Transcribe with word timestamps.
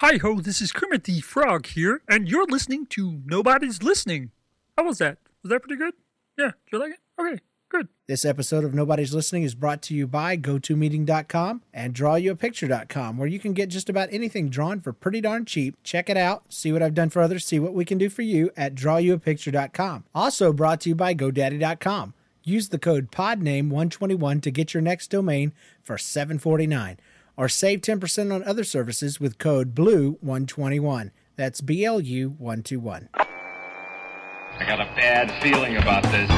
Hi 0.00 0.18
ho, 0.18 0.40
this 0.40 0.60
is 0.60 0.72
Kermit 0.72 1.04
the 1.04 1.22
Frog 1.22 1.64
here, 1.68 2.02
and 2.06 2.28
you're 2.28 2.44
listening 2.44 2.84
to 2.88 3.22
Nobody's 3.24 3.82
Listening. 3.82 4.30
How 4.76 4.84
was 4.84 4.98
that? 4.98 5.16
Was 5.42 5.48
that 5.48 5.60
pretty 5.60 5.76
good? 5.76 5.94
Yeah, 6.36 6.50
did 6.66 6.72
you 6.72 6.78
like 6.78 6.92
it? 6.92 6.98
Okay, 7.18 7.40
good. 7.70 7.88
This 8.06 8.26
episode 8.26 8.62
of 8.62 8.74
Nobody's 8.74 9.14
Listening 9.14 9.42
is 9.42 9.54
brought 9.54 9.80
to 9.84 9.94
you 9.94 10.06
by 10.06 10.36
GoToMeeting.com 10.36 11.62
and 11.72 11.94
DrawYouAPicture.com, 11.94 13.16
where 13.16 13.26
you 13.26 13.38
can 13.38 13.54
get 13.54 13.70
just 13.70 13.88
about 13.88 14.10
anything 14.12 14.50
drawn 14.50 14.82
for 14.82 14.92
pretty 14.92 15.22
darn 15.22 15.46
cheap. 15.46 15.82
Check 15.82 16.10
it 16.10 16.18
out, 16.18 16.52
see 16.52 16.72
what 16.72 16.82
I've 16.82 16.92
done 16.92 17.08
for 17.08 17.22
others, 17.22 17.46
see 17.46 17.58
what 17.58 17.72
we 17.72 17.86
can 17.86 17.96
do 17.96 18.10
for 18.10 18.20
you 18.20 18.50
at 18.54 18.74
DrawYouAPicture.com. 18.74 20.04
Also 20.14 20.52
brought 20.52 20.82
to 20.82 20.90
you 20.90 20.94
by 20.94 21.14
GoDaddy.com. 21.14 22.12
Use 22.44 22.68
the 22.68 22.78
code 22.78 23.10
PODNAME121 23.10 24.42
to 24.42 24.50
get 24.50 24.74
your 24.74 24.82
next 24.82 25.08
domain 25.10 25.54
for 25.82 25.96
$749 25.96 26.98
or 27.36 27.48
save 27.48 27.80
10% 27.80 28.34
on 28.34 28.42
other 28.44 28.64
services 28.64 29.20
with 29.20 29.38
code 29.38 29.74
BLUE121. 29.74 31.10
That's 31.36 31.60
B 31.60 31.84
L 31.84 32.00
U 32.00 32.30
121. 32.38 33.08
I 33.14 34.64
got 34.66 34.80
a 34.80 34.86
bad 34.96 35.30
feeling 35.42 35.76
about 35.76 36.02
this. 36.04 36.30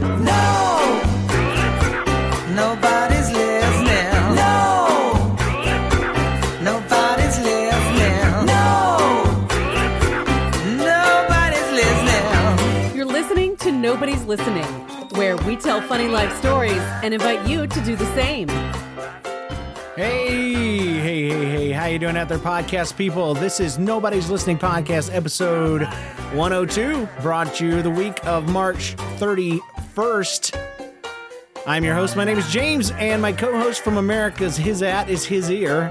No, 0.00 1.02
nobody's 2.54 3.30
listening. 3.30 4.34
No, 4.34 5.36
nobody's 6.62 7.38
listening. 7.38 8.46
No, 8.46 9.46
nobody's 10.78 11.70
listening. 11.72 12.96
You're 12.96 13.04
listening 13.04 13.58
to 13.58 13.70
Nobody's 13.70 14.24
Listening, 14.24 14.64
where 15.18 15.36
we 15.36 15.56
tell 15.56 15.82
funny 15.82 16.08
life 16.08 16.34
stories 16.38 16.80
and 17.02 17.12
invite 17.12 17.46
you 17.46 17.66
to 17.66 17.80
do 17.82 17.94
the 17.94 18.06
same. 18.14 18.48
Hey, 19.96 20.28
hey, 21.00 21.28
hey, 21.30 21.44
hey, 21.46 21.70
how 21.70 21.86
you 21.86 21.98
doing 21.98 22.18
out 22.18 22.28
there, 22.28 22.36
podcast 22.36 22.98
people? 22.98 23.32
This 23.32 23.60
is 23.60 23.78
Nobody's 23.78 24.28
Listening 24.28 24.58
Podcast, 24.58 25.08
episode 25.14 25.84
102, 26.34 27.08
brought 27.22 27.54
to 27.54 27.66
you 27.66 27.80
the 27.80 27.90
week 27.90 28.22
of 28.26 28.46
March 28.52 28.94
31st. 29.18 30.54
I'm 31.66 31.82
your 31.82 31.94
host. 31.94 32.14
My 32.14 32.24
name 32.24 32.36
is 32.36 32.46
James, 32.50 32.90
and 32.90 33.22
my 33.22 33.32
co-host 33.32 33.80
from 33.80 33.96
America's 33.96 34.54
His 34.54 34.82
At 34.82 35.08
is 35.08 35.24
His 35.24 35.50
Ear. 35.50 35.90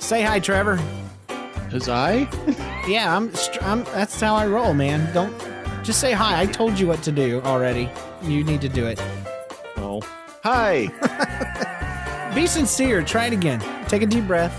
Say 0.00 0.22
hi, 0.22 0.40
Trevor. 0.40 0.80
His 1.70 1.88
eye? 1.88 2.28
Yeah, 2.88 3.16
I'm, 3.16 3.32
I'm. 3.62 3.84
That's 3.84 4.20
how 4.20 4.34
I 4.34 4.46
roll, 4.46 4.74
man. 4.74 5.10
Don't 5.14 5.32
just 5.82 6.00
say 6.00 6.12
hi. 6.12 6.38
I 6.38 6.44
told 6.44 6.78
you 6.78 6.86
what 6.86 7.02
to 7.04 7.12
do 7.12 7.40
already. 7.40 7.88
You 8.22 8.44
need 8.44 8.60
to 8.60 8.68
do 8.68 8.84
it. 8.84 9.00
Oh. 9.78 10.02
Hi. 10.42 10.90
Be 12.34 12.48
sincere. 12.48 13.00
Try 13.04 13.26
it 13.26 13.32
again. 13.32 13.60
Take 13.86 14.02
a 14.02 14.06
deep 14.06 14.26
breath. 14.26 14.52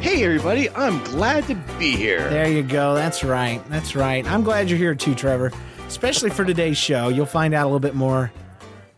hey, 0.00 0.24
everybody. 0.24 0.68
I'm 0.70 1.02
glad 1.04 1.46
to 1.46 1.54
be 1.78 1.92
here. 1.92 2.28
There 2.28 2.48
you 2.48 2.64
go. 2.64 2.94
That's 2.94 3.22
right. 3.22 3.62
That's 3.68 3.94
right. 3.94 4.28
I'm 4.28 4.42
glad 4.42 4.68
you're 4.68 4.78
here 4.78 4.96
too, 4.96 5.14
Trevor. 5.14 5.52
Especially 5.86 6.30
for 6.30 6.44
today's 6.44 6.76
show. 6.76 7.08
You'll 7.08 7.24
find 7.24 7.54
out 7.54 7.64
a 7.64 7.66
little 7.66 7.78
bit 7.78 7.94
more 7.94 8.32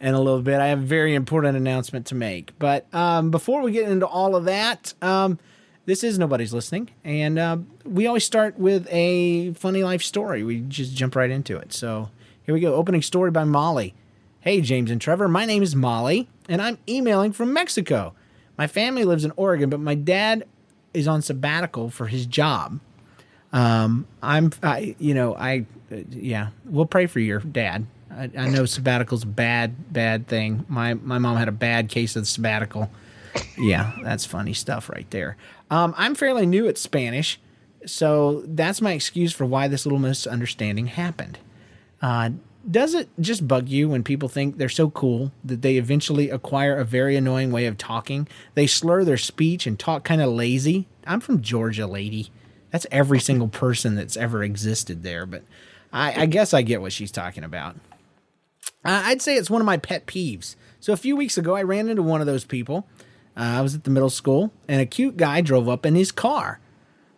in 0.00 0.14
a 0.14 0.18
little 0.18 0.40
bit. 0.40 0.58
I 0.58 0.68
have 0.68 0.78
a 0.78 0.86
very 0.86 1.14
important 1.14 1.58
announcement 1.58 2.06
to 2.06 2.14
make. 2.14 2.58
But 2.58 2.92
um, 2.94 3.30
before 3.30 3.60
we 3.60 3.70
get 3.70 3.90
into 3.90 4.06
all 4.06 4.34
of 4.34 4.46
that, 4.46 4.94
um, 5.02 5.38
this 5.84 6.02
is 6.02 6.18
Nobody's 6.18 6.54
Listening. 6.54 6.88
And 7.04 7.38
uh, 7.38 7.58
we 7.84 8.06
always 8.06 8.24
start 8.24 8.58
with 8.58 8.88
a 8.90 9.52
funny 9.52 9.84
life 9.84 10.02
story. 10.02 10.42
We 10.42 10.60
just 10.60 10.94
jump 10.94 11.16
right 11.16 11.30
into 11.30 11.58
it. 11.58 11.74
So 11.74 12.08
here 12.44 12.54
we 12.54 12.60
go. 12.60 12.74
Opening 12.74 13.02
story 13.02 13.30
by 13.30 13.44
Molly. 13.44 13.94
Hey, 14.40 14.60
James 14.60 14.90
and 14.90 15.00
Trevor. 15.00 15.28
My 15.28 15.44
name 15.44 15.62
is 15.62 15.74
Molly, 15.74 16.28
and 16.48 16.62
I'm 16.62 16.78
emailing 16.88 17.32
from 17.32 17.52
Mexico. 17.52 18.14
My 18.58 18.66
family 18.66 19.04
lives 19.04 19.24
in 19.24 19.32
Oregon, 19.36 19.70
but 19.70 19.80
my 19.80 19.94
dad 19.94 20.46
is 20.94 21.06
on 21.06 21.22
sabbatical 21.22 21.90
for 21.90 22.06
his 22.06 22.26
job. 22.26 22.80
Um, 23.52 24.06
I'm, 24.22 24.52
I, 24.62 24.96
you 24.98 25.14
know, 25.14 25.34
I, 25.34 25.66
uh, 25.92 25.96
yeah, 26.10 26.48
we'll 26.64 26.86
pray 26.86 27.06
for 27.06 27.20
your 27.20 27.40
dad. 27.40 27.86
I, 28.10 28.30
I 28.36 28.48
know 28.48 28.64
sabbatical's 28.64 29.24
a 29.24 29.26
bad, 29.26 29.92
bad 29.92 30.26
thing. 30.26 30.64
My 30.68 30.94
my 30.94 31.18
mom 31.18 31.36
had 31.36 31.48
a 31.48 31.52
bad 31.52 31.88
case 31.88 32.16
of 32.16 32.22
the 32.22 32.26
sabbatical. 32.26 32.90
Yeah, 33.58 33.92
that's 34.02 34.24
funny 34.24 34.54
stuff 34.54 34.88
right 34.88 35.10
there. 35.10 35.36
Um, 35.70 35.94
I'm 35.96 36.14
fairly 36.14 36.46
new 36.46 36.66
at 36.68 36.78
Spanish, 36.78 37.38
so 37.84 38.42
that's 38.46 38.80
my 38.80 38.92
excuse 38.92 39.32
for 39.32 39.44
why 39.44 39.68
this 39.68 39.84
little 39.84 39.98
misunderstanding 39.98 40.86
happened. 40.86 41.38
Uh, 42.00 42.30
does 42.70 42.94
it 42.94 43.08
just 43.20 43.46
bug 43.46 43.68
you 43.68 43.88
when 43.88 44.02
people 44.02 44.28
think 44.28 44.56
they're 44.56 44.68
so 44.68 44.90
cool 44.90 45.32
that 45.44 45.62
they 45.62 45.76
eventually 45.76 46.30
acquire 46.30 46.76
a 46.76 46.84
very 46.84 47.16
annoying 47.16 47.52
way 47.52 47.66
of 47.66 47.78
talking? 47.78 48.26
They 48.54 48.66
slur 48.66 49.04
their 49.04 49.16
speech 49.16 49.66
and 49.66 49.78
talk 49.78 50.04
kind 50.04 50.20
of 50.20 50.30
lazy. 50.30 50.86
I'm 51.06 51.20
from 51.20 51.42
Georgia, 51.42 51.86
lady. 51.86 52.30
That's 52.70 52.86
every 52.90 53.20
single 53.20 53.48
person 53.48 53.94
that's 53.94 54.16
ever 54.16 54.42
existed 54.42 55.02
there, 55.02 55.26
but 55.26 55.44
I, 55.92 56.22
I 56.22 56.26
guess 56.26 56.52
I 56.52 56.62
get 56.62 56.80
what 56.80 56.92
she's 56.92 57.12
talking 57.12 57.44
about. 57.44 57.76
I'd 58.84 59.22
say 59.22 59.36
it's 59.36 59.50
one 59.50 59.60
of 59.60 59.66
my 59.66 59.78
pet 59.78 60.06
peeves. 60.06 60.56
So 60.80 60.92
a 60.92 60.96
few 60.96 61.16
weeks 61.16 61.38
ago, 61.38 61.56
I 61.56 61.62
ran 61.62 61.88
into 61.88 62.02
one 62.02 62.20
of 62.20 62.26
those 62.26 62.44
people. 62.44 62.86
Uh, 63.36 63.40
I 63.40 63.60
was 63.60 63.74
at 63.74 63.84
the 63.84 63.90
middle 63.90 64.10
school, 64.10 64.52
and 64.68 64.80
a 64.80 64.86
cute 64.86 65.16
guy 65.16 65.40
drove 65.40 65.68
up 65.68 65.84
in 65.84 65.94
his 65.94 66.12
car. 66.12 66.60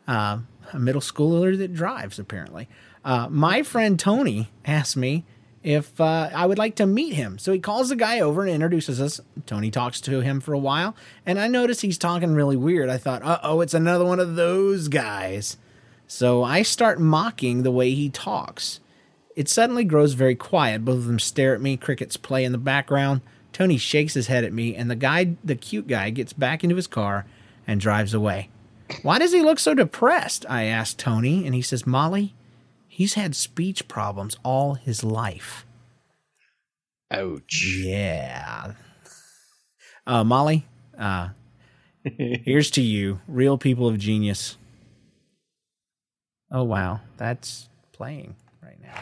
Uh, 0.07 0.39
a 0.73 0.79
middle 0.79 1.01
schooler 1.01 1.57
that 1.57 1.75
drives, 1.75 2.19
apparently. 2.19 2.69
Uh, 3.05 3.29
my 3.31 3.63
friend 3.63 3.99
Tony 3.99 4.51
asked 4.65 4.97
me 4.97 5.25
if 5.69 6.01
uh, 6.01 6.31
I 6.35 6.47
would 6.47 6.57
like 6.57 6.77
to 6.77 6.87
meet 6.87 7.13
him. 7.13 7.39
So 7.39 7.53
he 7.53 7.59
calls 7.59 7.91
the 7.91 7.97
guy 7.97 8.21
over 8.21 8.41
and 8.41 8.51
introduces 8.51 9.03
us. 9.03 9.21
Tony 9.45 9.71
talks 9.71 10.01
to 10.01 10.21
him 10.21 10.41
for 10.41 10.55
a 10.55 10.59
while, 10.59 10.97
and 11.27 11.39
I 11.39 11.47
notice 11.47 11.83
he's 11.83 11.99
talking 11.99 12.33
really 12.33 12.57
weird. 12.57 12.89
I 12.89 12.97
thought, 12.97 13.23
uh 13.23 13.39
oh, 13.43 13.61
it's 13.61 13.75
another 13.75 14.07
one 14.07 14.19
of 14.19 14.35
those 14.35 14.89
guys. 14.89 15.59
So 16.07 16.43
I 16.43 16.63
start 16.63 17.01
mocking 17.01 17.65
the 17.65 17.71
way 17.71 17.91
he 17.91 18.09
talks. 18.09 18.81
It 19.37 19.51
suddenly 19.51 19.85
grows 19.85 20.15
very 20.15 20.35
quiet. 20.35 20.87
Both 20.87 20.97
of 20.97 21.07
them 21.07 21.19
stare 21.19 21.55
at 21.55 21.61
me, 21.61 21.77
crickets 21.77 22.17
play 22.17 22.45
in 22.45 22.53
the 22.53 22.59
background. 22.59 23.21
Tony 23.53 23.77
shakes 23.77 24.15
his 24.15 24.29
head 24.29 24.45
at 24.45 24.55
me, 24.55 24.75
and 24.75 24.91
the 24.91 24.97
guy, 24.97 25.37
the 25.45 25.55
cute 25.55 25.87
guy, 25.87 26.09
gets 26.09 26.33
back 26.33 26.65
into 26.65 26.77
his 26.77 26.87
car 26.87 27.27
and 27.67 27.79
drives 27.79 28.15
away. 28.15 28.49
Why 29.03 29.19
does 29.19 29.35
he 29.35 29.43
look 29.43 29.59
so 29.59 29.75
depressed? 29.75 30.47
I 30.49 30.65
asked 30.65 30.99
Tony, 30.99 31.45
and 31.45 31.55
he 31.55 31.61
says, 31.61 31.87
Molly, 31.87 32.35
he's 32.99 33.15
had 33.15 33.37
speech 33.37 33.87
problems 33.87 34.37
all 34.43 34.75
his 34.75 35.05
life. 35.05 35.65
Ouch. 37.13 37.77
Yeah. 37.79 38.73
Uh, 40.05 40.25
Molly, 40.25 40.67
uh, 40.99 41.29
here's 42.03 42.73
to 42.73 42.83
you, 42.83 43.21
real 43.29 43.57
people 43.57 43.87
of 43.87 44.01
genius. 44.01 44.57
Oh, 46.51 46.65
wow. 46.65 46.99
That's 47.19 47.69
playing 47.93 48.35
right 48.63 48.81
now. 48.83 48.95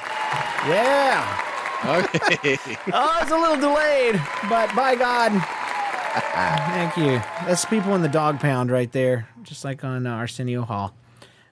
Yeah. 0.69 1.43
Okay. 1.85 2.57
Oh, 2.91 3.19
it's 3.21 3.31
a 3.31 3.37
little 3.37 3.61
delayed, 3.61 4.21
but 4.49 4.75
by 4.75 4.97
God. 4.97 5.31
Thank 6.73 6.97
you. 6.97 7.23
That's 7.47 7.67
people 7.67 7.95
in 7.95 8.01
the 8.01 8.09
dog 8.09 8.41
pound 8.41 8.71
right 8.71 8.91
there, 8.91 9.29
just 9.43 9.63
like 9.63 9.85
on 9.85 10.07
uh, 10.07 10.11
Arsenio 10.11 10.63
Hall. 10.63 10.95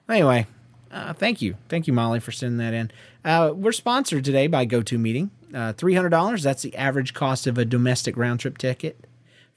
Anyway, 0.09 0.47
uh, 0.95 1.13
thank 1.13 1.41
you. 1.41 1.55
Thank 1.69 1.87
you, 1.87 1.93
Molly, 1.93 2.19
for 2.19 2.31
sending 2.31 2.57
that 2.57 2.73
in. 2.73 2.91
Uh, 3.23 3.53
we're 3.53 3.71
sponsored 3.71 4.23
today 4.23 4.47
by 4.47 4.65
GoToMeeting. 4.65 5.29
Uh, 5.53 5.73
$300, 5.73 6.41
that's 6.41 6.63
the 6.63 6.75
average 6.75 7.13
cost 7.13 7.45
of 7.47 7.57
a 7.57 7.65
domestic 7.65 8.17
round 8.17 8.39
trip 8.39 8.57
ticket 8.57 9.05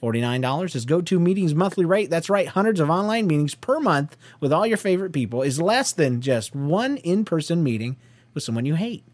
$49 0.02 0.76
is 0.76 0.86
GoToMeeting's 0.86 1.54
monthly 1.54 1.84
rate. 1.84 2.08
That's 2.08 2.30
right, 2.30 2.46
hundreds 2.46 2.78
of 2.78 2.88
online 2.88 3.26
meetings 3.26 3.54
per 3.54 3.80
month 3.80 4.16
with 4.40 4.52
all 4.52 4.66
your 4.66 4.76
favorite 4.76 5.12
people 5.12 5.42
is 5.42 5.60
less 5.60 5.92
than 5.92 6.20
just 6.20 6.54
one 6.54 6.98
in 6.98 7.24
person 7.24 7.64
meeting 7.64 7.96
with 8.32 8.44
someone 8.44 8.64
you 8.64 8.76
hate. 8.76 9.04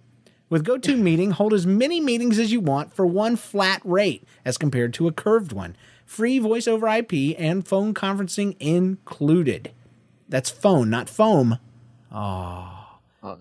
With 0.51 0.67
GoToMeeting, 0.67 1.33
hold 1.33 1.55
as 1.55 1.67
many 1.67 2.01
meetings 2.01 2.39
as 2.39 2.53
you 2.53 2.61
want 2.61 2.93
for 2.93 3.07
one 3.07 3.37
flat 3.37 3.81
rate 3.83 4.25
as 4.45 4.59
compared 4.59 4.93
to 4.95 5.09
a 5.09 5.13
curved 5.13 5.53
one. 5.53 5.75
Free 6.05 6.39
voice 6.39 6.69
over 6.69 6.87
IP 6.87 7.35
and 7.39 7.67
phone 7.67 7.95
conferencing 7.95 8.55
included. 8.61 9.73
That's 10.29 10.51
phone, 10.51 10.91
not 10.91 11.09
foam. 11.09 11.59
Oh 12.15 12.81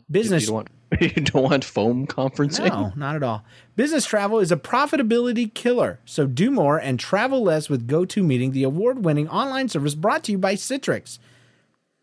business- 0.10 0.44
You 0.44 0.48
don't 0.48 0.56
want, 0.56 0.70
you 1.02 1.10
don't 1.24 1.44
want 1.44 1.64
foam 1.64 2.08
conferencing? 2.08 2.68
No, 2.70 2.92
not 2.96 3.16
at 3.16 3.24
all. 3.24 3.44
Business 3.76 4.06
travel 4.06 4.40
is 4.40 4.52
a 4.52 4.58
profitability 4.58 5.54
killer. 5.54 6.00
So 6.06 6.26
do 6.26 6.50
more 6.52 6.78
and 6.78 7.00
travel 7.00 7.44
less 7.44 7.70
with 7.70 7.88
GoToMeeting, 7.88 8.52
the 8.54 8.64
award 8.64 9.04
winning 9.06 9.28
online 9.30 9.70
service 9.70 9.96
brought 9.96 10.24
to 10.26 10.32
you 10.32 10.38
by 10.38 10.56
Citrix. 10.56 11.20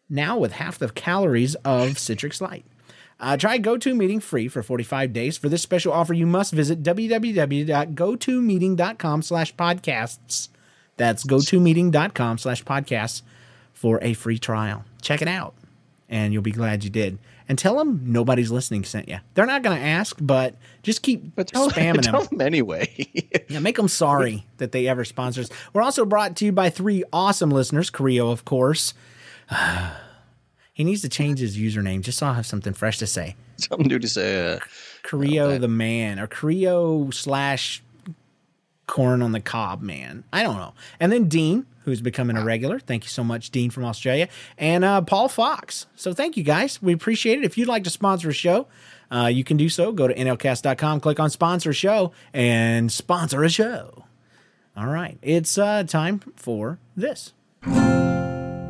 Now 0.09 0.37
with 0.39 0.53
half 0.53 0.79
the 0.79 0.89
calories 0.91 1.55
of 1.57 1.91
Citrix 1.93 2.41
Light. 2.41 2.65
Uh, 3.21 3.37
try 3.37 3.59
GoToMeeting 3.59 4.23
free 4.23 4.49
for 4.49 4.63
45 4.63 5.13
days. 5.13 5.37
For 5.39 5.49
this 5.49 5.63
special 5.63 5.93
offer, 5.93 6.15
you 6.15 6.27
must 6.27 6.53
visit 6.53 6.83
www.gotomeeting.com 6.83 9.23
slash 9.23 9.55
podcasts. 9.55 10.49
That's 10.97 11.25
gotomeeting.com 11.25 12.39
slash 12.39 12.65
podcasts 12.65 13.23
for 13.73 13.99
a 14.03 14.15
free 14.15 14.39
trial. 14.39 14.85
Check 15.03 15.23
it 15.23 15.29
out, 15.29 15.55
and 16.11 16.33
you'll 16.35 16.43
be 16.43 16.51
glad 16.53 16.85
you 16.85 16.91
did. 16.91 17.19
And 17.49 17.59
tell 17.59 17.77
them 17.79 18.03
nobody's 18.05 18.51
listening 18.51 18.85
sent 18.85 19.09
you. 19.09 19.19
They're 19.35 19.47
not 19.47 19.63
going 19.63 19.77
to 19.79 19.83
ask, 19.85 20.17
but 20.21 20.55
just 20.83 21.03
keep 21.03 21.35
But 21.35 21.49
tell, 21.49 21.71
spamming 21.71 22.03
tell 22.03 22.25
them. 22.25 22.39
them 22.39 22.47
anyway. 22.47 23.09
Yeah, 23.49 23.59
make 23.61 23.77
them 23.77 23.89
sorry 23.89 24.47
that 24.59 24.73
they 24.73 24.87
ever 24.87 25.05
sponsor 25.05 25.41
us. 25.41 25.49
We're 25.73 25.83
also 25.83 26.05
brought 26.05 26.37
to 26.37 26.45
you 26.45 26.53
by 26.53 26.69
three 26.71 27.03
awesome 27.13 27.51
listeners. 27.51 27.91
Creo, 27.91 28.31
of 28.31 28.45
course. 28.45 28.93
he 30.73 30.85
needs 30.85 31.03
to 31.03 31.09
change 31.09 31.41
his 31.41 31.57
username 31.57 32.03
just 32.03 32.19
so 32.19 32.27
I'll 32.27 32.35
have 32.35 32.47
something 32.47 32.73
fresh 32.73 32.99
to 32.99 33.07
say. 33.07 33.37
Something 33.57 33.89
new 33.89 33.99
to 33.99 34.09
say. 34.09 34.55
Uh, 34.55 34.59
Creo 35.03 35.61
the 35.61 35.69
man 35.69 36.19
or 36.19 36.27
Creo 36.27 37.13
slash 37.13 37.83
corn 38.87 39.23
on 39.23 39.33
the 39.33 39.41
cob 39.41 39.83
man. 39.83 40.25
I 40.33 40.43
don't 40.43 40.57
know. 40.57 40.75
And 40.99 41.11
then 41.13 41.29
Dean, 41.29 41.67
who's 41.91 42.01
becoming 42.01 42.37
a 42.37 42.45
regular. 42.45 42.79
Thank 42.79 43.05
you 43.05 43.11
so 43.11 43.23
much, 43.23 43.51
Dean 43.51 43.71
from 43.71 43.85
Australia. 43.85 44.29
And 44.57 44.85
uh, 44.85 45.03
Paul 45.03 45.29
Fox. 45.29 45.87
So 45.97 46.15
thank 46.15 46.37
you 46.37 46.43
guys. 46.43 46.81
We 46.83 46.93
appreciate 46.93 47.39
it. 47.39 47.45
If 47.45 47.59
you'd 47.59 47.69
like 47.69 47.85
to 47.85 47.91
sponsor 47.91 48.31
a 48.31 48.33
show, 48.33 48.67
uh, 49.11 49.27
you 49.27 49.45
can 49.45 49.57
do 49.57 49.69
so. 49.69 49.93
Go 49.93 50.09
to 50.09 50.15
nlcast.com, 50.15 51.01
click 51.01 51.21
on 51.21 51.31
sponsor 51.31 51.73
show, 51.73 52.13
and 52.33 52.91
sponsor 52.91 53.43
a 53.45 53.51
show. 53.51 54.05
All 54.77 54.87
right. 54.87 55.19
It's 55.21 55.59
uh, 55.59 55.83
time 55.85 56.21
for 56.37 56.79
this. 56.97 57.33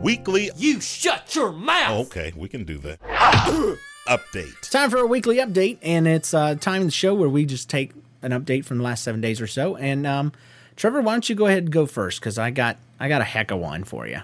Weekly. 0.02 0.50
You 0.56 0.80
shut 0.80 1.34
your 1.34 1.52
mouth! 1.52 2.06
Okay, 2.06 2.32
we 2.34 2.48
can 2.48 2.64
do 2.64 2.78
that. 2.78 3.00
Update. 4.08 4.54
It's 4.58 4.70
time 4.70 4.90
for 4.90 4.96
a 4.96 5.06
weekly 5.06 5.36
update, 5.36 5.78
and 5.82 6.08
it's 6.08 6.32
uh, 6.32 6.54
time 6.54 6.80
in 6.80 6.86
the 6.88 6.92
show 6.92 7.14
where 7.14 7.28
we 7.28 7.44
just 7.44 7.68
take 7.68 7.92
an 8.22 8.32
update 8.32 8.64
from 8.64 8.78
the 8.78 8.84
last 8.84 9.04
seven 9.04 9.20
days 9.20 9.40
or 9.40 9.46
so. 9.46 9.76
And 9.76 10.06
um, 10.06 10.32
Trevor, 10.74 11.02
why 11.02 11.12
don't 11.12 11.28
you 11.28 11.34
go 11.34 11.46
ahead 11.46 11.64
and 11.64 11.70
go 11.70 11.86
first? 11.86 12.18
Because 12.18 12.38
I 12.38 12.50
got 12.50 12.78
I 13.00 13.08
got 13.08 13.20
a 13.22 13.24
heck 13.24 13.50
of 13.50 13.58
one 13.58 13.82
for 13.84 14.06
you. 14.06 14.20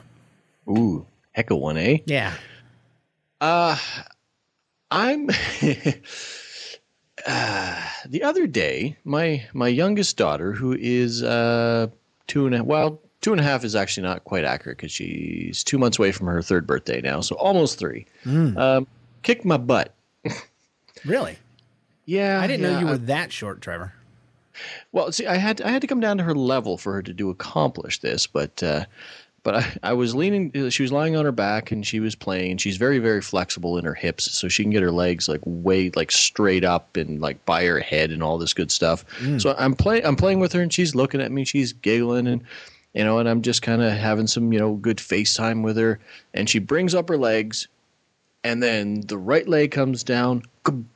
ooh, 0.68 1.06
heck 1.32 1.50
of 1.50 1.58
one, 1.58 1.76
eh? 1.78 1.98
Yeah. 2.06 2.34
Uh, 3.40 3.76
I'm. 4.90 5.28
uh, 7.26 7.88
the 8.08 8.22
other 8.22 8.46
day, 8.46 8.96
my 9.04 9.44
my 9.52 9.68
youngest 9.68 10.16
daughter, 10.16 10.52
who 10.52 10.76
is 10.78 11.22
uh 11.22 11.88
two 12.26 12.46
and 12.46 12.54
a 12.54 12.62
well 12.64 13.00
two 13.22 13.32
and 13.32 13.40
a 13.40 13.44
half 13.44 13.64
is 13.64 13.74
actually 13.74 14.02
not 14.06 14.24
quite 14.24 14.44
accurate 14.44 14.78
because 14.78 14.92
she's 14.92 15.64
two 15.64 15.78
months 15.78 15.98
away 15.98 16.12
from 16.12 16.26
her 16.28 16.42
third 16.42 16.66
birthday 16.66 17.00
now, 17.00 17.20
so 17.20 17.34
almost 17.36 17.78
three. 17.78 18.06
Um, 18.26 18.86
kicked 19.22 19.44
my 19.44 19.56
butt. 19.56 19.94
Really? 21.04 21.36
Yeah, 22.06 22.40
I 22.40 22.46
didn't 22.46 22.62
know 22.62 22.70
yeah, 22.70 22.80
you 22.80 22.86
I- 22.88 22.90
were 22.92 22.98
that 22.98 23.30
short, 23.32 23.60
Trevor. 23.60 23.92
Well, 24.92 25.12
see, 25.12 25.26
I 25.26 25.36
had 25.36 25.60
I 25.62 25.70
had 25.70 25.82
to 25.82 25.88
come 25.88 26.00
down 26.00 26.18
to 26.18 26.24
her 26.24 26.34
level 26.34 26.78
for 26.78 26.92
her 26.94 27.02
to 27.02 27.12
do 27.12 27.30
accomplish 27.30 28.00
this, 28.00 28.26
but 28.26 28.62
uh, 28.62 28.84
but 29.42 29.54
I, 29.54 29.76
I 29.82 29.92
was 29.92 30.14
leaning. 30.14 30.70
She 30.70 30.82
was 30.82 30.92
lying 30.92 31.16
on 31.16 31.24
her 31.24 31.32
back 31.32 31.70
and 31.70 31.86
she 31.86 32.00
was 32.00 32.14
playing. 32.14 32.56
She's 32.58 32.76
very 32.76 32.98
very 32.98 33.22
flexible 33.22 33.78
in 33.78 33.84
her 33.84 33.94
hips, 33.94 34.30
so 34.32 34.48
she 34.48 34.62
can 34.62 34.72
get 34.72 34.82
her 34.82 34.90
legs 34.90 35.28
like 35.28 35.40
way 35.44 35.90
like 35.94 36.10
straight 36.10 36.64
up 36.64 36.96
and 36.96 37.20
like 37.20 37.44
by 37.44 37.64
her 37.64 37.80
head 37.80 38.10
and 38.10 38.22
all 38.22 38.38
this 38.38 38.54
good 38.54 38.70
stuff. 38.70 39.04
So 39.38 39.54
I'm 39.58 39.74
playing 39.74 40.04
I'm 40.04 40.16
playing 40.16 40.40
with 40.40 40.52
her 40.52 40.60
and 40.60 40.72
she's 40.72 40.94
looking 40.94 41.20
at 41.20 41.30
me. 41.30 41.44
She's 41.44 41.72
giggling 41.72 42.26
and 42.26 42.42
you 42.96 43.04
know, 43.04 43.18
and 43.18 43.28
I'm 43.28 43.42
just 43.42 43.60
kind 43.60 43.82
of 43.82 43.92
having 43.92 44.26
some 44.26 44.52
you 44.52 44.58
know 44.58 44.74
good 44.74 44.96
FaceTime 44.96 45.62
with 45.62 45.76
her. 45.76 46.00
And 46.32 46.48
she 46.48 46.58
brings 46.58 46.94
up 46.94 47.10
her 47.10 47.18
legs, 47.18 47.68
and 48.42 48.62
then 48.62 49.02
the 49.02 49.18
right 49.18 49.46
leg 49.46 49.70
comes 49.70 50.02
down, 50.02 50.42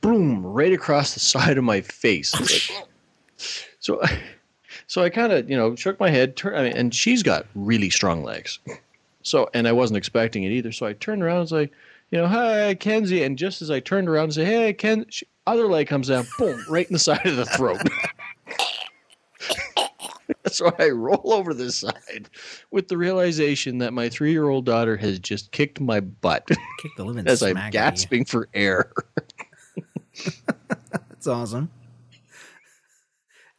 boom, 0.01 0.43
right 0.43 0.73
across 0.73 1.13
the 1.13 1.19
side 1.21 1.59
of 1.59 1.63
my 1.63 1.81
face. 1.81 2.33
Like, 2.39 2.87
so, 3.79 4.01
so 4.87 5.03
I 5.03 5.09
kind 5.09 5.33
of, 5.33 5.49
you 5.49 5.57
know, 5.57 5.75
shook 5.75 5.99
my 5.99 6.09
head, 6.09 6.35
turn, 6.35 6.55
I 6.55 6.63
mean, 6.63 6.73
and 6.73 6.93
she's 6.93 7.23
got 7.23 7.45
really 7.55 7.89
strong 7.89 8.23
legs. 8.23 8.59
So, 9.23 9.49
and 9.53 9.67
I 9.67 9.71
wasn't 9.71 9.97
expecting 9.97 10.43
it 10.43 10.51
either. 10.51 10.71
So 10.71 10.85
I 10.85 10.93
turned 10.93 11.23
around 11.23 11.35
and 11.35 11.43
was 11.43 11.51
like, 11.51 11.71
you 12.11 12.17
know, 12.17 12.27
hi, 12.27 12.75
Kenzie. 12.75 13.23
And 13.23 13.37
just 13.37 13.61
as 13.61 13.71
I 13.71 13.79
turned 13.79 14.09
around 14.09 14.25
and 14.25 14.33
say, 14.33 14.45
hey, 14.45 14.73
Ken, 14.73 15.05
she, 15.09 15.27
other 15.47 15.67
leg 15.67 15.87
comes 15.87 16.07
down, 16.07 16.25
boom, 16.37 16.63
right 16.69 16.85
in 16.85 16.93
the 16.93 16.99
side 16.99 17.25
of 17.25 17.35
the 17.35 17.45
throat. 17.45 17.81
so 20.47 20.71
I 20.79 20.89
roll 20.89 21.33
over 21.33 21.53
the 21.53 21.71
side 21.71 22.29
with 22.71 22.87
the 22.87 22.97
realization 22.97 23.77
that 23.79 23.93
my 23.93 24.09
three 24.09 24.31
year 24.31 24.49
old 24.49 24.65
daughter 24.65 24.97
has 24.97 25.19
just 25.19 25.51
kicked 25.51 25.79
my 25.79 25.99
butt 25.99 26.47
Kick 26.47 26.91
the 26.97 27.05
living 27.05 27.27
as 27.27 27.43
I'm 27.43 27.51
smack 27.51 27.63
out 27.63 27.67
of 27.67 27.73
you. 27.73 27.79
gasping 27.79 28.25
for 28.25 28.49
air. 28.53 28.91
That's 31.09 31.27
awesome. 31.27 31.69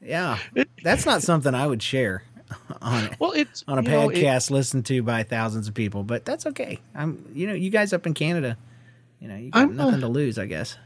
Yeah, 0.02 0.38
that's 0.82 1.06
not 1.06 1.22
something 1.31 1.54
I 1.54 1.66
would 1.66 1.82
share 1.82 2.25
on 2.82 3.10
Well, 3.19 3.32
it's 3.32 3.64
on 3.69 3.78
a 3.78 3.82
you 3.82 3.88
know, 3.88 4.10
it- 4.10 4.16
podcast 4.16 4.50
listened 4.50 4.84
to 4.87 5.02
by 5.02 5.22
thousands 5.22 5.69
of 5.69 5.75
people, 5.75 6.02
but 6.04 6.25
that's 6.25 6.46
okay. 6.46 6.81
I'm, 6.94 7.25
you 7.34 7.46
know, 7.46 7.54
you 7.54 7.70
guys 7.70 7.93
up 7.93 8.06
in 8.06 8.14
Canada, 8.14 8.56
you 9.20 9.28
know, 9.28 9.37
you 9.37 9.50
got 9.50 9.62
I'm, 9.62 9.81
uh, 9.81 9.84
nothing 9.84 10.00
to 10.00 10.08
lose, 10.08 10.38
I 10.38 10.46
guess. 10.46 10.76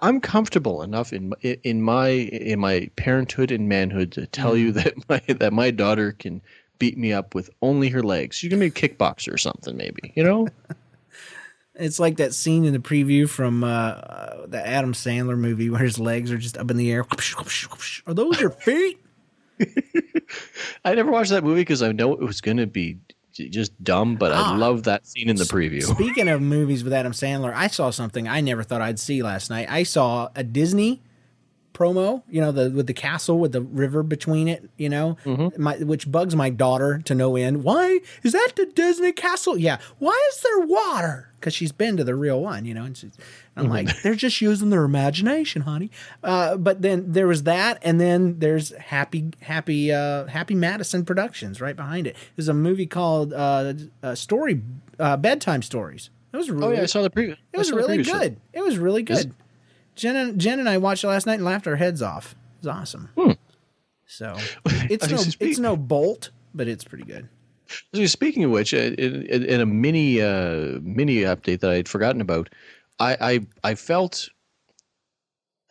I'm 0.00 0.20
comfortable 0.20 0.82
enough 0.82 1.12
in 1.12 1.28
my- 1.30 1.58
in 1.62 1.80
my 1.82 2.08
in 2.08 2.58
my 2.58 2.90
parenthood 2.96 3.50
and 3.52 3.68
manhood 3.68 4.10
to 4.12 4.26
tell 4.26 4.56
you 4.56 4.72
that 4.72 4.94
my 5.08 5.20
that 5.34 5.52
my 5.52 5.70
daughter 5.70 6.12
can 6.12 6.42
beat 6.80 6.98
me 6.98 7.12
up 7.12 7.34
with 7.34 7.48
only 7.62 7.88
her 7.88 8.02
legs. 8.02 8.36
She's 8.36 8.50
gonna 8.50 8.60
be 8.60 8.66
a 8.66 8.70
kickboxer 8.70 9.32
or 9.32 9.38
something, 9.38 9.76
maybe. 9.76 10.12
You 10.16 10.24
know? 10.24 10.48
It's 11.76 11.98
like 11.98 12.18
that 12.18 12.32
scene 12.34 12.64
in 12.64 12.72
the 12.72 12.78
preview 12.78 13.28
from 13.28 13.64
uh, 13.64 13.66
uh, 13.68 14.46
the 14.46 14.64
Adam 14.64 14.92
Sandler 14.92 15.36
movie 15.36 15.70
where 15.70 15.82
his 15.82 15.98
legs 15.98 16.30
are 16.30 16.38
just 16.38 16.56
up 16.56 16.70
in 16.70 16.76
the 16.76 16.92
air. 16.92 17.04
Are 18.06 18.14
those 18.14 18.40
your 18.40 18.50
feet? 18.50 19.00
I 20.84 20.94
never 20.94 21.10
watched 21.10 21.30
that 21.30 21.44
movie 21.44 21.62
because 21.62 21.82
I 21.82 21.92
know 21.92 22.12
it 22.12 22.20
was 22.20 22.40
going 22.40 22.58
to 22.58 22.66
be 22.66 22.98
just 23.32 23.72
dumb, 23.82 24.14
but 24.16 24.30
Ah. 24.32 24.54
I 24.54 24.56
love 24.56 24.84
that 24.84 25.06
scene 25.06 25.28
in 25.28 25.36
the 25.36 25.44
preview. 25.44 25.82
Speaking 25.82 26.28
of 26.28 26.40
movies 26.40 26.84
with 26.84 26.92
Adam 26.92 27.12
Sandler, 27.12 27.52
I 27.52 27.66
saw 27.66 27.90
something 27.90 28.28
I 28.28 28.40
never 28.40 28.62
thought 28.62 28.80
I'd 28.80 29.00
see 29.00 29.22
last 29.22 29.50
night. 29.50 29.68
I 29.70 29.82
saw 29.82 30.28
a 30.36 30.44
Disney 30.44 31.02
promo, 31.74 32.22
you 32.30 32.40
know, 32.40 32.52
the 32.52 32.70
with 32.70 32.86
the 32.86 32.94
castle 32.94 33.38
with 33.38 33.52
the 33.52 33.60
river 33.60 34.02
between 34.02 34.48
it, 34.48 34.70
you 34.78 34.88
know, 34.88 35.16
my, 35.58 35.76
which 35.78 36.10
bugs 36.10 36.34
my 36.34 36.48
daughter 36.48 37.00
to 37.04 37.14
no 37.14 37.36
end. 37.36 37.64
Why 37.64 38.00
is 38.22 38.32
that 38.32 38.52
the 38.56 38.64
Disney 38.66 39.12
castle? 39.12 39.58
Yeah. 39.58 39.78
Why 39.98 40.18
is 40.32 40.40
there 40.40 40.60
water? 40.66 41.30
Because 41.38 41.52
she's 41.54 41.72
been 41.72 41.98
to 41.98 42.04
the 42.04 42.14
real 42.14 42.40
one, 42.40 42.64
you 42.64 42.72
know. 42.72 42.84
And 42.84 42.96
she's, 42.96 43.12
I'm 43.54 43.68
like, 43.68 43.88
they're 44.02 44.14
just 44.14 44.40
using 44.40 44.70
their 44.70 44.84
imagination, 44.84 45.62
honey. 45.62 45.90
Uh, 46.22 46.56
but 46.56 46.80
then 46.80 47.12
there 47.12 47.26
was 47.26 47.42
that, 47.42 47.78
and 47.82 48.00
then 48.00 48.38
there's 48.38 48.70
Happy 48.76 49.30
Happy 49.42 49.92
uh, 49.92 50.24
Happy 50.26 50.54
Madison 50.54 51.04
Productions 51.04 51.60
right 51.60 51.76
behind 51.76 52.06
it. 52.06 52.16
There's 52.36 52.48
a 52.48 52.54
movie 52.54 52.86
called 52.86 53.34
uh, 53.34 53.74
uh, 54.02 54.14
Story 54.14 54.62
uh, 54.98 55.16
Bedtime 55.18 55.60
Stories. 55.60 56.08
It 56.32 56.36
was 56.38 56.50
really 56.50 56.66
Oh 56.66 56.70
yeah, 56.70 56.82
I 56.82 56.86
saw 56.86 57.02
the 57.02 57.10
preview. 57.10 57.36
it 57.52 57.58
was 57.58 57.70
really 57.70 58.02
good. 58.02 58.40
It 58.52 58.62
was 58.64 58.78
really 58.78 59.02
Is- 59.02 59.24
good. 59.26 59.34
Jen 59.94 60.16
and 60.16 60.40
Jen 60.40 60.60
and 60.60 60.68
I 60.68 60.78
watched 60.78 61.04
it 61.04 61.08
last 61.08 61.26
night 61.26 61.34
and 61.34 61.44
laughed 61.44 61.66
our 61.66 61.76
heads 61.76 62.02
off. 62.02 62.34
It's 62.58 62.66
awesome. 62.66 63.10
So 64.06 64.36
it's 64.66 65.08
no 65.08 65.18
it's 65.40 65.58
no 65.58 65.76
bolt, 65.76 66.30
but 66.54 66.68
it's 66.68 66.84
pretty 66.84 67.04
good. 67.04 67.28
So 67.94 68.06
Speaking 68.06 68.44
of 68.44 68.50
which, 68.50 68.74
uh, 68.74 68.78
in, 68.78 69.22
in 69.26 69.44
in 69.44 69.60
a 69.60 69.66
mini 69.66 70.20
uh, 70.20 70.78
mini 70.82 71.18
update 71.18 71.60
that 71.60 71.70
I 71.70 71.76
had 71.76 71.88
forgotten 71.88 72.20
about, 72.20 72.50
I 72.98 73.16
I, 73.20 73.70
I 73.70 73.74
felt 73.74 74.28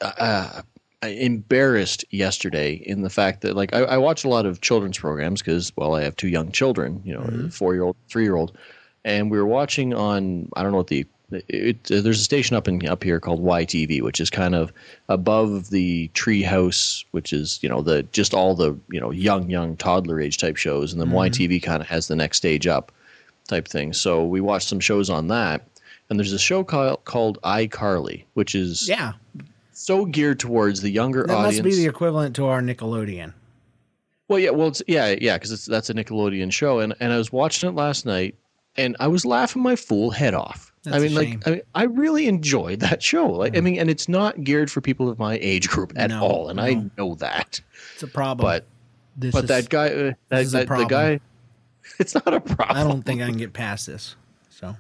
uh, 0.02 0.62
embarrassed 1.04 2.06
yesterday 2.12 2.82
in 2.86 3.02
the 3.02 3.10
fact 3.10 3.42
that 3.42 3.56
like 3.56 3.74
I, 3.74 3.80
I 3.80 3.98
watch 3.98 4.24
a 4.24 4.30
lot 4.30 4.46
of 4.46 4.62
children's 4.62 4.98
programs 4.98 5.42
because 5.42 5.72
well 5.76 5.96
I 5.96 6.04
have 6.04 6.16
two 6.16 6.30
young 6.30 6.52
children, 6.52 7.02
you 7.06 7.14
know, 7.14 7.50
four 7.50 7.74
year 7.74 7.84
old, 7.84 7.96
three 8.10 8.24
year 8.24 8.36
old, 8.36 8.58
and 9.06 9.30
we 9.30 9.38
were 9.38 9.46
watching 9.46 9.94
on 9.94 10.50
I 10.56 10.64
don't 10.64 10.72
know 10.72 10.78
what 10.78 10.88
the 10.88 11.06
it, 11.50 11.92
uh, 11.92 12.02
there's 12.02 12.20
a 12.20 12.24
station 12.24 12.56
up 12.56 12.68
in 12.68 12.88
up 12.88 13.04
here 13.04 13.20
called 13.20 13.42
YTV, 13.44 14.02
which 14.02 14.20
is 14.20 14.30
kind 14.30 14.56
of 14.56 14.72
above 15.10 15.70
the 15.70 16.10
Treehouse, 16.14 17.06
which 17.12 17.34
is 17.34 17.60
you 17.62 17.70
know 17.70 17.82
the 17.82 18.04
just 18.12 18.34
all 18.34 18.56
the 18.56 18.78
you 18.90 19.00
know 19.00 19.12
young 19.12 19.50
young 19.50 19.76
toddler 19.78 20.20
age 20.22 20.38
type 20.38 20.58
shows, 20.58 20.92
and 20.94 21.02
then 21.02 21.10
Mhm. 21.10 21.30
YTV 21.30 21.62
kind 21.62 21.82
of 21.82 21.88
has 21.88 22.08
the 22.08 22.16
next 22.16 22.38
stage 22.38 22.68
up 22.68 22.92
type 23.48 23.68
thing. 23.68 23.94
So 23.94 24.26
we 24.26 24.42
watched 24.42 24.68
some 24.68 24.80
shows 24.80 25.10
on 25.10 25.28
that, 25.28 25.68
and 26.10 26.20
there's 26.20 26.34
a 26.34 26.40
show 26.40 26.64
called 26.64 27.04
called 27.06 27.40
iCarly, 27.44 28.24
which 28.34 28.56
is 28.56 28.88
Yeah, 28.88 29.14
so 29.74 30.06
geared 30.06 30.40
towards 30.40 30.82
the 30.82 30.90
younger 30.90 31.24
that 31.28 31.34
audience. 31.34 31.64
must 31.64 31.64
be 31.78 31.82
the 31.84 31.88
equivalent 31.90 32.36
to 32.38 32.46
our 32.46 32.62
Nickelodeon. 32.62 33.34
Well, 34.30 34.40
yeah, 34.40 34.52
well, 34.52 34.70
it's, 34.70 34.82
yeah, 34.88 35.16
yeah, 35.20 35.38
because 35.38 35.66
that's 35.66 35.90
a 35.90 35.94
Nickelodeon 35.94 36.52
show, 36.52 36.80
and 36.80 36.94
and 37.00 37.12
I 37.12 37.18
was 37.18 37.32
watching 37.32 37.70
it 37.70 37.76
last 37.76 38.06
night, 38.06 38.36
and 38.78 38.96
I 39.00 39.08
was 39.08 39.26
laughing 39.26 39.62
my 39.62 39.76
fool 39.76 40.12
head 40.12 40.34
off. 40.34 40.73
That's 40.84 40.98
I 40.98 41.00
mean, 41.00 41.16
like, 41.16 41.48
I, 41.48 41.52
mean, 41.52 41.62
I 41.74 41.84
really 41.84 42.28
enjoyed 42.28 42.82
that 42.82 43.02
show. 43.02 43.28
Like, 43.28 43.56
I 43.58 43.62
mean, 43.62 43.78
and 43.80 43.90
it's 43.90 44.10
not 44.10 44.44
geared 44.44 44.70
for 44.70 44.82
people 44.82 45.10
of 45.10 45.18
my 45.18 45.38
age 45.42 45.70
group 45.70 45.94
at 45.96 46.10
No, 46.10 46.22
all, 46.22 46.50
and 46.50 46.60
I 46.60 46.86
know 46.98 47.16
that. 47.16 47.62
It's 47.94 48.04
a 48.04 48.08
problem. 48.08 48.46
But 48.46 48.66
This 49.16 49.32
but 49.34 49.46
is- 49.46 49.48
that 49.50 49.70
guy, 49.70 49.88
uh, 49.88 50.14
that, 50.30 50.42
is 50.42 50.54
a 50.54 50.66
that 50.66 50.68
the 50.68 50.86
guy, 50.86 51.20
it's 52.00 52.14
not 52.14 52.34
a 52.34 52.42
problem. 52.42 52.78
I 52.78 52.84
don't 52.84 53.02
think 53.04 53.22
I 53.22 53.28
can 53.28 53.38
get 53.38 53.54
past 53.54 53.88
this. 53.88 54.16
So 54.50 54.76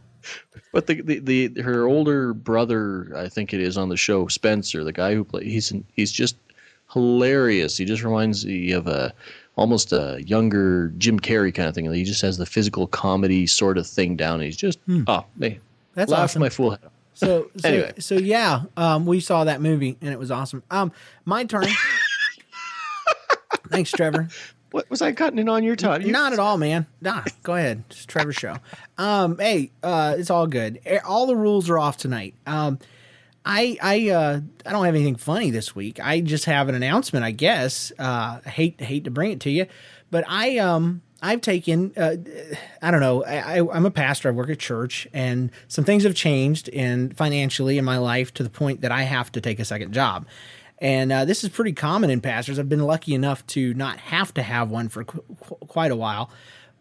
But 0.73 0.87
the, 0.87 1.01
the 1.01 1.47
the 1.47 1.61
her 1.61 1.85
older 1.87 2.33
brother, 2.33 3.11
I 3.15 3.29
think 3.29 3.53
it 3.53 3.61
is 3.61 3.77
on 3.77 3.87
the 3.89 3.97
show, 3.97 4.27
Spencer, 4.27 4.83
the 4.83 4.91
guy 4.91 5.13
who 5.15 5.23
plays, 5.23 5.45
he's 5.45 5.73
he's 5.93 6.11
just 6.11 6.35
hilarious. 6.91 7.77
He 7.77 7.85
just 7.85 8.03
reminds 8.03 8.45
me 8.45 8.71
of 8.71 8.87
a 8.87 9.13
almost 9.55 9.93
a 9.93 10.21
younger 10.25 10.89
Jim 10.97 11.19
Carrey 11.19 11.53
kind 11.53 11.69
of 11.69 11.75
thing. 11.75 11.91
He 11.93 12.03
just 12.03 12.21
has 12.21 12.37
the 12.37 12.45
physical 12.45 12.87
comedy 12.87 13.45
sort 13.47 13.77
of 13.77 13.85
thing 13.87 14.15
down. 14.15 14.41
He's 14.41 14.57
just 14.57 14.79
oh 15.07 15.25
man, 15.37 15.51
Hmm. 15.53 15.57
That's 15.95 16.11
laugh 16.11 16.23
awesome. 16.25 16.41
my 16.41 16.49
fool 16.49 16.71
head 16.71 16.79
off. 16.85 16.91
So, 17.13 17.49
so, 17.57 17.67
Anyway. 17.69 17.93
so 17.99 18.15
yeah, 18.15 18.63
um, 18.77 19.05
we 19.05 19.19
saw 19.19 19.43
that 19.43 19.61
movie 19.61 19.97
and 20.01 20.11
it 20.11 20.19
was 20.19 20.31
awesome. 20.31 20.63
Um, 20.71 20.91
my 21.25 21.43
turn. 21.45 21.65
Thanks, 23.69 23.91
Trevor. 23.91 24.27
What 24.71 24.89
was 24.89 25.01
I 25.03 25.11
cutting 25.11 25.37
in 25.39 25.47
on 25.49 25.63
your 25.63 25.75
time? 25.75 26.01
You- 26.01 26.11
Not 26.11 26.33
at 26.33 26.39
all, 26.39 26.57
man. 26.57 26.87
Nah, 27.01 27.23
go 27.43 27.53
ahead. 27.55 27.83
It's 27.91 28.05
Trevor's 28.05 28.35
show. 28.35 28.55
Um, 28.97 29.37
hey, 29.37 29.71
uh, 29.83 30.15
it's 30.17 30.29
all 30.31 30.47
good. 30.47 30.79
Eh, 30.85 30.97
All 31.05 31.27
the 31.27 31.35
rules 31.35 31.69
are 31.69 31.77
off 31.77 31.97
tonight. 31.97 32.33
Um, 32.47 32.79
I 33.45 33.77
I 33.83 34.09
uh, 34.09 34.39
I 34.65 34.71
don't 34.71 34.85
have 34.85 34.95
anything 34.95 35.15
funny 35.15 35.51
this 35.51 35.75
week. 35.75 35.99
I 35.99 36.21
just 36.21 36.45
have 36.45 36.69
an 36.69 36.75
announcement, 36.75 37.23
I 37.25 37.31
guess. 37.31 37.91
Uh, 37.99 38.39
I 38.43 38.49
hate 38.49 38.81
hate 38.81 39.03
to 39.03 39.11
bring 39.11 39.31
it 39.31 39.41
to 39.41 39.51
you, 39.51 39.67
but 40.09 40.23
I 40.27 40.57
um 40.57 41.02
I've 41.23 41.41
taken 41.41 41.93
uh, 41.97 42.17
I 42.81 42.91
don't 42.91 42.99
know. 42.99 43.23
I, 43.23 43.59
I 43.59 43.75
I'm 43.75 43.85
a 43.85 43.91
pastor. 43.91 44.27
I 44.27 44.31
work 44.31 44.49
at 44.49 44.59
church, 44.59 45.07
and 45.13 45.51
some 45.67 45.85
things 45.85 46.03
have 46.03 46.13
changed 46.13 46.67
in 46.67 47.11
financially 47.11 47.77
in 47.77 47.85
my 47.85 47.97
life 47.97 48.33
to 48.35 48.43
the 48.43 48.49
point 48.49 48.81
that 48.81 48.91
I 48.91 49.03
have 49.03 49.31
to 49.31 49.41
take 49.41 49.59
a 49.59 49.65
second 49.65 49.93
job. 49.93 50.27
And 50.79 51.13
uh, 51.13 51.23
this 51.23 51.45
is 51.45 51.49
pretty 51.49 51.71
common 51.71 52.09
in 52.09 52.19
pastors. 52.19 52.59
I've 52.59 52.67
been 52.67 52.83
lucky 52.83 53.15
enough 53.15 53.47
to 53.47 53.73
not 53.73 53.99
have 53.99 54.33
to 54.33 54.43
have 54.43 54.69
one 54.69 54.89
for 54.89 55.05
qu- 55.05 55.23
qu- 55.39 55.55
quite 55.67 55.91
a 55.91 55.95
while. 55.95 56.29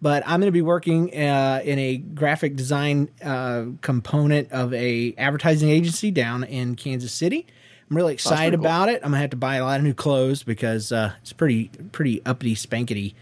But 0.00 0.24
I'm 0.26 0.40
going 0.40 0.48
to 0.48 0.50
be 0.50 0.62
working 0.62 1.16
uh, 1.16 1.60
in 1.62 1.78
a 1.78 1.98
graphic 1.98 2.56
design 2.56 3.08
uh, 3.24 3.66
component 3.80 4.50
of 4.50 4.74
a 4.74 5.14
advertising 5.16 5.68
agency 5.68 6.10
down 6.10 6.42
in 6.42 6.74
Kansas 6.74 7.12
City. 7.12 7.46
I'm 7.88 7.96
really 7.96 8.14
excited 8.14 8.58
cool. 8.58 8.66
about 8.66 8.88
it. 8.88 8.96
I'm 9.04 9.10
gonna 9.10 9.20
have 9.20 9.30
to 9.30 9.36
buy 9.36 9.56
a 9.56 9.64
lot 9.64 9.78
of 9.78 9.84
new 9.84 9.92
clothes 9.92 10.42
because 10.42 10.92
uh, 10.92 11.12
it's 11.20 11.34
pretty 11.34 11.70
pretty 11.92 12.24
uppity 12.24 12.54
spankety. 12.54 13.14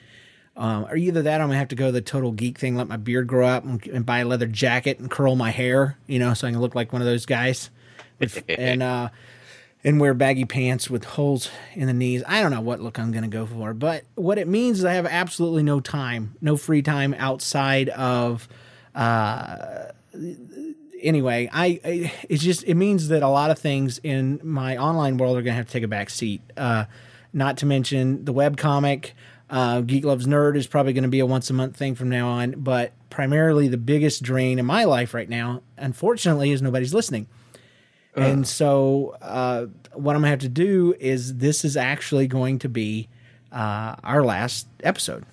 Um, 0.60 0.84
or 0.84 0.96
either 0.96 1.22
that, 1.22 1.40
I'm 1.40 1.48
gonna 1.48 1.58
have 1.58 1.68
to 1.68 1.74
go 1.74 1.86
to 1.86 1.92
the 1.92 2.02
total 2.02 2.32
geek 2.32 2.58
thing, 2.58 2.76
let 2.76 2.86
my 2.86 2.98
beard 2.98 3.26
grow 3.26 3.48
up, 3.48 3.64
and, 3.64 3.84
and 3.86 4.04
buy 4.04 4.18
a 4.18 4.26
leather 4.26 4.46
jacket 4.46 4.98
and 4.98 5.10
curl 5.10 5.34
my 5.34 5.50
hair, 5.50 5.96
you 6.06 6.18
know, 6.18 6.34
so 6.34 6.46
I 6.46 6.50
can 6.50 6.60
look 6.60 6.74
like 6.74 6.92
one 6.92 7.00
of 7.00 7.06
those 7.06 7.24
guys. 7.24 7.70
With- 8.18 8.44
and 8.48 8.82
uh, 8.82 9.08
and 9.82 9.98
wear 9.98 10.12
baggy 10.12 10.44
pants 10.44 10.90
with 10.90 11.04
holes 11.04 11.50
in 11.72 11.86
the 11.86 11.94
knees. 11.94 12.22
I 12.26 12.42
don't 12.42 12.50
know 12.50 12.60
what 12.60 12.80
look 12.80 12.98
I'm 12.98 13.12
going 13.12 13.22
to 13.22 13.30
go 13.30 13.46
for, 13.46 13.72
but 13.72 14.04
what 14.14 14.36
it 14.36 14.46
means 14.46 14.80
is 14.80 14.84
I 14.84 14.92
have 14.92 15.06
absolutely 15.06 15.62
no 15.62 15.80
time, 15.80 16.36
no 16.40 16.56
free 16.56 16.82
time 16.82 17.14
outside 17.16 17.88
of. 17.88 18.46
Uh, 18.94 19.86
anyway, 21.02 21.48
I, 21.50 21.80
I 21.82 22.12
it's 22.28 22.42
just 22.42 22.64
it 22.64 22.74
means 22.74 23.08
that 23.08 23.22
a 23.22 23.28
lot 23.28 23.50
of 23.50 23.58
things 23.58 23.98
in 24.02 24.40
my 24.42 24.76
online 24.76 25.16
world 25.16 25.38
are 25.38 25.42
going 25.42 25.52
to 25.52 25.56
have 25.56 25.66
to 25.66 25.72
take 25.72 25.84
a 25.84 25.88
back 25.88 26.10
seat. 26.10 26.42
Uh, 26.56 26.84
not 27.32 27.56
to 27.58 27.66
mention 27.66 28.24
the 28.24 28.32
web 28.32 28.56
comic. 28.56 29.14
Uh, 29.50 29.80
Geek 29.80 30.04
Loves 30.04 30.26
Nerd 30.26 30.56
is 30.56 30.66
probably 30.68 30.92
going 30.92 31.02
to 31.02 31.08
be 31.08 31.18
a 31.18 31.26
once 31.26 31.50
a 31.50 31.52
month 31.52 31.76
thing 31.76 31.96
from 31.96 32.08
now 32.08 32.28
on, 32.28 32.52
but 32.52 32.92
primarily 33.10 33.66
the 33.66 33.76
biggest 33.76 34.22
drain 34.22 34.58
in 34.60 34.64
my 34.64 34.84
life 34.84 35.12
right 35.12 35.28
now, 35.28 35.62
unfortunately, 35.76 36.52
is 36.52 36.62
nobody's 36.62 36.94
listening. 36.94 37.26
And 38.16 38.46
so, 38.46 39.16
uh, 39.22 39.66
what 39.94 40.16
I'm 40.16 40.22
gonna 40.22 40.30
have 40.30 40.40
to 40.40 40.48
do 40.48 40.94
is 40.98 41.36
this 41.36 41.64
is 41.64 41.76
actually 41.76 42.26
going 42.26 42.58
to 42.60 42.68
be 42.68 43.08
uh, 43.52 43.96
our 44.02 44.24
last 44.24 44.66
episode. 44.82 45.24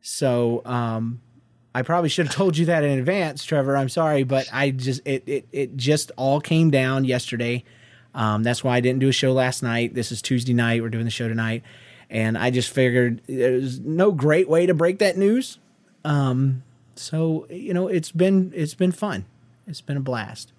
So, 0.00 0.62
um, 0.64 1.20
I 1.74 1.82
probably 1.82 2.10
should 2.10 2.26
have 2.26 2.34
told 2.34 2.56
you 2.56 2.66
that 2.66 2.84
in 2.84 2.98
advance, 2.98 3.44
Trevor. 3.44 3.76
I'm 3.76 3.88
sorry, 3.88 4.24
but 4.24 4.48
I 4.52 4.70
just 4.70 5.00
it 5.04 5.22
it, 5.26 5.48
it 5.52 5.76
just 5.76 6.10
all 6.16 6.40
came 6.40 6.70
down 6.70 7.04
yesterday. 7.04 7.64
Um, 8.14 8.42
that's 8.42 8.62
why 8.62 8.76
I 8.76 8.80
didn't 8.80 8.98
do 8.98 9.08
a 9.08 9.12
show 9.12 9.32
last 9.32 9.62
night. 9.62 9.94
This 9.94 10.12
is 10.12 10.20
Tuesday 10.20 10.52
night. 10.52 10.82
We're 10.82 10.90
doing 10.90 11.04
the 11.06 11.10
show 11.10 11.28
tonight, 11.28 11.62
and 12.12 12.36
I 12.36 12.50
just 12.50 12.68
figured 12.68 13.22
there's 13.26 13.80
no 13.80 14.12
great 14.12 14.48
way 14.48 14.66
to 14.66 14.74
break 14.74 14.98
that 14.98 15.16
news. 15.16 15.58
Um, 16.04 16.62
so 16.94 17.46
you 17.50 17.72
know, 17.74 17.88
it's 17.88 18.12
been 18.12 18.52
it's 18.54 18.74
been 18.74 18.92
fun. 18.92 19.24
It's 19.66 19.80
been 19.80 19.96
a 19.96 20.00
blast. 20.00 20.52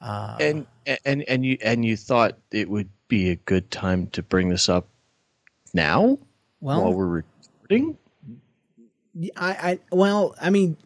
Uh, 0.00 0.36
and 0.40 0.66
and 1.04 1.22
and 1.28 1.44
you 1.44 1.58
and 1.62 1.84
you 1.84 1.96
thought 1.96 2.38
it 2.52 2.70
would 2.70 2.88
be 3.08 3.30
a 3.30 3.36
good 3.36 3.70
time 3.70 4.06
to 4.08 4.22
bring 4.22 4.48
this 4.48 4.68
up 4.68 4.86
now 5.74 6.18
Well- 6.60 6.82
while 6.82 6.94
we're 6.94 7.06
recording. 7.06 7.98
I, 9.36 9.50
I 9.50 9.78
well, 9.90 10.34
I 10.40 10.50
mean, 10.50 10.76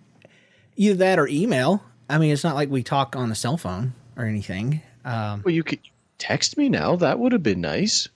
either 0.76 0.94
that 0.98 1.18
or 1.18 1.28
email. 1.28 1.82
I 2.08 2.18
mean, 2.18 2.32
it's 2.32 2.44
not 2.44 2.54
like 2.54 2.70
we 2.70 2.82
talk 2.82 3.16
on 3.16 3.28
the 3.28 3.34
cell 3.34 3.56
phone 3.56 3.92
or 4.16 4.24
anything. 4.24 4.82
Um, 5.04 5.42
well, 5.44 5.52
you 5.54 5.62
could 5.64 5.80
text 6.18 6.56
me 6.56 6.68
now. 6.68 6.96
That 6.96 7.18
would 7.18 7.32
have 7.32 7.42
been 7.42 7.60
nice. 7.60 8.08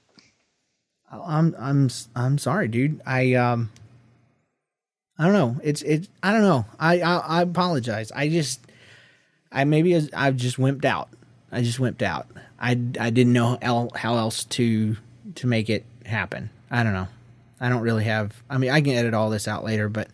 I'm 1.23 1.55
I'm 1.59 1.91
I'm 2.17 2.39
sorry, 2.39 2.69
dude. 2.69 3.01
I 3.07 3.35
um, 3.35 3.71
I 5.19 5.25
don't 5.25 5.33
know. 5.33 5.61
It's 5.63 5.83
it. 5.83 6.09
I 6.23 6.33
don't 6.33 6.43
know. 6.43 6.67
I 6.79 7.01
I, 7.01 7.17
I 7.17 7.43
apologize. 7.43 8.11
I 8.13 8.29
just 8.29 8.61
I 9.53 9.65
maybe 9.65 9.95
I've 10.13 10.37
just 10.37 10.57
wimped 10.57 10.85
out. 10.85 11.09
I 11.53 11.63
just 11.63 11.79
wimped 11.79 12.03
out. 12.03 12.27
I 12.59 12.71
I 12.99 13.11
didn't 13.11 13.33
know 13.33 13.59
how 13.95 14.17
else 14.17 14.45
to 14.45 14.97
to 15.37 15.47
make 15.47 15.71
it 15.71 15.85
happen. 16.05 16.51
I 16.71 16.83
don't 16.83 16.95
know. 16.95 17.09
I 17.61 17.69
don't 17.69 17.83
really 17.83 18.05
have. 18.05 18.43
I 18.51 18.59
mean, 18.59 18.71
I 18.71 18.81
can 18.81 18.93
edit 18.93 19.15
all 19.15 19.31
this 19.31 19.47
out 19.47 19.65
later, 19.65 19.89
but 19.89 20.09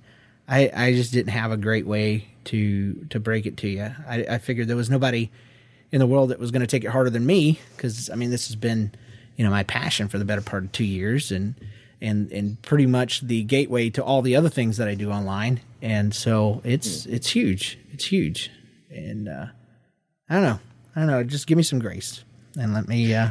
I 0.47 0.71
I 0.75 0.93
just 0.93 1.13
didn't 1.13 1.33
have 1.33 1.53
a 1.53 1.57
great 1.57 1.87
way 1.87 2.29
to 2.45 3.07
to 3.11 3.21
break 3.21 3.47
it 3.47 3.57
to 3.59 3.69
you. 3.69 3.91
I, 4.07 4.25
I 4.29 4.39
figured 4.39 4.69
there 4.69 4.77
was 4.77 4.91
nobody 4.91 5.31
in 5.93 5.99
the 5.99 6.07
world 6.07 6.31
that 6.31 6.39
was 6.39 6.51
going 6.51 6.61
to 6.61 6.67
take 6.67 6.85
it 6.85 6.89
harder 6.89 7.11
than 7.11 7.27
me 7.27 7.59
because 7.77 8.11
I 8.11 8.15
mean 8.15 8.31
this 8.31 8.49
has 8.49 8.57
been 8.57 8.93
you 9.41 9.45
know 9.47 9.51
my 9.51 9.63
passion 9.63 10.07
for 10.07 10.19
the 10.19 10.27
better 10.27 10.43
part 10.43 10.65
of 10.65 10.73
two 10.73 10.85
years 10.85 11.33
and 11.33 11.55
and 12.03 12.31
and 12.31 12.61
pretty 12.61 12.85
much 12.85 13.23
the 13.23 13.43
gateway 13.43 13.89
to 13.89 14.05
all 14.05 14.21
the 14.21 14.37
other 14.37 14.51
things 14.51 14.77
that 14.77 14.87
I 14.87 14.95
do 14.95 15.11
online. 15.11 15.63
And 15.81 16.15
so 16.15 16.61
it's 16.63 17.07
it's 17.07 17.31
huge. 17.31 17.79
It's 17.91 18.05
huge. 18.05 18.51
And 18.91 19.31
uh, 19.31 19.47
I 20.29 20.35
don't 20.35 20.43
know. 20.43 20.59
I 20.95 21.01
don't 21.01 21.07
know. 21.07 21.25
Just 21.25 21.47
give 21.47 21.57
me 21.57 21.63
some 21.63 21.79
grace 21.79 22.23
and 22.59 22.75
let 22.75 22.87
me 22.87 23.15
uh, 23.15 23.31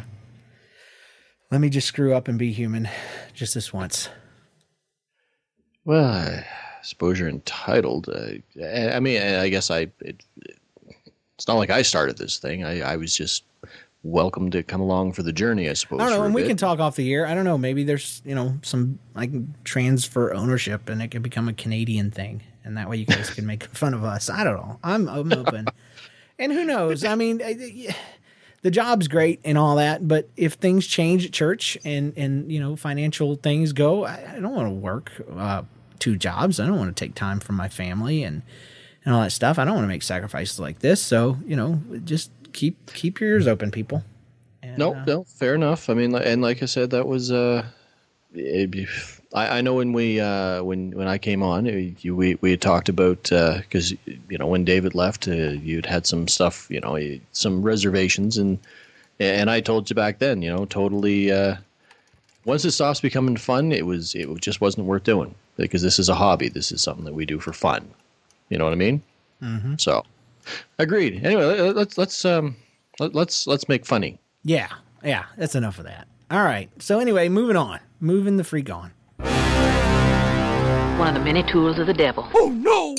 let 1.52 1.62
me 1.62 1.70
just 1.70 1.88
screw 1.88 2.16
up 2.16 2.28
and 2.28 2.40
be 2.40 2.54
human 2.54 2.90
just 3.36 3.54
this 3.54 3.72
once. 3.72 4.10
Well, 5.86 6.06
I 6.06 6.44
suppose 6.82 7.20
you're 7.20 7.30
entitled. 7.30 8.10
Uh, 8.10 8.64
I 8.66 8.94
I 8.94 9.00
mean, 9.00 9.22
I 9.22 9.50
guess 9.50 9.70
I. 9.70 9.92
It, 10.00 10.24
it's 11.36 11.48
not 11.48 11.58
like 11.58 11.70
I 11.70 11.84
started 11.84 12.18
this 12.18 12.40
thing. 12.40 12.66
I, 12.66 12.82
I 12.82 12.96
was 12.98 13.16
just 13.16 13.44
welcome 14.04 14.50
to 14.52 14.64
come 14.64 14.82
along 14.82 15.14
for 15.14 15.24
the 15.24 15.34
journey. 15.34 15.70
I 15.70 15.74
suppose. 15.74 16.00
I 16.02 16.10
don't 16.10 16.18
know, 16.18 16.24
and 16.24 16.34
we 16.34 16.42
bit. 16.44 16.50
can 16.50 16.58
talk 16.58 16.80
off 16.80 16.96
the 16.96 17.14
air. 17.14 17.26
I 17.26 17.34
don't 17.34 17.46
know. 17.46 17.58
Maybe 17.58 17.84
there's 17.84 18.22
you 18.26 18.36
know 18.36 18.58
some 18.62 19.00
like 19.16 19.32
transfer 19.64 20.34
ownership, 20.34 20.90
and 20.90 21.02
it 21.02 21.12
can 21.12 21.22
become 21.22 21.48
a 21.48 21.54
Canadian 21.54 22.12
thing, 22.12 22.42
and 22.64 22.78
that 22.78 22.90
way 22.90 22.98
you 22.98 23.06
guys 23.06 23.30
can 23.30 23.46
make 23.46 23.64
fun 23.66 23.94
of 23.94 24.04
us. 24.04 24.30
I 24.30 24.44
don't 24.44 24.56
know. 24.56 24.80
I'm 24.84 25.08
I'm 25.10 25.34
open, 25.34 25.68
and 26.40 26.52
who 26.52 26.66
knows? 26.66 27.04
I 27.04 27.16
mean, 27.16 27.42
I- 27.44 27.96
the 28.62 28.72
job's 28.72 29.08
great 29.08 29.40
and 29.46 29.58
all 29.58 29.78
that, 29.78 30.06
but 30.08 30.30
if 30.36 30.54
things 30.54 30.86
change 30.86 31.26
at 31.26 31.32
church 31.32 31.78
and 31.86 32.14
and 32.18 32.52
you 32.52 32.60
know 32.60 32.76
financial 32.76 33.36
things 33.36 33.74
go, 33.74 34.06
I, 34.06 34.36
I 34.36 34.40
don't 34.40 34.54
want 34.54 34.68
to 34.68 34.74
work 34.74 35.12
uh, 35.36 35.64
two 36.00 36.18
jobs. 36.18 36.60
I 36.60 36.66
don't 36.66 36.78
want 36.78 36.96
to 36.96 37.06
take 37.06 37.16
time 37.16 37.40
from 37.40 37.56
my 37.56 37.70
family 37.70 38.24
and 38.24 38.42
and 39.06 39.14
all 39.16 39.22
that 39.22 39.32
stuff. 39.32 39.58
I 39.58 39.66
don't 39.66 39.76
want 39.76 39.86
to 39.86 39.90
make 39.90 40.04
sacrifices 40.04 40.60
like 40.60 40.80
this. 40.80 41.02
So 41.02 41.38
you 41.46 41.56
know, 41.56 41.82
just 42.04 42.32
keep 42.54 42.94
keep 42.94 43.20
your 43.20 43.32
ears 43.32 43.48
open, 43.48 43.72
people. 43.72 44.04
no, 44.78 45.04
no, 45.06 45.24
fair 45.24 45.56
enough. 45.56 45.90
I 45.90 45.94
mean, 45.94 46.14
and 46.16 46.42
like 46.42 46.62
I 46.62 46.66
said, 46.66 46.92
that 46.92 47.08
was 47.08 47.32
uh, 47.32 47.66
it, 48.34 48.88
I, 49.34 49.60
I 49.60 49.62
know 49.62 49.76
when 49.76 49.94
we 49.94 50.20
uh, 50.20 50.64
when 50.64 50.92
when 50.92 51.08
I 51.08 51.18
came 51.18 51.44
on, 51.44 51.68
uh, 51.68 51.92
you, 52.00 52.16
we 52.16 52.36
we 52.42 52.52
had 52.52 52.62
talked 52.62 52.90
about 52.90 53.24
because 53.24 53.92
you 53.92 54.38
know 54.38 54.48
when 54.48 54.66
David 54.66 54.96
left, 54.96 55.28
uh, 55.28 55.32
you'd 55.32 55.86
had 55.86 56.06
some 56.06 56.28
stuff, 56.28 56.68
you 56.70 56.80
know, 56.80 56.98
some 57.32 57.62
reservations, 57.62 58.38
and 58.38 58.60
and 59.20 59.50
I 59.50 59.62
told 59.62 59.90
you 59.90 59.96
back 59.96 60.20
then, 60.20 60.42
you 60.42 60.50
know, 60.50 60.66
totally. 60.66 61.32
Uh, 61.32 61.58
once 62.46 62.64
it 62.66 62.72
stops 62.72 63.02
becoming 63.02 63.38
fun, 63.38 63.72
it 63.72 63.86
was 63.86 64.16
it 64.16 64.28
just 64.42 64.62
wasn't 64.62 64.88
worth 64.88 65.04
doing 65.04 65.36
because 65.58 65.82
this 65.82 66.00
is 66.00 66.10
a 66.10 66.16
hobby. 66.16 66.50
This 66.50 66.72
is 66.72 66.82
something 66.82 67.06
that 67.06 67.14
we 67.14 67.26
do 67.26 67.40
for 67.40 67.54
fun. 67.54 67.88
You 68.50 68.58
know 68.58 68.64
what 68.64 68.74
I 68.74 68.78
mean? 68.78 69.04
Mm-hmm. 69.44 69.76
So, 69.78 70.04
agreed. 70.78 71.24
Anyway, 71.26 71.72
let's 71.72 71.98
let's 71.98 72.26
um 72.26 72.56
let, 73.00 73.16
let's 73.16 73.48
let's 73.48 73.68
make 73.68 73.86
funny. 73.86 74.20
Yeah, 74.44 74.70
yeah, 75.04 75.26
that's 75.38 75.56
enough 75.56 75.80
of 75.80 75.86
that. 75.86 76.08
All 76.32 76.44
right. 76.44 76.70
So 76.82 77.00
anyway, 77.00 77.30
moving 77.30 77.56
on, 77.56 77.80
moving 78.00 78.38
the 78.38 78.44
freak 78.44 78.70
on. 78.70 78.92
One 81.00 81.08
of 81.08 81.14
the 81.14 81.22
many 81.22 81.44
tools 81.44 81.80
of 81.80 81.88
the 81.88 81.94
devil. 81.94 82.28
Oh 82.36 82.50
no! 82.50 82.96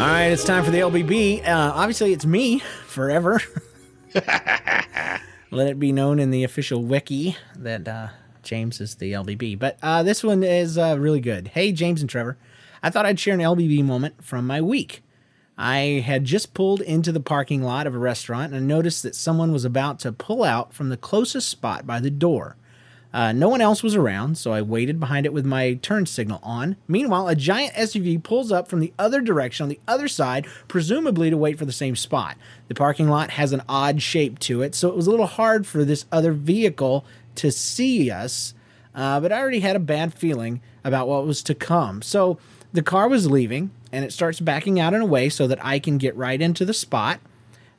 All 0.00 0.06
right, 0.06 0.26
it's 0.26 0.44
time 0.44 0.64
for 0.64 0.70
the 0.70 0.78
LBB. 0.80 1.46
Uh, 1.46 1.72
obviously, 1.74 2.12
it's 2.12 2.26
me 2.26 2.60
forever. 2.86 3.40
Let 4.14 5.66
it 5.66 5.78
be 5.78 5.92
known 5.92 6.18
in 6.18 6.30
the 6.30 6.44
official 6.44 6.84
wiki 6.84 7.36
that 7.56 7.88
uh, 7.88 8.08
James 8.42 8.80
is 8.80 8.94
the 8.96 9.12
LBB. 9.12 9.58
But 9.58 9.78
uh, 9.82 10.02
this 10.02 10.22
one 10.22 10.42
is 10.42 10.78
uh, 10.78 10.96
really 10.98 11.20
good. 11.20 11.48
Hey, 11.48 11.72
James 11.72 12.00
and 12.00 12.08
Trevor. 12.08 12.38
I 12.82 12.90
thought 12.90 13.04
I'd 13.04 13.18
share 13.20 13.34
an 13.34 13.40
LBB 13.40 13.84
moment 13.84 14.22
from 14.22 14.46
my 14.46 14.60
week. 14.60 15.02
I 15.62 16.02
had 16.06 16.24
just 16.24 16.54
pulled 16.54 16.80
into 16.80 17.12
the 17.12 17.20
parking 17.20 17.62
lot 17.62 17.86
of 17.86 17.94
a 17.94 17.98
restaurant 17.98 18.54
and 18.54 18.66
noticed 18.66 19.02
that 19.02 19.14
someone 19.14 19.52
was 19.52 19.66
about 19.66 19.98
to 20.00 20.10
pull 20.10 20.42
out 20.42 20.72
from 20.72 20.88
the 20.88 20.96
closest 20.96 21.50
spot 21.50 21.86
by 21.86 22.00
the 22.00 22.10
door. 22.10 22.56
Uh, 23.12 23.32
no 23.32 23.50
one 23.50 23.60
else 23.60 23.82
was 23.82 23.94
around, 23.94 24.38
so 24.38 24.52
I 24.52 24.62
waited 24.62 24.98
behind 24.98 25.26
it 25.26 25.34
with 25.34 25.44
my 25.44 25.74
turn 25.74 26.06
signal 26.06 26.40
on. 26.42 26.76
Meanwhile, 26.88 27.28
a 27.28 27.34
giant 27.34 27.74
SUV 27.74 28.22
pulls 28.22 28.50
up 28.50 28.68
from 28.68 28.80
the 28.80 28.94
other 28.98 29.20
direction 29.20 29.64
on 29.64 29.68
the 29.68 29.80
other 29.86 30.08
side, 30.08 30.46
presumably 30.66 31.28
to 31.28 31.36
wait 31.36 31.58
for 31.58 31.66
the 31.66 31.72
same 31.72 31.94
spot. 31.94 32.38
The 32.68 32.74
parking 32.74 33.10
lot 33.10 33.32
has 33.32 33.52
an 33.52 33.60
odd 33.68 34.00
shape 34.00 34.38
to 34.38 34.62
it, 34.62 34.74
so 34.74 34.88
it 34.88 34.96
was 34.96 35.06
a 35.06 35.10
little 35.10 35.26
hard 35.26 35.66
for 35.66 35.84
this 35.84 36.06
other 36.10 36.32
vehicle 36.32 37.04
to 37.34 37.52
see 37.52 38.10
us, 38.10 38.54
uh, 38.94 39.20
but 39.20 39.30
I 39.30 39.38
already 39.38 39.60
had 39.60 39.76
a 39.76 39.80
bad 39.80 40.14
feeling 40.14 40.62
about 40.84 41.06
what 41.06 41.26
was 41.26 41.42
to 41.42 41.54
come. 41.54 42.00
So 42.00 42.38
the 42.72 42.82
car 42.82 43.08
was 43.08 43.30
leaving, 43.30 43.72
and 43.92 44.04
it 44.04 44.12
starts 44.12 44.40
backing 44.40 44.78
out 44.78 44.94
in 44.94 45.00
a 45.00 45.06
way 45.06 45.28
so 45.28 45.46
that 45.46 45.64
I 45.64 45.78
can 45.78 45.98
get 45.98 46.16
right 46.16 46.40
into 46.40 46.64
the 46.64 46.74
spot. 46.74 47.20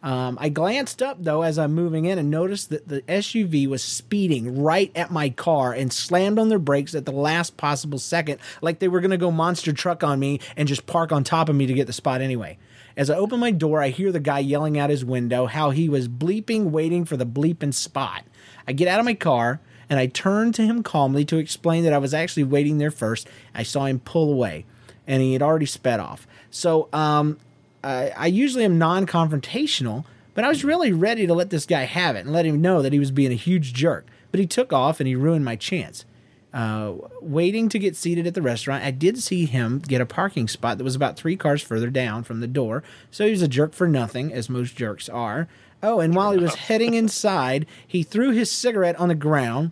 Um, 0.04 0.38
I 0.42 0.50
glanced 0.50 1.04
up 1.04 1.18
though 1.24 1.44
as 1.44 1.60
I'm 1.60 1.74
moving 1.74 2.06
in 2.06 2.18
and 2.18 2.32
noticed 2.32 2.72
that 2.72 2.88
the 2.88 3.04
SUV 3.04 3.68
was 3.68 3.84
speeding 3.84 4.64
right 4.64 4.92
at 4.96 5.12
my 5.12 5.30
car 5.30 5.74
and 5.74 5.94
slammed 5.94 6.40
on 6.40 6.50
their 6.50 6.58
brakes 6.58 6.96
at 6.96 7.06
the 7.06 7.12
last 7.12 7.56
possible 7.56 8.00
second, 8.00 8.40
like 8.62 8.80
they 8.80 8.88
were 8.88 9.00
going 9.00 9.12
to 9.12 9.18
go 9.18 9.30
monster 9.30 9.72
truck 9.72 10.04
on 10.04 10.20
me 10.20 10.40
and 10.58 10.68
just 10.68 10.88
park 10.88 11.12
on 11.12 11.24
top 11.24 11.50
of 11.50 11.56
me 11.56 11.68
to 11.68 11.74
get 11.74 11.86
the 11.86 11.94
spot 11.94 12.22
anyway. 12.22 12.58
As 12.98 13.10
I 13.10 13.16
open 13.16 13.40
my 13.40 13.52
door, 13.52 13.82
I 13.82 13.90
hear 13.90 14.12
the 14.12 14.20
guy 14.20 14.40
yelling 14.40 14.78
out 14.78 14.90
his 14.90 15.06
window 15.06 15.46
how 15.46 15.70
he 15.70 15.88
was 15.88 16.08
bleeping, 16.10 16.72
waiting 16.72 17.06
for 17.06 17.16
the 17.16 17.26
bleeping 17.26 17.74
spot. 17.74 18.24
I 18.68 18.74
get 18.74 18.88
out 18.88 19.00
of 19.00 19.06
my 19.06 19.14
car 19.14 19.62
and 19.88 20.00
I 20.00 20.08
turn 20.08 20.52
to 20.54 20.64
him 20.64 20.82
calmly 20.84 21.26
to 21.26 21.38
explain 21.38 21.84
that 21.84 21.94
I 21.94 22.00
was 22.00 22.14
actually 22.14 22.46
waiting 22.46 22.80
there 22.80 22.92
first. 22.92 23.28
I 23.54 23.64
saw 23.64 23.86
him 23.86 24.00
pull 24.00 24.32
away 24.32 24.66
and 25.08 25.22
he 25.22 25.34
had 25.34 25.42
already 25.42 25.66
sped 25.66 26.00
off. 26.00 26.28
So 26.50 26.90
um, 26.94 27.38
I, 27.84 28.12
I 28.16 28.28
usually 28.28 28.66
am 28.66 28.78
non 28.78 29.06
confrontational, 29.06 30.06
but 30.34 30.44
I 30.44 30.50
was 30.50 30.64
really 30.64 30.92
ready 30.92 31.28
to 31.28 31.34
let 31.34 31.50
this 31.50 31.66
guy 31.66 31.84
have 31.84 32.16
it 32.16 32.22
and 32.22 32.32
let 32.32 32.46
him 32.46 32.62
know 32.62 32.82
that 32.82 32.94
he 32.94 33.00
was 33.00 33.12
being 33.12 33.32
a 33.32 33.36
huge 33.36 33.74
jerk. 33.74 34.06
But 34.32 34.40
he 34.40 34.48
took 34.48 34.72
off 34.72 35.00
and 35.00 35.08
he 35.08 35.16
ruined 35.16 35.46
my 35.46 35.56
chance. 35.56 36.06
Uh, 36.54 36.94
waiting 37.22 37.70
to 37.70 37.80
get 37.80 37.96
seated 37.96 38.28
at 38.28 38.34
the 38.34 38.42
restaurant, 38.42 38.84
I 38.84 38.92
did 38.92 39.18
see 39.20 39.46
him 39.46 39.80
get 39.80 40.02
a 40.02 40.06
parking 40.06 40.50
spot 40.50 40.78
that 40.78 40.84
was 40.84 40.96
about 40.96 41.16
three 41.16 41.38
cars 41.38 41.62
further 41.62 41.90
down 41.90 42.24
from 42.24 42.42
the 42.42 42.48
door. 42.48 42.84
So 43.10 43.26
he 43.26 43.32
was 43.32 43.42
a 43.42 43.48
jerk 43.48 43.74
for 43.74 43.88
nothing, 43.88 44.34
as 44.34 44.50
most 44.50 44.76
jerks 44.76 45.08
are. 45.08 45.48
Oh, 45.82 46.00
and 46.02 46.14
while 46.14 46.32
he 46.32 46.40
was 46.40 46.56
heading 46.68 46.94
inside, 46.94 47.66
he 47.88 48.04
threw 48.04 48.32
his 48.32 48.52
cigarette 48.52 49.00
on 49.00 49.08
the 49.08 49.16
ground. 49.16 49.72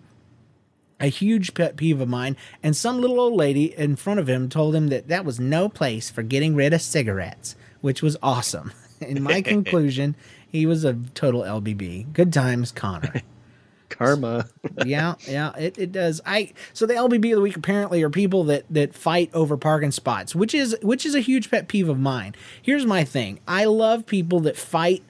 A 1.00 1.06
huge 1.06 1.54
pet 1.54 1.76
peeve 1.76 2.00
of 2.00 2.08
mine, 2.08 2.36
and 2.62 2.76
some 2.76 3.00
little 3.00 3.18
old 3.18 3.34
lady 3.34 3.76
in 3.76 3.96
front 3.96 4.20
of 4.20 4.28
him 4.28 4.48
told 4.48 4.74
him 4.74 4.88
that 4.88 5.08
that 5.08 5.24
was 5.24 5.40
no 5.40 5.68
place 5.68 6.10
for 6.10 6.22
getting 6.22 6.54
rid 6.54 6.72
of 6.72 6.82
cigarettes 6.82 7.56
which 7.80 8.02
was 8.02 8.16
awesome. 8.22 8.72
In 9.00 9.22
my 9.22 9.42
conclusion, 9.42 10.14
he 10.46 10.66
was 10.66 10.84
a 10.84 10.94
total 11.14 11.42
LBB. 11.42 12.12
Good 12.12 12.32
times, 12.32 12.72
Connor. 12.72 13.22
Karma. 13.88 14.46
yeah, 14.86 15.14
yeah, 15.26 15.52
it, 15.56 15.76
it 15.76 15.90
does. 15.90 16.20
I 16.24 16.52
so 16.72 16.86
the 16.86 16.94
LBB 16.94 17.30
of 17.30 17.36
the 17.36 17.40
week 17.40 17.56
apparently 17.56 18.02
are 18.02 18.10
people 18.10 18.44
that 18.44 18.64
that 18.70 18.94
fight 18.94 19.30
over 19.34 19.56
parking 19.56 19.90
spots, 19.90 20.34
which 20.34 20.54
is 20.54 20.76
which 20.82 21.04
is 21.04 21.16
a 21.16 21.20
huge 21.20 21.50
pet 21.50 21.66
peeve 21.66 21.88
of 21.88 21.98
mine. 21.98 22.36
Here's 22.62 22.86
my 22.86 23.02
thing. 23.02 23.40
I 23.48 23.64
love 23.64 24.06
people 24.06 24.40
that 24.40 24.56
fight 24.56 25.02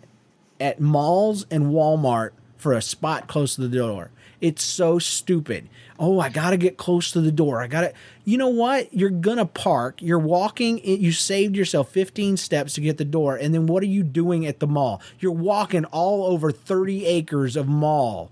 at 0.59 0.81
malls 0.81 1.47
and 1.51 1.67
Walmart 1.67 2.31
for 2.57 2.73
a 2.73 2.81
spot 2.81 3.29
close 3.29 3.55
to 3.57 3.61
the 3.61 3.77
door. 3.77 4.11
It's 4.41 4.62
so 4.62 4.99
stupid. 4.99 5.69
Oh, 6.03 6.19
I 6.19 6.31
got 6.31 6.51
to 6.51 6.57
get 6.57 6.79
close 6.79 7.13
to 7.13 7.21
the 7.21 7.31
door. 7.31 7.61
I 7.61 7.67
got 7.67 7.83
to, 7.83 7.93
you 8.25 8.39
know 8.39 8.49
what? 8.49 8.93
You're 8.93 9.11
going 9.11 9.37
to 9.37 9.45
park. 9.45 10.01
You're 10.01 10.19
walking. 10.19 10.81
You 10.83 11.13
saved 11.13 11.55
yourself 11.55 11.91
15 11.91 12.39
steps 12.39 12.73
to 12.75 12.81
get 12.81 12.97
the 12.97 13.05
door. 13.05 13.37
And 13.37 13.55
then 13.55 13.67
what 13.67 13.83
are 13.83 13.87
you 13.87 14.03
doing 14.03 14.47
at 14.47 14.61
the 14.61 14.67
mall? 14.67 15.03
You're 15.19 15.33
walking 15.33 15.85
all 15.85 16.25
over 16.25 16.51
30 16.51 17.05
acres 17.05 17.55
of 17.55 17.69
mall. 17.69 18.31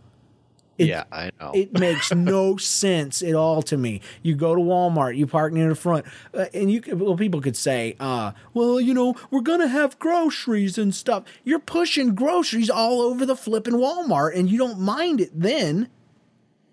It, 0.78 0.87
yeah, 0.87 1.04
I 1.12 1.31
know. 1.38 1.50
it 1.54 1.78
makes 1.78 2.11
no 2.14 2.57
sense 2.57 3.20
at 3.20 3.35
all 3.35 3.62
to 3.62 3.76
me. 3.76 4.00
You 4.22 4.35
go 4.35 4.54
to 4.54 4.61
Walmart, 4.61 5.16
you 5.16 5.26
park 5.26 5.52
near 5.52 5.68
the 5.68 5.74
front, 5.74 6.07
uh, 6.33 6.46
and 6.54 6.70
you 6.70 6.81
well, 6.92 7.16
people 7.16 7.40
could 7.40 7.57
say, 7.57 7.96
uh, 7.98 8.31
"Well, 8.54 8.81
you 8.81 8.94
know, 8.94 9.16
we're 9.31 9.40
gonna 9.40 9.66
have 9.66 9.98
groceries 9.98 10.78
and 10.78 10.94
stuff." 10.94 11.24
You're 11.42 11.59
pushing 11.59 12.14
groceries 12.14 12.70
all 12.70 13.00
over 13.00 13.26
the 13.26 13.35
flipping 13.35 13.74
Walmart, 13.74 14.38
and 14.38 14.48
you 14.48 14.57
don't 14.57 14.78
mind 14.78 15.20
it 15.20 15.31
then 15.35 15.88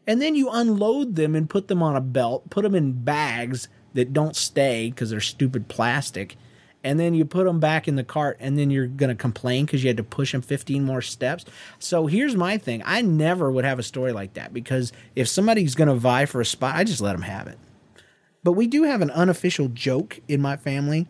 and 0.07 0.21
then 0.21 0.35
you 0.35 0.49
unload 0.49 1.15
them 1.15 1.35
and 1.35 1.49
put 1.49 1.67
them 1.67 1.81
on 1.81 1.95
a 1.95 2.01
belt, 2.01 2.49
put 2.49 2.63
them 2.63 2.75
in 2.75 3.03
bags 3.03 3.67
that 3.93 4.13
don't 4.13 4.35
stay 4.35 4.89
because 4.89 5.09
they're 5.09 5.19
stupid 5.19 5.67
plastic, 5.67 6.35
and 6.83 6.99
then 6.99 7.15
you 7.15 7.25
put 7.25 7.45
them 7.45 7.59
back 7.59 7.87
in 7.87 7.95
the 7.95 8.03
cart, 8.03 8.37
and 8.39 8.59
then 8.59 8.69
you're 8.69 8.85
going 8.85 9.09
to 9.09 9.15
complain 9.15 9.65
because 9.65 9.83
you 9.83 9.87
had 9.87 9.97
to 9.97 10.03
push 10.03 10.33
them 10.33 10.43
15 10.43 10.83
more 10.83 11.01
steps. 11.01 11.43
So 11.79 12.05
here's 12.05 12.35
my 12.35 12.57
thing 12.57 12.83
I 12.85 13.01
never 13.01 13.51
would 13.51 13.65
have 13.65 13.79
a 13.79 13.83
story 13.83 14.13
like 14.13 14.33
that 14.35 14.53
because 14.53 14.93
if 15.15 15.27
somebody's 15.27 15.73
going 15.73 15.87
to 15.87 15.95
vie 15.95 16.25
for 16.25 16.41
a 16.41 16.45
spot, 16.45 16.75
I 16.75 16.83
just 16.83 17.01
let 17.01 17.13
them 17.13 17.23
have 17.23 17.47
it. 17.47 17.57
But 18.43 18.51
we 18.51 18.67
do 18.67 18.83
have 18.83 19.01
an 19.01 19.09
unofficial 19.09 19.69
joke 19.69 20.19
in 20.27 20.39
my 20.39 20.55
family. 20.55 21.07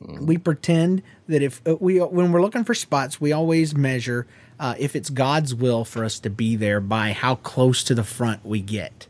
We 0.00 0.36
pretend 0.36 1.02
that 1.28 1.40
if 1.40 1.62
uh, 1.66 1.76
we 1.76 1.98
when 1.98 2.30
we're 2.30 2.42
looking 2.42 2.64
for 2.64 2.74
spots, 2.74 3.18
we 3.18 3.32
always 3.32 3.74
measure 3.74 4.26
uh, 4.62 4.76
if 4.78 4.94
it's 4.94 5.10
God's 5.10 5.56
will 5.56 5.84
for 5.84 6.04
us 6.04 6.20
to 6.20 6.30
be 6.30 6.54
there 6.54 6.80
by 6.80 7.10
how 7.10 7.34
close 7.34 7.82
to 7.82 7.96
the 7.96 8.04
front 8.04 8.46
we 8.46 8.60
get. 8.60 9.08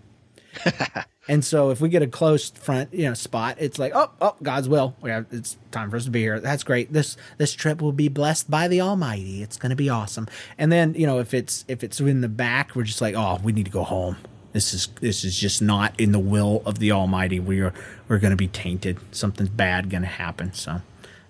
and 1.28 1.44
so 1.44 1.68
if 1.68 1.78
we 1.78 1.90
get 1.90 2.00
a 2.00 2.06
close 2.06 2.48
front, 2.48 2.92
you 2.94 3.04
know, 3.04 3.12
spot, 3.12 3.56
it's 3.60 3.78
like, 3.78 3.92
oh, 3.94 4.10
oh, 4.22 4.34
God's 4.42 4.66
will. 4.66 4.96
We 5.02 5.10
have, 5.10 5.26
it's 5.30 5.58
time 5.70 5.90
for 5.90 5.96
us 5.96 6.06
to 6.06 6.10
be 6.10 6.20
here. 6.20 6.40
That's 6.40 6.64
great. 6.64 6.94
This 6.94 7.18
this 7.36 7.52
trip 7.52 7.82
will 7.82 7.92
be 7.92 8.08
blessed 8.08 8.50
by 8.50 8.66
the 8.66 8.80
Almighty. 8.80 9.42
It's 9.42 9.58
going 9.58 9.70
to 9.70 9.76
be 9.76 9.90
awesome. 9.90 10.26
And 10.56 10.72
then 10.72 10.94
you 10.94 11.06
know, 11.06 11.18
if 11.18 11.34
it's 11.34 11.66
if 11.68 11.84
it's 11.84 12.00
in 12.00 12.22
the 12.22 12.30
back, 12.30 12.74
we're 12.74 12.84
just 12.84 13.02
like, 13.02 13.14
oh, 13.14 13.38
we 13.42 13.52
need 13.52 13.66
to 13.66 13.70
go 13.70 13.84
home. 13.84 14.16
This 14.54 14.72
is 14.72 14.88
this 15.02 15.22
is 15.22 15.38
just 15.38 15.60
not 15.60 16.00
in 16.00 16.12
the 16.12 16.18
will 16.18 16.62
of 16.64 16.78
the 16.78 16.92
Almighty. 16.92 17.40
We 17.40 17.60
are 17.60 17.74
we're 18.08 18.18
going 18.18 18.30
to 18.30 18.36
be 18.36 18.48
tainted. 18.48 18.98
Something's 19.10 19.50
bad 19.50 19.90
going 19.90 20.02
to 20.02 20.08
happen. 20.08 20.54
So 20.54 20.80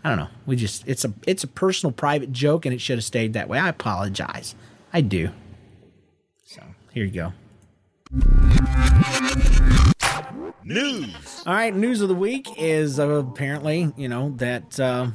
I 0.04 0.08
don't 0.08 0.18
know. 0.18 0.28
We 0.46 0.56
just 0.56 0.86
it's 0.86 1.04
a 1.04 1.12
it's 1.26 1.44
a 1.44 1.48
personal 1.48 1.92
private 1.92 2.32
joke 2.32 2.66
and 2.66 2.74
it 2.74 2.80
should 2.80 2.98
have 2.98 3.04
stayed 3.04 3.34
that 3.34 3.48
way. 3.48 3.58
I 3.58 3.68
apologize. 3.68 4.54
I 4.92 5.00
do. 5.00 5.30
So 6.44 6.62
here 6.92 7.04
you 7.04 7.10
go. 7.10 7.32
News. 10.64 11.42
All 11.46 11.54
right, 11.54 11.74
news 11.74 12.00
of 12.00 12.08
the 12.08 12.14
week 12.14 12.46
is 12.56 13.00
uh, 13.00 13.08
apparently, 13.08 13.92
you 13.96 14.08
know, 14.08 14.32
that 14.36 14.78
uh, 14.78 15.10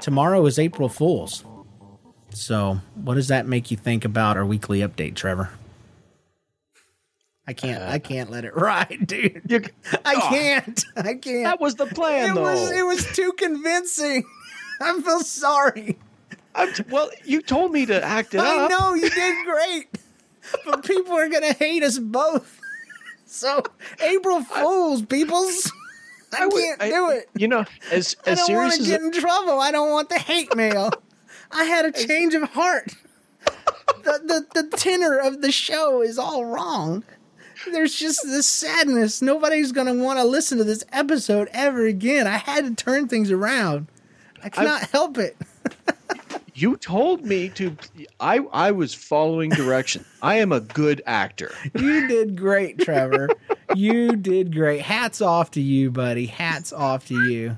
tomorrow 0.00 0.44
is 0.46 0.58
April 0.58 0.88
Fools. 0.88 1.44
So, 2.32 2.80
what 2.94 3.14
does 3.14 3.28
that 3.28 3.46
make 3.46 3.70
you 3.70 3.76
think 3.76 4.04
about 4.04 4.36
our 4.36 4.44
weekly 4.44 4.80
update, 4.80 5.14
Trevor? 5.14 5.50
I 7.50 7.52
can't. 7.52 7.82
I 7.82 7.96
uh, 7.96 7.98
can't 7.98 8.30
let 8.30 8.44
it 8.44 8.54
ride, 8.56 9.08
dude. 9.08 9.42
You, 9.48 9.62
I 10.04 10.14
oh, 10.14 10.28
can't. 10.28 10.84
I 10.96 11.14
can't. 11.14 11.42
That 11.42 11.60
was 11.60 11.74
the 11.74 11.86
plan, 11.86 12.30
it 12.30 12.34
though. 12.36 12.42
Was, 12.42 12.70
it 12.70 12.86
was 12.86 13.04
too 13.12 13.32
convincing. 13.36 14.24
I 14.80 15.00
feel 15.00 15.18
sorry. 15.18 15.98
I'm 16.54 16.72
t- 16.72 16.84
well, 16.88 17.10
you 17.24 17.42
told 17.42 17.72
me 17.72 17.86
to 17.86 18.04
act 18.04 18.34
it 18.34 18.40
I 18.40 18.64
up. 18.64 18.70
know 18.70 18.94
you 18.94 19.10
did 19.10 19.44
great, 19.44 19.88
but 20.64 20.84
people 20.84 21.12
are 21.14 21.28
gonna 21.28 21.52
hate 21.52 21.82
us 21.82 21.98
both. 21.98 22.56
So 23.32 23.62
April 24.02 24.42
Fools, 24.42 25.02
peoples. 25.02 25.70
I, 26.36 26.46
would- 26.46 26.52
can't 26.52 26.82
I- 26.82 26.90
do 26.90 27.10
it. 27.10 27.28
You 27.36 27.46
know, 27.46 27.64
as 27.92 28.16
I 28.26 28.30
as 28.30 28.38
don't 28.46 28.56
want 28.56 28.72
to 28.74 28.82
get 28.82 29.00
in 29.00 29.12
trouble. 29.12 29.60
I 29.60 29.70
don't 29.70 29.90
want 29.90 30.08
the 30.08 30.18
hate 30.18 30.54
mail. 30.56 30.90
I 31.52 31.62
had 31.62 31.84
a 31.84 31.92
change 31.92 32.34
of 32.34 32.42
heart. 32.50 32.92
The, 34.02 34.46
the 34.52 34.62
the 34.62 34.76
tenor 34.76 35.16
of 35.16 35.42
the 35.42 35.52
show 35.52 36.02
is 36.02 36.18
all 36.18 36.44
wrong. 36.44 37.04
There's 37.72 37.94
just 37.94 38.22
this 38.24 38.46
sadness. 38.46 39.20
Nobody's 39.22 39.72
gonna 39.72 39.94
want 39.94 40.18
to 40.18 40.24
listen 40.24 40.58
to 40.58 40.64
this 40.64 40.84
episode 40.92 41.48
ever 41.52 41.86
again. 41.86 42.26
I 42.26 42.38
had 42.38 42.64
to 42.64 42.74
turn 42.74 43.08
things 43.08 43.30
around. 43.30 43.88
I 44.42 44.48
cannot 44.48 44.82
help 44.90 45.18
it. 45.18 45.36
You 46.52 46.76
told 46.76 47.24
me 47.24 47.48
to. 47.50 47.74
I 48.18 48.40
I 48.52 48.70
was 48.72 48.92
following 48.92 49.48
direction. 49.48 50.04
I 50.20 50.36
am 50.36 50.52
a 50.52 50.60
good 50.60 51.00
actor. 51.06 51.54
You 51.74 52.06
did 52.08 52.36
great, 52.36 52.78
Trevor. 52.78 53.30
you 53.74 54.14
did 54.14 54.54
great. 54.54 54.82
Hats 54.82 55.22
off 55.22 55.52
to 55.52 55.60
you, 55.62 55.90
buddy. 55.90 56.26
Hats 56.26 56.70
off 56.70 57.06
to 57.06 57.14
you. 57.30 57.56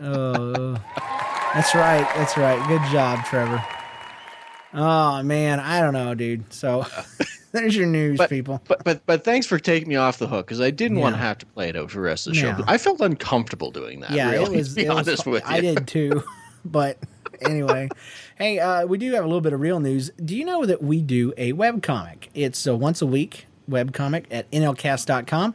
Oh, 0.00 0.72
that's 1.54 1.72
right. 1.76 2.08
That's 2.16 2.36
right. 2.36 2.66
Good 2.66 2.82
job, 2.90 3.24
Trevor. 3.26 3.62
Oh 4.74 5.22
man, 5.22 5.60
I 5.60 5.80
don't 5.80 5.92
know, 5.92 6.14
dude. 6.14 6.52
So 6.52 6.84
there's 7.52 7.76
your 7.76 7.86
news, 7.86 8.18
But, 8.18 8.30
people. 8.30 8.60
but 8.66 8.82
but 8.84 9.06
but 9.06 9.24
thanks 9.24 9.46
for 9.46 9.58
taking 9.58 9.88
me 9.88 9.96
off 9.96 10.18
the 10.18 10.26
hook 10.26 10.46
because 10.46 10.60
I 10.60 10.70
didn't 10.70 10.98
want 10.98 11.14
to 11.14 11.20
have 11.20 11.38
to 11.38 11.46
play 11.46 11.68
it 11.68 11.76
out 11.76 11.90
for 11.90 11.96
the 11.98 12.02
rest 12.02 12.26
of 12.26 12.34
the 12.34 12.40
show. 12.40 12.48
Yeah. 12.48 12.60
I 12.66 12.78
felt 12.78 13.00
uncomfortable 13.00 13.70
doing 13.70 14.00
that. 14.00 14.10
yeah, 14.10 14.30
really, 14.30 14.54
it 14.54 14.58
was. 14.58 14.74
be 14.74 14.82
it 14.84 14.88
honest 14.88 15.24
fu- 15.24 15.30
with 15.30 15.44
you. 15.48 15.54
I 15.54 15.60
did 15.60 15.86
too, 15.86 16.22
but 16.64 16.98
anyway. 17.40 17.88
hey, 18.36 18.58
uh, 18.58 18.86
we 18.86 18.98
do 18.98 19.12
have 19.12 19.24
a 19.24 19.26
little 19.26 19.40
bit 19.40 19.52
of 19.52 19.60
real 19.60 19.80
news. 19.80 20.10
Do 20.24 20.36
you 20.36 20.44
know 20.44 20.64
that 20.66 20.82
we 20.82 21.02
do 21.02 21.32
a 21.36 21.52
web 21.52 21.82
comic? 21.82 22.30
It's 22.34 22.66
a 22.66 22.74
once 22.76 23.00
a 23.02 23.06
week 23.06 23.46
web 23.68 23.92
comic 23.92 24.26
at 24.30 24.50
nlcast.com. 24.50 25.54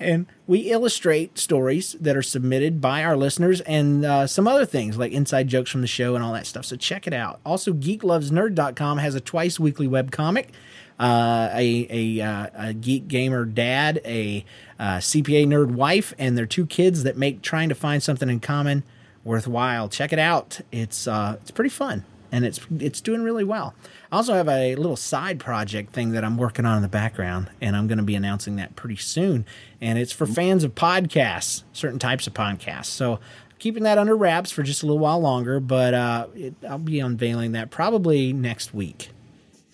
And 0.00 0.26
we 0.46 0.70
illustrate 0.70 1.38
stories 1.40 1.96
that 2.00 2.16
are 2.16 2.22
submitted 2.22 2.80
by 2.80 3.02
our 3.02 3.16
listeners 3.16 3.60
and 3.62 4.04
uh, 4.04 4.28
some 4.28 4.46
other 4.46 4.64
things 4.64 4.96
like 4.96 5.10
inside 5.10 5.48
jokes 5.48 5.72
from 5.72 5.80
the 5.80 5.88
show 5.88 6.14
and 6.14 6.22
all 6.22 6.32
that 6.34 6.46
stuff. 6.46 6.64
So 6.66 6.76
check 6.76 7.08
it 7.08 7.12
out. 7.12 7.40
Also, 7.44 7.72
geeklovesnerd.com 7.72 8.98
has 8.98 9.16
a 9.16 9.20
twice 9.20 9.58
weekly 9.58 9.88
web 9.88 10.12
comic. 10.12 10.52
Uh, 10.98 11.48
a 11.52 11.86
a, 12.18 12.24
uh, 12.24 12.46
a 12.54 12.74
geek 12.74 13.06
gamer 13.06 13.44
dad, 13.44 14.00
a 14.04 14.44
uh, 14.78 14.96
CPA 14.96 15.46
nerd 15.46 15.70
wife, 15.70 16.12
and 16.18 16.36
their 16.36 16.46
two 16.46 16.66
kids 16.66 17.04
that 17.04 17.16
make 17.16 17.40
trying 17.40 17.68
to 17.68 17.74
find 17.74 18.02
something 18.02 18.28
in 18.28 18.40
common 18.40 18.82
worthwhile. 19.22 19.88
Check 19.88 20.12
it 20.12 20.18
out. 20.18 20.60
It's 20.72 21.06
uh, 21.06 21.36
it's 21.40 21.52
pretty 21.52 21.70
fun 21.70 22.04
and 22.30 22.44
it's 22.44 22.60
it's 22.78 23.00
doing 23.00 23.22
really 23.22 23.44
well. 23.44 23.74
I 24.10 24.16
also 24.16 24.34
have 24.34 24.48
a 24.48 24.74
little 24.76 24.96
side 24.96 25.38
project 25.38 25.92
thing 25.92 26.12
that 26.12 26.24
I'm 26.24 26.36
working 26.36 26.64
on 26.64 26.76
in 26.76 26.82
the 26.82 26.88
background, 26.88 27.50
and 27.60 27.76
I'm 27.76 27.86
going 27.86 27.98
to 27.98 28.04
be 28.04 28.14
announcing 28.14 28.56
that 28.56 28.76
pretty 28.76 28.96
soon. 28.96 29.46
And 29.80 29.98
it's 29.98 30.12
for 30.12 30.26
fans 30.26 30.64
of 30.64 30.74
podcasts, 30.74 31.62
certain 31.72 31.98
types 31.98 32.26
of 32.26 32.34
podcasts. 32.34 32.86
So 32.86 33.20
keeping 33.58 33.82
that 33.84 33.98
under 33.98 34.16
wraps 34.16 34.50
for 34.50 34.62
just 34.62 34.82
a 34.82 34.86
little 34.86 34.98
while 34.98 35.20
longer, 35.20 35.60
but 35.60 35.94
uh, 35.94 36.26
it, 36.34 36.54
I'll 36.68 36.78
be 36.78 37.00
unveiling 37.00 37.52
that 37.52 37.70
probably 37.70 38.32
next 38.32 38.74
week. 38.74 39.10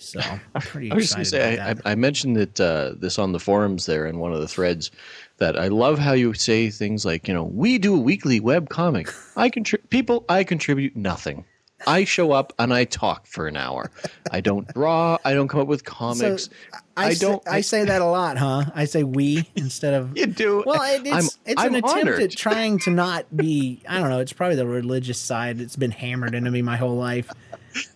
So 0.04 0.20
I'm 0.20 0.60
pretty 0.60 0.90
I 0.92 0.94
was 0.94 1.04
just 1.04 1.14
gonna 1.14 1.24
say, 1.24 1.58
I. 1.58 1.70
I, 1.70 1.74
I 1.84 1.94
mentioned 1.94 2.36
that 2.36 2.60
uh, 2.60 2.94
this 2.96 3.18
on 3.18 3.32
the 3.32 3.40
forums 3.40 3.86
there 3.86 4.06
in 4.06 4.18
one 4.18 4.32
of 4.32 4.40
the 4.40 4.48
threads. 4.48 4.90
That 5.38 5.58
I 5.58 5.66
love 5.68 5.98
how 5.98 6.12
you 6.12 6.32
say 6.34 6.70
things 6.70 7.04
like, 7.04 7.26
you 7.26 7.34
know, 7.34 7.42
we 7.44 7.78
do 7.78 7.96
a 7.96 7.98
weekly 7.98 8.38
web 8.38 8.68
comic. 8.68 9.08
I 9.36 9.48
contribute 9.50 9.90
people. 9.90 10.24
I 10.28 10.44
contribute 10.44 10.94
nothing. 10.96 11.44
I 11.86 12.04
show 12.04 12.30
up 12.32 12.52
and 12.58 12.72
I 12.72 12.84
talk 12.84 13.26
for 13.26 13.46
an 13.46 13.56
hour. 13.58 13.90
I 14.30 14.40
don't 14.40 14.66
draw. 14.72 15.18
I 15.24 15.34
don't 15.34 15.48
come 15.48 15.60
up 15.60 15.66
with 15.66 15.84
comics. 15.84 16.48
I, 16.96 17.08
I 17.08 17.14
don't- 17.14 17.42
I 17.46 17.60
say 17.60 17.84
that 17.84 18.00
a 18.00 18.06
lot, 18.06 18.38
huh? 18.38 18.64
I 18.74 18.84
say 18.86 19.02
we 19.02 19.50
instead 19.56 19.92
of 19.92 20.12
You 20.16 20.26
do. 20.26 20.62
Well, 20.64 20.80
it, 20.82 21.02
it's 21.04 21.12
I'm- 21.12 21.42
it's 21.44 21.60
I'm 21.62 21.68
an 21.74 21.74
attempt 21.84 21.98
honored. 22.08 22.22
at 22.22 22.30
trying 22.30 22.78
to 22.80 22.90
not 22.90 23.36
be. 23.36 23.82
I 23.88 23.98
don't 23.98 24.08
know. 24.08 24.20
It's 24.20 24.32
probably 24.32 24.56
the 24.56 24.66
religious 24.68 25.18
side 25.20 25.58
that's 25.58 25.76
been 25.76 25.90
hammered 25.90 26.34
into 26.34 26.50
me 26.50 26.62
my 26.62 26.76
whole 26.76 26.96
life. 26.96 27.28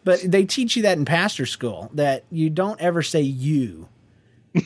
But 0.04 0.20
they 0.24 0.44
teach 0.44 0.76
you 0.76 0.82
that 0.82 0.98
in 0.98 1.04
pastor 1.04 1.46
school 1.46 1.90
that 1.94 2.24
you 2.30 2.50
don't 2.50 2.80
ever 2.80 3.02
say 3.02 3.20
you. 3.20 3.88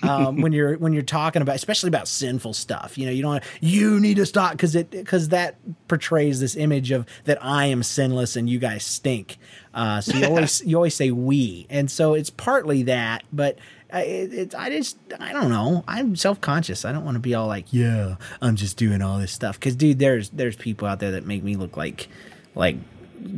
um, 0.05 0.41
when 0.41 0.53
you're 0.53 0.79
when 0.79 0.93
you're 0.93 1.03
talking 1.03 1.43
about 1.43 1.57
especially 1.57 1.89
about 1.89 2.07
sinful 2.09 2.55
stuff. 2.55 2.97
You 2.97 3.07
know 3.07 3.13
you 3.13 3.23
don't 3.23 3.43
you 3.61 3.99
need 4.01 4.17
to 4.17 4.25
stop 4.27 4.53
because 4.53 4.75
it 4.77 4.91
because 4.91 5.31
that 5.31 5.57
portrays 5.89 6.41
this 6.41 6.57
image 6.57 6.93
of 6.93 7.05
that 7.25 7.39
i 7.45 7.67
am 7.67 7.83
sinless 7.83 8.37
and 8.37 8.49
you 8.49 8.59
guys 8.59 8.85
stink. 8.85 9.39
Uh, 9.75 10.01
so 10.01 10.17
you 10.17 10.25
always 10.27 10.63
you 10.67 10.77
always 10.77 10.95
say 10.95 11.11
we. 11.11 11.67
And 11.69 11.91
so 11.91 12.15
it's 12.15 12.31
partly 12.31 12.85
that 12.85 13.25
but 13.33 13.59
uh, 13.93 13.99
it, 13.99 14.33
it, 14.33 14.55
i 14.55 14.71
just 14.71 14.97
i 15.19 15.33
don't 15.33 15.51
know. 15.51 15.85
I'm 15.89 16.15
self-conscious. 16.17 16.85
I 16.85 16.93
don't 16.93 17.05
want 17.05 17.17
to 17.17 17.21
be 17.21 17.35
all 17.35 17.49
like 17.49 17.67
yeah 17.71 18.17
i'm 18.41 18.57
just 18.57 18.77
doing 18.77 19.03
all 19.03 19.19
this 19.19 19.33
stuff. 19.33 19.59
Because 19.59 19.75
dude 19.75 19.99
there's 19.99 20.31
there's 20.31 20.57
people 20.57 20.87
out 20.87 21.01
there 21.01 21.11
that 21.11 21.27
make 21.27 21.43
me 21.43 21.57
look 21.57 21.77
like 21.77 22.09
like 22.55 22.77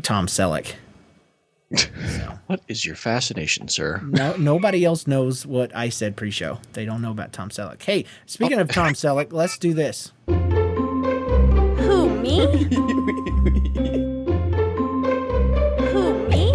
tom 0.02 0.26
selleck 0.26 0.74
What 2.46 2.60
is 2.68 2.84
your 2.84 2.94
fascination, 2.94 3.68
sir? 3.68 4.02
no, 4.06 4.36
nobody 4.36 4.84
else 4.84 5.06
knows 5.06 5.46
what 5.46 5.74
I 5.74 5.88
said 5.88 6.14
pre-show. 6.14 6.58
They 6.74 6.84
don't 6.84 7.00
know 7.00 7.10
about 7.10 7.32
Tom 7.32 7.48
Selleck. 7.48 7.82
Hey, 7.82 8.04
speaking 8.26 8.58
of 8.58 8.68
Tom 8.68 8.92
Selleck, 8.92 9.32
let's 9.32 9.56
do 9.56 9.72
this. 9.72 10.12
Who, 10.26 10.34
me? 12.20 12.40
Who, 15.90 16.28
me? 16.28 16.52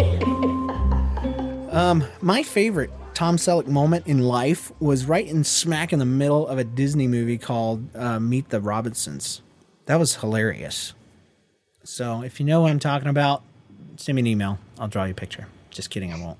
Um, 1.72 2.04
my 2.20 2.44
favorite 2.44 2.92
Tom 3.14 3.36
Selleck 3.36 3.66
moment 3.66 4.06
in 4.06 4.20
life 4.20 4.70
was 4.80 5.06
right 5.06 5.26
in 5.26 5.42
smack 5.42 5.92
in 5.92 5.98
the 5.98 6.06
middle 6.06 6.46
of 6.46 6.58
a 6.58 6.64
Disney 6.64 7.08
movie 7.08 7.36
called 7.36 7.94
uh, 7.96 8.20
Meet 8.20 8.50
the 8.50 8.60
Robinsons. 8.60 9.42
That 9.86 9.98
was 9.98 10.14
hilarious. 10.16 10.94
So 11.82 12.22
if 12.22 12.38
you 12.38 12.46
know 12.46 12.60
what 12.60 12.70
I'm 12.70 12.78
talking 12.78 13.08
about, 13.08 13.42
send 13.96 14.16
me 14.16 14.20
an 14.20 14.26
email. 14.28 14.58
I'll 14.80 14.88
draw 14.88 15.04
you 15.04 15.12
a 15.12 15.14
picture. 15.14 15.46
Just 15.68 15.90
kidding, 15.90 16.12
I 16.12 16.18
won't. 16.18 16.38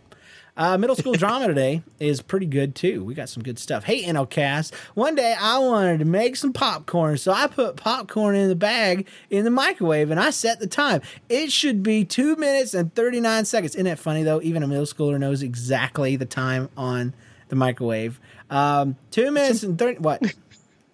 Uh, 0.57 0.77
middle 0.77 0.97
school 0.97 1.13
drama 1.17 1.47
today 1.47 1.83
is 2.01 2.23
pretty 2.23 2.47
good 2.47 2.75
too. 2.75 3.05
We 3.05 3.15
got 3.15 3.29
some 3.29 3.43
good 3.43 3.59
stuff. 3.59 3.85
Hey, 3.85 4.03
NLCast. 4.05 4.75
One 4.95 5.15
day 5.15 5.37
I 5.39 5.59
wanted 5.59 5.99
to 6.01 6.05
make 6.05 6.37
some 6.37 6.53
popcorn, 6.53 7.19
so 7.19 7.33
I 7.33 7.47
put 7.47 7.77
popcorn 7.77 8.35
in 8.35 8.49
the 8.49 8.57
bag 8.57 9.07
in 9.29 9.45
the 9.45 9.51
microwave 9.51 10.11
and 10.11 10.19
I 10.19 10.31
set 10.31 10.59
the 10.59 10.67
time. 10.67 11.03
It 11.29 11.53
should 11.53 11.83
be 11.83 12.05
two 12.05 12.35
minutes 12.37 12.75
and 12.75 12.93
39 12.95 13.45
seconds. 13.45 13.75
Isn't 13.75 13.85
that 13.85 13.99
funny 13.99 14.23
though? 14.23 14.41
Even 14.43 14.63
a 14.63 14.67
middle 14.67 14.85
schooler 14.87 15.19
knows 15.19 15.43
exactly 15.43 16.17
the 16.17 16.27
time 16.27 16.71
on 16.77 17.15
the 17.49 17.57
microwave. 17.57 18.19
Um, 18.49 18.97
two 19.11 19.31
minutes 19.31 19.63
and 19.63 19.79
30. 19.79 20.01
What? 20.01 20.35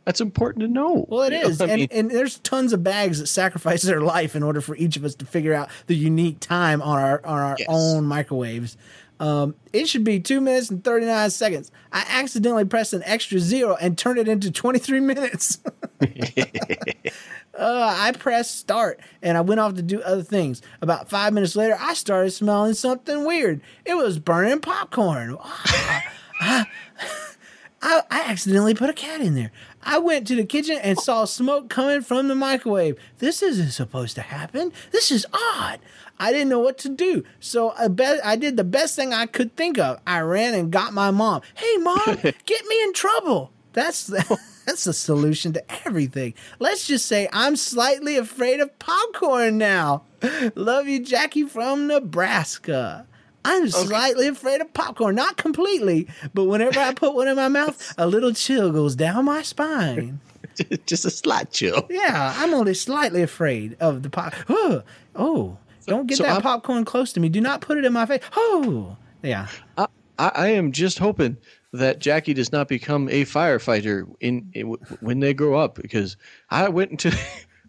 That's 0.07 0.21
important 0.23 0.63
to 0.63 0.69
know. 0.69 1.05
Well, 1.09 1.23
it 1.23 1.33
is. 1.35 1.61
You 1.61 1.67
know, 1.67 1.71
I 1.73 1.75
and, 1.75 1.81
mean- 1.81 1.89
and 1.93 2.11
there's 2.11 2.39
tons 2.39 2.73
of 2.73 2.83
bags 2.83 3.19
that 3.19 3.27
sacrifice 3.27 3.83
their 3.83 4.01
life 4.01 4.35
in 4.35 4.43
order 4.43 4.61
for 4.63 4.75
each 4.77 4.97
of 4.97 5.05
us 5.05 5.15
to 5.17 5.27
figure 5.27 5.53
out 5.53 5.69
the 5.89 5.97
unique 5.97 6.41
time 6.41 6.81
on 6.81 6.99
our 6.99 7.27
on 7.27 7.39
our 7.41 7.57
Yes. 7.59 7.67
own 7.69 8.07
microwaves. 8.07 8.77
Um, 9.19 9.55
it 9.73 9.89
should 9.89 10.05
be 10.05 10.21
two 10.21 10.41
minutes 10.41 10.71
and 10.71 10.85
thirty 10.85 11.07
nine 11.07 11.31
seconds. 11.31 11.71
I 11.93 12.05
accidentally 12.09 12.65
pressed 12.67 12.93
an 12.93 13.03
extra 13.05 13.39
zero 13.41 13.77
and 13.81 13.99
turned 13.99 14.19
it 14.19 14.29
into 14.29 14.51
twenty 14.51 14.79
three 14.79 15.01
minutes. 15.01 15.59
Uh, 17.59 17.97
I 17.99 18.13
pressed 18.13 18.59
start 18.59 19.01
and 19.23 19.39
I 19.39 19.41
went 19.41 19.61
off 19.61 19.77
to 19.77 19.83
do 19.83 20.03
other 20.03 20.23
things. 20.23 20.61
About 20.83 21.09
five 21.09 21.33
minutes 21.33 21.57
later, 21.57 21.75
I 21.81 21.95
started 21.95 22.33
smelling 22.33 22.75
something 22.75 23.25
weird. 23.25 23.63
It 23.87 23.95
was 23.95 24.19
burning 24.19 24.61
popcorn. 24.61 25.39
I, 27.87 28.03
I 28.11 28.21
accidentally 28.23 28.75
put 28.75 28.91
a 28.91 28.93
cat 28.93 29.21
in 29.21 29.37
there. 29.37 29.53
I 29.81 30.01
went 30.01 30.27
to 30.27 30.35
the 30.35 30.45
kitchen 30.45 30.77
and 30.83 30.99
saw 30.99 31.25
smoke 31.25 31.69
coming 31.69 32.01
from 32.03 32.27
the 32.27 32.35
microwave. 32.35 32.99
This 33.19 33.45
isn't 33.45 33.71
supposed 33.71 34.17
to 34.17 34.23
happen. 34.23 34.73
This 34.91 35.13
is 35.13 35.25
odd. 35.33 35.79
I 36.19 36.33
didn't 36.33 36.49
know 36.49 36.59
what 36.59 36.79
to 36.79 36.89
do. 36.89 37.23
So 37.39 37.75
I 37.79 37.87
bet 37.87 38.19
I 38.27 38.35
did 38.35 38.57
the 38.57 38.65
best 38.65 38.97
thing 38.97 39.15
I 39.15 39.27
could 39.27 39.55
think 39.55 39.79
of. 39.79 40.01
I 40.05 40.19
ran 40.21 40.53
and 40.53 40.73
got 40.73 40.95
my 40.95 41.13
mom. 41.13 41.43
Hey 41.55 41.77
mom, 41.77 42.01
get 42.45 42.67
me 42.67 42.83
in 42.83 42.93
trouble. 42.93 43.53
That's 43.73 44.07
that's 44.67 44.83
the 44.83 44.93
solution 44.93 45.53
to 45.53 45.87
everything. 45.87 46.35
Let's 46.59 46.89
just 46.89 47.07
say 47.07 47.29
I'm 47.33 47.55
slightly 47.55 48.17
afraid 48.17 48.59
of 48.59 48.77
popcorn 48.81 49.59
now. 49.59 50.03
Love 50.57 50.89
you, 50.89 50.99
Jackie 50.99 51.45
from 51.45 51.87
Nebraska. 51.87 53.07
I'm 53.47 53.69
slightly 53.69 54.29
afraid 54.29 54.61
of 54.61 54.73
popcorn, 54.75 55.15
not 55.15 55.37
completely, 55.37 56.09
but 56.35 56.45
whenever 56.45 56.81
I 56.81 56.93
put 56.95 57.15
one 57.15 57.29
in 57.29 57.37
my 57.37 57.49
mouth, 57.49 57.95
a 57.97 58.07
little 58.07 58.33
chill 58.33 58.73
goes 58.73 58.97
down 58.97 59.25
my 59.27 59.43
spine. 59.43 60.21
just 60.87 61.05
a 61.05 61.11
slight 61.11 61.51
chill. 61.53 61.87
Yeah, 61.91 62.35
I'm 62.37 62.55
only 62.55 62.75
slightly 62.75 63.23
afraid 63.23 63.77
of 63.81 64.03
the 64.03 64.11
pop. 64.11 64.35
Oh, 64.49 64.83
oh 65.15 65.59
don't 65.87 66.07
get 66.07 66.19
so 66.19 66.25
that 66.25 66.33
I'm- 66.33 66.43
popcorn 66.43 66.85
close 66.85 67.13
to 67.15 67.21
me. 67.21 67.29
Do 67.29 67.41
not 67.41 67.61
put 67.61 67.79
it 67.79 67.85
in 67.85 67.93
my 67.93 68.07
face. 68.07 68.23
Oh, 68.35 68.97
yeah. 69.23 69.49
I, 69.79 69.87
I 70.19 70.49
am 70.49 70.73
just 70.73 70.99
hoping 70.99 71.37
that 71.73 71.99
Jackie 71.99 72.35
does 72.35 72.53
not 72.53 72.69
become 72.69 73.09
a 73.09 73.25
firefighter 73.25 74.07
in, 74.21 74.51
in 74.55 74.67
when 75.01 75.21
they 75.21 75.35
grow 75.35 75.59
up 75.59 75.75
because 75.75 76.17
I 76.51 76.69
went 76.69 76.91
into 76.91 77.17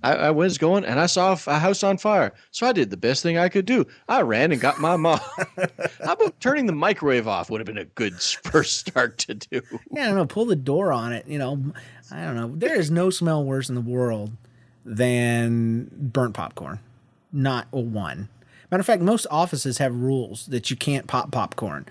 I, 0.04 0.14
I 0.14 0.32
was 0.32 0.58
going 0.58 0.86
and 0.86 1.00
I 1.00 1.06
saw 1.08 1.38
a 1.48 1.60
house 1.60 1.84
on 1.84 1.98
fire, 1.98 2.34
so 2.52 2.68
I 2.68 2.72
did 2.72 2.90
the 2.90 2.98
best 2.98 3.24
thing 3.24 3.38
I 3.38 3.50
could 3.50 3.66
do. 3.66 3.86
I 4.08 4.22
ran 4.22 4.52
and 4.52 4.62
got 4.62 4.80
my 4.80 4.96
mom. 4.96 5.20
How 6.04 6.14
about 6.14 6.40
turning 6.40 6.66
the 6.66 6.74
microwave 6.74 7.28
off? 7.28 7.50
Would 7.50 7.60
have 7.60 7.66
been 7.66 7.78
a 7.78 7.86
good 7.86 8.14
first 8.22 8.78
start 8.78 9.18
to 9.20 9.34
do. 9.34 9.62
Yeah, 9.92 10.04
I 10.04 10.06
don't 10.08 10.16
know. 10.16 10.26
Pull 10.26 10.46
the 10.46 10.56
door 10.56 10.92
on 10.92 11.14
it. 11.14 11.28
You 11.28 11.40
know, 11.40 11.64
I 12.12 12.24
don't 12.24 12.36
know. 12.36 12.54
There 12.56 12.76
is 12.76 12.92
no 12.92 13.10
smell 13.10 13.44
worse 13.44 13.70
in 13.70 13.76
the 13.76 13.82
world 13.82 14.32
than 14.86 15.90
burnt 15.92 16.34
popcorn. 16.34 16.80
Not 17.32 17.68
a 17.74 17.80
one. 17.80 18.30
Matter 18.70 18.82
of 18.82 18.86
fact, 18.86 19.02
most 19.02 19.28
offices 19.32 19.78
have 19.78 19.96
rules 19.96 20.46
that 20.48 20.70
you 20.70 20.76
can't 20.76 21.08
pop 21.08 21.32
popcorn. 21.32 21.86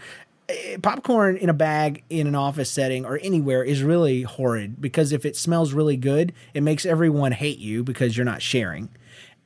Eh, 0.48 0.76
popcorn 0.82 1.36
in 1.36 1.48
a 1.48 1.54
bag 1.54 2.04
in 2.10 2.26
an 2.26 2.34
office 2.34 2.70
setting 2.70 3.04
or 3.04 3.18
anywhere 3.22 3.62
is 3.62 3.82
really 3.82 4.22
horrid 4.22 4.80
because 4.80 5.12
if 5.12 5.24
it 5.24 5.36
smells 5.36 5.72
really 5.72 5.96
good, 5.96 6.32
it 6.54 6.62
makes 6.62 6.84
everyone 6.86 7.32
hate 7.32 7.58
you 7.58 7.82
because 7.82 8.16
you're 8.16 8.24
not 8.26 8.42
sharing. 8.42 8.88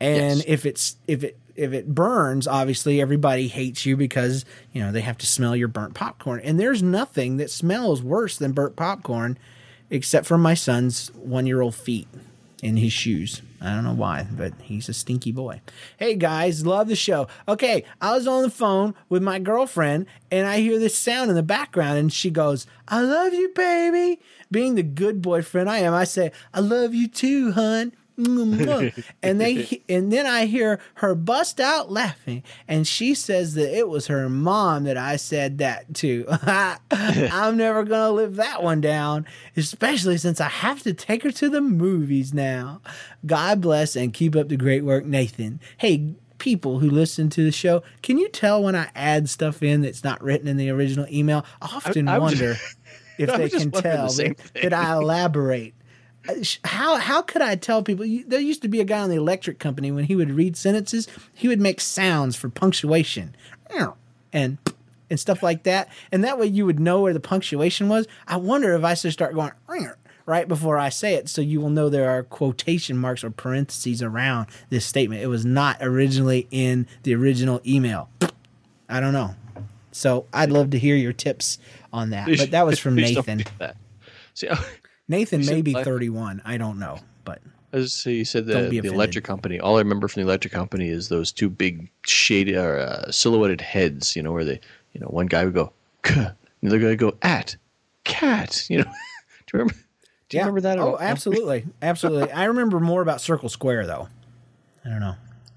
And 0.00 0.38
Yes. 0.38 0.44
if 0.46 0.66
it's 0.66 0.96
if 1.06 1.22
it 1.24 1.38
if 1.56 1.72
it 1.74 1.94
burns, 1.94 2.46
obviously 2.46 3.00
everybody 3.02 3.48
hates 3.48 3.84
you 3.84 3.96
because 3.96 4.44
you 4.72 4.80
know 4.80 4.92
they 4.92 5.02
have 5.02 5.18
to 5.18 5.26
smell 5.26 5.54
your 5.54 5.68
burnt 5.68 5.94
popcorn. 5.94 6.40
And 6.42 6.58
there's 6.58 6.82
nothing 6.82 7.36
that 7.36 7.50
smells 7.50 8.02
worse 8.02 8.38
than 8.38 8.52
burnt 8.52 8.76
popcorn, 8.76 9.36
except 9.90 10.26
for 10.26 10.38
my 10.38 10.54
son's 10.54 11.08
one 11.14 11.46
year 11.46 11.60
old 11.60 11.74
feet 11.74 12.08
in 12.62 12.76
his 12.76 12.92
shoes. 12.92 13.42
I 13.60 13.74
don't 13.74 13.84
know 13.84 13.92
why, 13.92 14.26
but 14.30 14.52
he's 14.62 14.88
a 14.88 14.94
stinky 14.94 15.32
boy. 15.32 15.60
Hey 15.98 16.14
guys, 16.14 16.64
love 16.64 16.88
the 16.88 16.96
show. 16.96 17.26
Okay, 17.46 17.84
I 18.00 18.12
was 18.12 18.26
on 18.26 18.42
the 18.42 18.50
phone 18.50 18.94
with 19.08 19.22
my 19.22 19.38
girlfriend 19.38 20.06
and 20.30 20.46
I 20.46 20.60
hear 20.60 20.78
this 20.78 20.96
sound 20.96 21.30
in 21.30 21.36
the 21.36 21.42
background 21.42 21.98
and 21.98 22.12
she 22.12 22.30
goes, 22.30 22.66
I 22.88 23.02
love 23.02 23.34
you, 23.34 23.50
baby. 23.54 24.20
Being 24.50 24.74
the 24.74 24.82
good 24.82 25.20
boyfriend 25.20 25.68
I 25.68 25.78
am, 25.78 25.94
I 25.94 26.04
say, 26.04 26.32
I 26.54 26.60
love 26.60 26.94
you 26.94 27.08
too, 27.08 27.52
hun. 27.52 27.92
Mm-hmm. 28.18 29.00
and 29.22 29.40
they 29.40 29.82
and 29.88 30.12
then 30.12 30.26
I 30.26 30.46
hear 30.46 30.80
her 30.94 31.14
bust 31.14 31.60
out 31.60 31.90
laughing, 31.90 32.42
and 32.68 32.86
she 32.86 33.14
says 33.14 33.54
that 33.54 33.76
it 33.76 33.88
was 33.88 34.06
her 34.08 34.28
mom 34.28 34.84
that 34.84 34.96
I 34.96 35.16
said 35.16 35.58
that 35.58 35.94
to. 35.96 36.26
I'm 36.90 37.56
never 37.56 37.84
gonna 37.84 38.12
live 38.12 38.36
that 38.36 38.62
one 38.62 38.80
down, 38.80 39.26
especially 39.56 40.18
since 40.18 40.40
I 40.40 40.48
have 40.48 40.82
to 40.82 40.92
take 40.92 41.22
her 41.22 41.32
to 41.32 41.48
the 41.48 41.60
movies 41.60 42.34
now. 42.34 42.80
God 43.26 43.60
bless 43.60 43.96
and 43.96 44.12
keep 44.12 44.36
up 44.36 44.48
the 44.48 44.56
great 44.56 44.84
work, 44.84 45.04
Nathan. 45.04 45.60
Hey, 45.78 46.14
people 46.40 46.80
who 46.80 46.90
listen 46.90 47.30
to 47.30 47.44
the 47.44 47.52
show, 47.52 47.84
can 48.02 48.18
you 48.18 48.28
tell 48.28 48.62
when 48.62 48.74
I 48.74 48.88
add 48.96 49.28
stuff 49.28 49.62
in 49.62 49.82
that's 49.82 50.02
not 50.02 50.20
written 50.22 50.48
in 50.48 50.56
the 50.56 50.70
original 50.70 51.06
email? 51.08 51.44
I 51.62 51.66
often 51.66 52.08
I 52.08 52.18
wonder 52.18 52.56
if 53.18 53.32
they 53.36 53.48
can 53.48 53.70
tell 53.70 54.08
that 54.08 54.72
I 54.72 54.94
elaborate. 54.94 55.74
How 56.64 56.96
how 56.96 57.22
could 57.22 57.42
I 57.42 57.56
tell 57.56 57.82
people? 57.82 58.04
There 58.26 58.40
used 58.40 58.62
to 58.62 58.68
be 58.68 58.80
a 58.80 58.84
guy 58.84 59.00
on 59.00 59.10
the 59.10 59.16
electric 59.16 59.58
company 59.58 59.90
when 59.90 60.04
he 60.04 60.14
would 60.16 60.30
read 60.30 60.56
sentences, 60.56 61.08
he 61.34 61.48
would 61.48 61.60
make 61.60 61.80
sounds 61.80 62.36
for 62.36 62.48
punctuation, 62.48 63.34
and 64.32 64.58
and 65.08 65.18
stuff 65.18 65.42
like 65.42 65.64
that, 65.64 65.88
and 66.12 66.22
that 66.22 66.38
way 66.38 66.46
you 66.46 66.66
would 66.66 66.78
know 66.78 67.00
where 67.00 67.12
the 67.12 67.20
punctuation 67.20 67.88
was. 67.88 68.06
I 68.28 68.36
wonder 68.36 68.74
if 68.74 68.84
I 68.84 68.94
should 68.94 69.12
start 69.12 69.34
going 69.34 69.52
right 70.26 70.46
before 70.46 70.78
I 70.78 70.90
say 70.90 71.14
it, 71.14 71.28
so 71.28 71.40
you 71.40 71.60
will 71.60 71.70
know 71.70 71.88
there 71.88 72.08
are 72.08 72.22
quotation 72.22 72.96
marks 72.96 73.24
or 73.24 73.30
parentheses 73.30 74.00
around 74.00 74.46
this 74.68 74.86
statement. 74.86 75.22
It 75.22 75.26
was 75.26 75.44
not 75.44 75.78
originally 75.80 76.46
in 76.52 76.86
the 77.02 77.14
original 77.16 77.60
email. 77.66 78.08
I 78.88 79.00
don't 79.00 79.12
know. 79.12 79.34
So 79.90 80.26
I'd 80.32 80.52
love 80.52 80.70
to 80.70 80.78
hear 80.78 80.94
your 80.94 81.12
tips 81.12 81.58
on 81.92 82.10
that. 82.10 82.28
But 82.28 82.52
that 82.52 82.64
was 82.64 82.78
from 82.78 82.94
Nathan. 82.94 83.44
See, 84.34 84.48
Nathan 85.10 85.44
may 85.44 85.60
be 85.60 85.74
what? 85.74 85.84
31. 85.84 86.40
I 86.44 86.56
don't 86.56 86.78
know, 86.78 86.98
but 87.24 87.40
As 87.72 87.92
so 87.92 88.10
you 88.10 88.24
said, 88.24 88.46
the, 88.46 88.68
the 88.68 88.78
electric 88.88 89.24
company. 89.24 89.58
All 89.58 89.74
I 89.76 89.80
remember 89.80 90.06
from 90.06 90.22
the 90.22 90.28
electric 90.28 90.52
company 90.52 90.88
is 90.88 91.08
those 91.08 91.32
two 91.32 91.50
big 91.50 91.90
shaded 92.06 92.54
or 92.56 92.78
uh, 92.78 93.10
silhouetted 93.10 93.60
heads. 93.60 94.14
You 94.14 94.22
know, 94.22 94.30
where 94.32 94.44
they, 94.44 94.60
you 94.92 95.00
know, 95.00 95.08
one 95.08 95.26
guy 95.26 95.44
would 95.44 95.54
go, 95.54 95.72
"K," 96.04 96.14
and 96.14 96.32
the 96.62 96.68
other 96.68 96.78
guy 96.78 96.86
would 96.86 96.98
go, 97.00 97.16
"at," 97.22 97.56
cat. 98.04 98.66
You 98.70 98.78
know, 98.78 98.84
do 98.84 98.90
you 98.90 99.58
remember? 99.58 99.74
Do 100.28 100.36
you 100.36 100.42
remember 100.42 100.60
that? 100.60 100.78
at 100.78 100.84
Oh, 100.84 100.92
all? 100.92 100.98
absolutely, 101.00 101.66
absolutely. 101.82 102.30
I 102.30 102.44
remember 102.44 102.78
more 102.78 103.02
about 103.02 103.20
Circle 103.20 103.48
Square 103.48 103.88
though. 103.88 104.08
I 104.84 104.90
don't 104.90 105.00
know. 105.00 105.16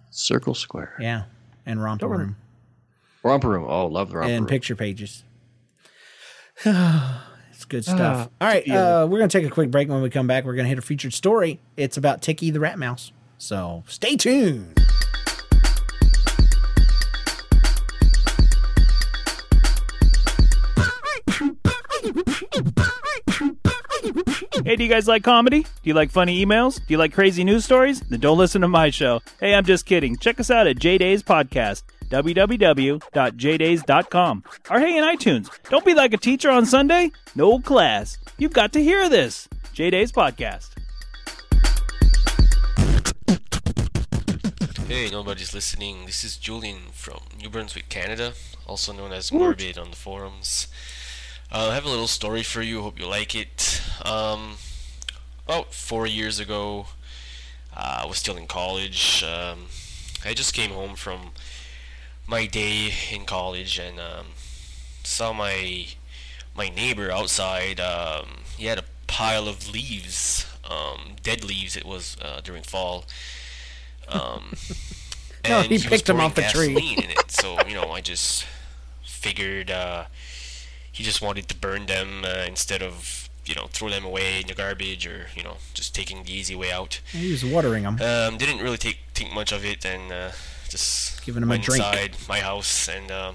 Circle 0.10 0.56
Square. 0.56 0.96
Yeah, 1.00 1.26
and 1.68 1.82
Romper. 1.82 2.08
Room 2.08 2.38
Romper 3.22 3.50
Room. 3.50 3.66
Oh, 3.68 3.86
love 3.86 4.10
the 4.10 4.18
Romper 4.18 4.26
and 4.26 4.34
Room. 4.34 4.38
And 4.46 4.48
picture 4.48 4.76
Pages. 4.76 5.24
it's 7.63 7.69
good 7.69 7.86
stuff. 7.86 8.30
Ah, 8.41 8.45
All 8.45 8.54
right, 8.54 8.67
yeah. 8.67 9.02
uh, 9.02 9.06
we're 9.08 9.19
gonna 9.19 9.30
take 9.30 9.45
a 9.45 9.49
quick 9.49 9.71
break. 9.71 9.88
When 9.89 10.02
we 10.02 10.10
come 10.10 10.28
back, 10.28 10.43
we're 10.43 10.56
gonna 10.56 10.67
hit 10.67 10.78
a 10.78 10.82
featured 10.82 11.13
story. 11.13 11.60
It's 11.78 11.95
about 11.97 12.21
Tiki 12.21 12.52
the 12.52 12.60
Rat 12.60 12.78
Mouse. 12.78 13.12
So 13.38 13.84
stay 13.88 14.15
tuned. 14.17 14.80
Hey, 24.65 24.76
do 24.78 24.84
you 24.84 24.89
guys 24.89 25.08
like 25.08 25.23
comedy? 25.23 25.63
Do 25.63 25.67
you 25.84 25.93
like 25.93 26.10
funny 26.12 26.43
emails? 26.45 26.76
Do 26.78 26.84
you 26.88 26.97
like 26.97 27.12
crazy 27.13 27.43
news 27.43 27.65
stories? 27.65 27.99
Then 28.02 28.19
don't 28.21 28.38
listen 28.38 28.62
to 28.62 28.67
my 28.67 28.89
show. 28.91 29.21
Hey, 29.39 29.54
I'm 29.56 29.65
just 29.65 29.86
kidding. 29.86 30.15
Check 30.17 30.39
us 30.39 30.49
out 30.49 30.67
at 30.67 30.80
J 30.80 30.97
Days 30.97 31.21
Podcast, 31.23 31.84
www.jdays.com. 32.10 34.44
Or 34.70 34.80
hey, 34.80 34.98
in 34.98 35.04
iTunes. 35.04 35.50
Don't 35.70 35.86
be 35.86 35.94
like 35.94 36.13
a 36.13 36.18
teacher 36.18 36.50
on 36.50 36.66
Sunday. 36.66 37.12
No 37.36 37.60
class. 37.60 38.18
You've 38.38 38.54
got 38.54 38.72
to 38.74 38.84
hear 38.84 39.10
this. 39.10 39.48
J 39.74 39.89
Days 39.89 40.12
Podcast. 40.12 40.70
Hey, 44.88 45.10
nobody's 45.10 45.54
listening. 45.54 46.06
This 46.06 46.24
is 46.24 46.38
Julian 46.38 46.78
from 46.92 47.20
New 47.42 47.50
Brunswick, 47.50 47.89
Canada, 47.89 48.34
also 48.68 48.94
known 48.94 49.12
as 49.12 49.32
Morbid 49.32 49.80
on 49.80 49.89
the 49.89 49.96
forums. 49.96 50.68
Uh, 51.52 51.70
I 51.72 51.74
have 51.74 51.86
a 51.86 51.89
little 51.89 52.08
story 52.08 52.44
for 52.44 52.62
you. 52.62 52.82
Hope 52.82 53.00
you 53.00 53.08
like 53.08 53.34
it. 53.34 53.82
Um, 54.06 54.58
about 55.48 55.74
four 55.74 56.06
years 56.06 56.39
ago, 56.39 56.88
uh, 57.76 58.02
I 58.04 58.06
was 58.06 58.18
still 58.18 58.38
in 58.38 58.46
college. 58.46 59.24
Um, 59.24 59.66
I 60.26 60.34
just 60.34 60.54
came 60.54 60.72
home 60.72 60.96
from 60.96 61.32
my 62.28 62.46
day 62.46 62.92
in 63.12 63.26
college 63.26 63.78
and 63.80 64.00
um, 64.00 64.28
saw 65.04 65.34
my 65.34 65.88
my 66.56 66.70
neighbor 66.70 67.12
outside. 67.12 67.80
Um, 67.80 68.26
he 68.58 68.66
had 68.68 68.78
a 68.80 68.84
pile 69.08 69.48
of 69.48 69.70
leaves, 69.72 70.46
um, 70.70 71.16
dead 71.22 71.44
leaves. 71.44 71.76
It 71.76 71.86
was 71.86 72.16
uh, 72.22 72.42
during 72.44 72.64
fall. 72.64 73.06
Um, 74.08 74.54
No, 75.46 75.58
and 75.60 75.68
he 75.68 75.74
was 75.74 75.86
picked 75.86 76.10
'em 76.10 76.16
pouring 76.16 76.32
off 76.32 76.36
the 76.36 76.44
tree. 76.44 76.96
in 77.04 77.10
it. 77.10 77.30
So 77.30 77.58
you 77.68 77.76
know, 77.76 77.92
I 77.92 78.00
just 78.12 78.46
figured 79.04 79.70
uh, 79.70 80.06
he 80.90 81.04
just 81.04 81.22
wanted 81.22 81.50
to 81.50 81.56
burn 81.56 81.86
them 81.86 82.24
uh, 82.24 82.46
instead 82.48 82.82
of 82.82 83.28
you 83.46 83.54
know 83.54 83.68
throw 83.68 83.90
them 83.90 84.06
away 84.06 84.40
in 84.40 84.48
the 84.48 84.54
garbage 84.54 85.06
or 85.06 85.28
you 85.36 85.44
know 85.44 85.58
just 85.74 85.94
taking 85.94 86.24
the 86.24 86.32
easy 86.32 86.56
way 86.56 86.72
out. 86.72 87.02
He 87.12 87.30
was 87.30 87.44
watering 87.44 87.84
them. 87.84 87.96
Um, 88.02 88.38
didn't 88.38 88.60
really 88.62 88.78
take 88.78 89.00
think 89.14 89.34
much 89.34 89.52
of 89.52 89.66
it, 89.66 89.86
and 89.86 90.10
uh, 90.14 90.32
just 90.74 91.24
giving 91.24 91.44
him 91.44 91.52
a 91.52 91.58
drink. 91.60 91.86
inside 91.86 92.18
my 92.28 92.40
house 92.40 92.90
and 92.90 93.12
uh, 93.12 93.34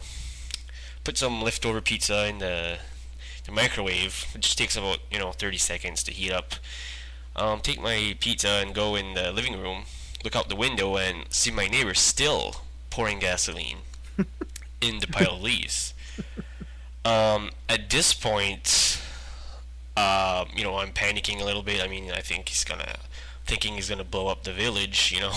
put 1.05 1.17
some 1.17 1.41
leftover 1.41 1.81
pizza 1.81 2.27
in 2.27 2.39
the 2.39 2.79
the 3.47 3.53
microwave. 3.53 4.27
It 4.35 4.41
just 4.41 4.59
takes 4.59 4.77
about 4.77 4.99
you 5.11 5.19
know 5.19 5.31
30 5.33 5.57
seconds 5.57 6.03
to 6.05 6.13
heat 6.13 6.33
up. 6.33 6.55
Um, 7.37 7.61
take 7.61 7.81
my 7.81 8.17
pizza 8.19 8.49
and 8.49 8.75
go 8.75 8.97
in 8.97 9.15
the 9.15 9.31
living 9.31 9.61
room, 9.61 9.85
look 10.25 10.35
out 10.35 10.49
the 10.49 10.57
window, 10.57 10.97
and 10.97 11.27
see 11.31 11.53
my 11.53 11.69
neighbor 11.69 11.95
still 11.95 12.63
pouring 12.91 13.21
gasoline 13.21 13.79
in 14.81 14.99
the 14.99 15.07
pile 15.07 15.35
of 15.35 15.43
leaves. 15.43 15.95
Um, 17.05 17.51
at 17.69 17.89
this 17.89 18.13
point, 18.13 19.01
uh, 19.97 20.45
you 20.55 20.65
know, 20.65 20.77
I'm 20.79 20.91
panicking 20.91 21.41
a 21.41 21.45
little 21.45 21.63
bit. 21.63 21.81
I 21.83 21.87
mean, 21.87 22.11
I 22.11 22.21
think 22.21 22.49
he's 22.49 22.65
gonna, 22.65 22.97
thinking 23.49 23.75
he's 23.75 23.89
gonna 23.89 24.05
blow 24.05 24.29
up 24.29 24.45
the 24.45 24.53
village. 24.53 25.13
You 25.13 25.21
know, 25.23 25.33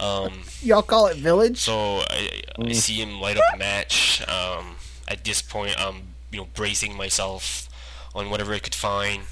um, 0.06 0.42
Y'all 0.62 0.82
call 0.82 1.06
it 1.08 1.16
Village? 1.16 1.58
so 1.58 2.02
I, 2.08 2.42
I 2.62 2.72
see 2.72 3.00
him 3.02 3.20
light 3.20 3.36
up 3.36 3.44
a 3.54 3.58
match. 3.58 4.22
Um, 4.28 4.76
at 5.08 5.24
this 5.24 5.42
point, 5.42 5.74
I'm 5.78 6.14
you 6.30 6.38
know 6.38 6.46
bracing 6.54 6.96
myself 6.96 7.68
on 8.14 8.30
whatever 8.30 8.52
I 8.54 8.58
could 8.60 8.74
find. 8.74 9.22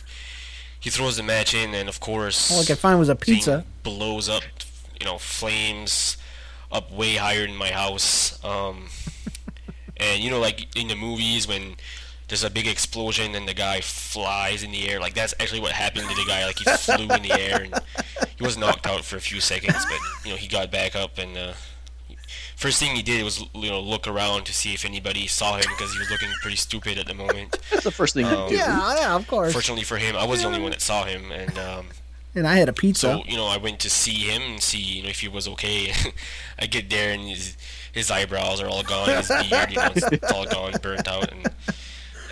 He 0.81 0.91
throws 0.91 1.17
the 1.17 1.23
match 1.23 1.55
in, 1.55 1.75
and 1.75 1.89
of 1.89 2.01
course, 2.01 2.51
All 2.53 2.61
I 2.61 2.65
could 2.65 2.79
find 2.79 2.99
was 2.99 3.09
a 3.09 3.17
pizza. 3.17 3.65
blows 3.83 4.29
up. 4.29 4.43
You 5.01 5.07
know, 5.07 5.19
flames 5.19 6.17
up 6.73 6.91
way 6.91 7.15
higher 7.17 7.47
than 7.47 7.57
my 7.57 7.71
house. 7.71 8.43
Um, 8.45 8.87
and 9.97 10.23
you 10.23 10.31
know, 10.31 10.41
like 10.41 10.75
in 10.77 10.89
the 10.89 10.97
movies 10.97 11.47
when 11.47 11.77
there's 12.29 12.45
a 12.45 12.51
big 12.51 12.67
explosion 12.67 13.35
and 13.35 13.49
the 13.49 13.55
guy 13.55 13.81
flies 13.81 14.63
in 14.63 14.71
the 14.71 14.89
air. 14.89 15.01
Like 15.01 15.15
that's 15.15 15.35
actually 15.41 15.61
what 15.61 15.73
happened 15.73 16.09
to 16.09 16.15
the 16.15 16.25
guy. 16.27 16.45
Like 16.47 16.59
he 16.59 16.65
flew 16.77 17.09
in 17.15 17.23
the 17.23 17.33
air 17.33 17.63
and 17.63 17.75
he 18.37 18.45
was 18.45 18.57
knocked 18.57 18.87
out 18.87 19.05
for 19.05 19.17
a 19.17 19.21
few 19.21 19.41
seconds, 19.41 19.85
but 19.85 19.99
you 20.25 20.31
know 20.33 20.37
he 20.37 20.47
got 20.49 20.71
back 20.71 20.95
up 20.95 21.19
and 21.19 21.37
uh, 21.37 21.53
first 22.57 22.81
thing 22.81 22.95
he 22.97 23.03
did 23.03 23.25
was 23.25 23.41
you 23.55 23.71
know 23.71 23.81
look 23.81 24.07
around 24.07 24.45
to 24.47 24.53
see 24.53 24.75
if 24.75 24.85
anybody 24.85 25.27
saw 25.27 25.57
him 25.57 25.65
because 25.77 25.93
he 25.93 25.99
was 25.99 26.11
looking 26.11 26.29
pretty 26.43 26.57
stupid 26.57 26.99
at 26.99 27.07
the 27.07 27.15
moment. 27.15 27.59
That's 27.71 27.85
the 27.85 27.91
first 27.91 28.15
thing 28.15 28.27
Um, 28.27 28.45
you 28.45 28.49
do. 28.51 28.55
Yeah, 28.57 28.95
yeah, 28.97 29.15
of 29.17 29.27
course. 29.27 29.53
Fortunately 29.53 29.85
for 29.85 29.97
him, 29.97 30.17
I 30.17 30.25
was 30.27 30.41
the 30.43 30.47
only 30.49 30.61
one 30.61 30.71
that 30.73 30.81
saw 30.83 31.05
him, 31.05 31.31
and 31.33 31.59
um, 31.59 31.87
And 32.35 32.47
I 32.47 32.57
had 32.57 32.69
a 32.69 32.73
pizza. 32.73 33.01
so 33.07 33.23
you 33.27 33.37
know, 33.37 33.47
I 33.47 33.57
went 33.57 33.81
to 33.81 33.91
see 33.91 34.13
him 34.31 34.43
and 34.43 34.63
see 34.63 34.79
you 34.81 35.03
know 35.05 35.09
if 35.09 35.21
he 35.21 35.29
was 35.29 35.49
okay. 35.49 35.93
I 36.59 36.67
get 36.67 36.91
there 36.91 37.13
and 37.13 37.23
his 37.23 37.57
his 37.93 38.11
eyebrows 38.11 38.61
are 38.61 38.69
all 38.69 38.83
gone, 38.83 39.09
his 39.09 39.29
beard, 39.29 39.71
you 39.71 39.77
know, 39.79 39.91
it's, 39.97 40.07
it's 40.13 40.31
all 40.33 40.45
gone, 40.45 40.73
burnt 40.83 41.09
out, 41.09 41.33
and 41.33 41.49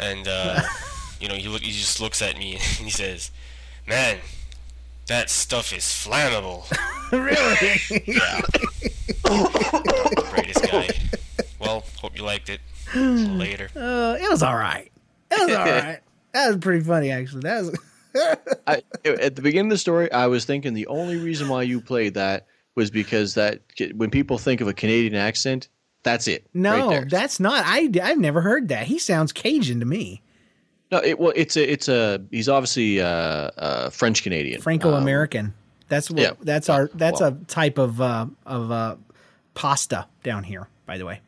and 0.00 0.26
uh, 0.28 0.62
you 1.20 1.28
know 1.28 1.34
he 1.34 1.48
look 1.48 1.62
he 1.62 1.72
just 1.72 2.00
looks 2.00 2.22
at 2.22 2.38
me 2.38 2.52
and 2.54 2.62
he 2.62 2.90
says, 2.90 3.30
"Man, 3.86 4.18
that 5.06 5.30
stuff 5.30 5.72
is 5.72 5.84
flammable." 5.84 6.64
really? 7.12 8.04
yeah. 8.06 8.40
Greatest 10.30 10.70
guy. 10.70 10.88
Well, 11.58 11.84
hope 12.00 12.16
you 12.16 12.24
liked 12.24 12.48
it. 12.48 12.60
Later. 12.94 13.68
Uh, 13.74 14.16
it 14.20 14.22
was 14.22 14.30
was 14.30 14.42
all 14.42 14.56
right. 14.56 14.90
That 15.30 15.46
was 15.46 15.56
all 15.56 15.64
right. 15.64 16.00
That 16.32 16.48
was 16.48 16.56
pretty 16.58 16.84
funny, 16.84 17.10
actually. 17.10 17.40
That 17.40 17.64
was. 17.64 17.78
I, 18.66 18.82
at 19.04 19.36
the 19.36 19.42
beginning 19.42 19.66
of 19.66 19.74
the 19.74 19.78
story, 19.78 20.10
I 20.12 20.26
was 20.26 20.44
thinking 20.44 20.74
the 20.74 20.86
only 20.86 21.16
reason 21.16 21.48
why 21.48 21.62
you 21.62 21.80
played 21.80 22.14
that 22.14 22.46
was 22.74 22.90
because 22.90 23.34
that 23.34 23.60
when 23.94 24.10
people 24.10 24.38
think 24.38 24.60
of 24.60 24.68
a 24.68 24.72
Canadian 24.72 25.14
accent, 25.14 25.68
that's 26.06 26.28
it. 26.28 26.46
No, 26.54 26.88
right 26.88 27.10
that's 27.10 27.40
not. 27.40 27.64
I 27.66 27.90
I've 28.02 28.18
never 28.18 28.40
heard 28.40 28.68
that. 28.68 28.86
He 28.86 28.98
sounds 28.98 29.32
Cajun 29.32 29.80
to 29.80 29.86
me. 29.86 30.22
No, 30.92 30.98
it, 30.98 31.18
well, 31.18 31.32
it's 31.34 31.56
a, 31.56 31.70
it's 31.70 31.88
a. 31.88 32.22
He's 32.30 32.48
obviously 32.48 33.00
uh, 33.00 33.06
uh, 33.06 33.90
French 33.90 34.22
Canadian, 34.22 34.62
Franco 34.62 34.94
American. 34.94 35.46
Um, 35.46 35.54
that's 35.88 36.10
what. 36.10 36.20
Yeah. 36.20 36.30
That's 36.40 36.68
our. 36.68 36.88
That's 36.94 37.20
well, 37.20 37.30
a 37.30 37.44
type 37.46 37.78
of 37.78 38.00
uh, 38.00 38.26
of 38.46 38.70
uh, 38.70 38.96
pasta 39.54 40.06
down 40.22 40.44
here, 40.44 40.68
by 40.86 40.96
the 40.96 41.04
way. 41.04 41.20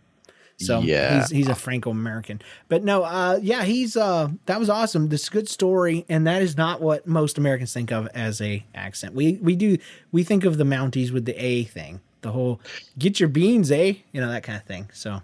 So 0.58 0.80
yeah. 0.80 1.18
he's 1.18 1.30
he's 1.30 1.48
a 1.48 1.54
Franco 1.56 1.90
American. 1.90 2.40
But 2.68 2.84
no, 2.84 3.02
uh, 3.02 3.38
yeah, 3.42 3.64
he's 3.64 3.96
uh, 3.96 4.28
that 4.46 4.60
was 4.60 4.70
awesome. 4.70 5.08
This 5.08 5.28
good 5.28 5.48
story, 5.48 6.04
and 6.08 6.26
that 6.26 6.40
is 6.42 6.56
not 6.56 6.80
what 6.80 7.06
most 7.06 7.36
Americans 7.36 7.72
think 7.72 7.90
of 7.90 8.06
as 8.14 8.40
a 8.40 8.64
accent. 8.74 9.14
We 9.14 9.38
we 9.42 9.56
do 9.56 9.78
we 10.12 10.22
think 10.22 10.44
of 10.44 10.56
the 10.56 10.64
Mounties 10.64 11.12
with 11.12 11.24
the 11.24 11.44
A 11.44 11.64
thing, 11.64 12.00
the 12.22 12.32
whole 12.32 12.60
get 12.98 13.20
your 13.20 13.28
beans, 13.28 13.70
eh? 13.70 13.94
You 14.12 14.20
know 14.20 14.30
that 14.30 14.42
kind 14.42 14.56
of 14.58 14.64
thing. 14.64 14.90
So 14.92 15.22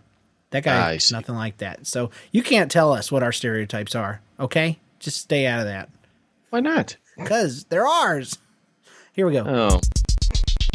that 0.50 0.64
guy 0.64 0.98
nothing 1.11 1.35
like 1.35 1.59
that. 1.59 1.87
So 1.87 2.11
you 2.30 2.42
can't 2.42 2.70
tell 2.70 2.92
us 2.92 3.11
what 3.11 3.22
our 3.22 3.33
stereotypes 3.33 3.94
are. 3.94 4.20
Okay, 4.38 4.78
just 5.00 5.20
stay 5.20 5.46
out 5.46 5.61
of 5.61 5.66
that. 5.66 5.90
Why 6.50 6.61
not? 6.61 6.96
Because 7.16 7.64
they're 7.64 7.87
ours. 7.87 8.38
Here 9.12 9.26
we 9.26 9.33
go. 9.33 9.44
Oh. 9.46 9.80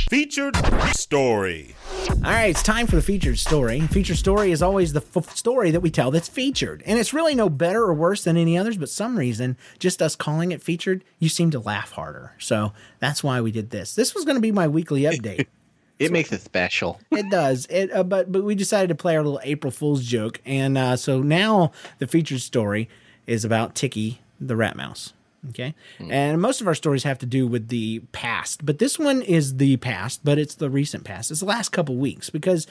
Featured 0.10 0.56
story. 0.96 1.76
All 2.10 2.16
right, 2.22 2.50
it's 2.50 2.64
time 2.64 2.88
for 2.88 2.96
the 2.96 3.02
featured 3.02 3.38
story. 3.38 3.80
Featured 3.82 4.18
story 4.18 4.52
is 4.52 4.62
always 4.62 4.92
the 4.92 5.04
f- 5.16 5.36
story 5.36 5.72
that 5.72 5.82
we 5.82 5.92
tell 5.92 6.10
that's 6.10 6.28
featured. 6.28 6.82
And 6.86 6.98
it's 6.98 7.14
really 7.14 7.36
no 7.36 7.48
better 7.48 7.84
or 7.84 7.94
worse 7.94 8.24
than 8.24 8.36
any 8.36 8.58
others, 8.58 8.78
but 8.78 8.90
some 8.90 9.18
reason, 9.18 9.56
just 9.78 10.02
us 10.02 10.16
calling 10.16 10.52
it 10.52 10.64
featured, 10.64 11.04
you 11.20 11.30
seem 11.30 11.52
to 11.52 11.60
laugh 11.60 11.92
harder. 11.92 12.34
So 12.40 12.74
that's 13.00 13.24
why 13.24 13.40
we 13.40 13.52
did 13.52 13.70
this. 13.70 13.94
This 13.94 14.16
was 14.16 14.26
going 14.26 14.36
to 14.36 14.42
be 14.42 14.52
my 14.52 14.68
weekly 14.68 15.04
update. 15.04 15.48
it 16.00 16.08
so, 16.08 16.14
makes 16.14 16.32
it 16.32 16.42
special. 16.42 17.00
It 17.12 17.30
does. 17.30 17.68
It, 17.70 17.92
uh, 17.94 18.04
but 18.04 18.32
but 18.32 18.44
we 18.44 18.56
decided 18.56 18.88
to 18.88 18.96
play 18.96 19.16
our 19.16 19.24
little 19.24 19.42
April 19.44 19.72
Fool's 19.72 20.06
joke, 20.06 20.42
and 20.46 20.78
uh, 20.78 20.96
so 20.96 21.22
now 21.22 21.72
the 22.00 22.08
featured 22.08 22.42
story 22.42 22.90
is 23.28 23.46
about 23.46 23.76
Tiki 23.76 24.22
the 24.40 24.56
rat 24.56 24.76
mouse. 24.76 25.14
Okay. 25.50 25.74
Mm. 26.00 26.12
And 26.12 26.42
most 26.42 26.60
of 26.62 26.68
our 26.68 26.76
stories 26.76 27.04
have 27.04 27.20
to 27.20 27.26
do 27.26 27.48
with 27.48 27.70
the 27.70 28.00
past, 28.12 28.66
but 28.66 28.80
this 28.80 29.00
one 29.00 29.22
is 29.22 29.58
the 29.58 29.78
past, 29.78 30.22
but 30.24 30.38
it's 30.38 30.56
the 30.56 30.70
recent 30.70 31.06
past. 31.06 31.32
It's 31.32 31.40
the 31.40 31.46
last 31.46 31.70
couple 31.70 31.96
weeks 31.96 32.30
because 32.30 32.68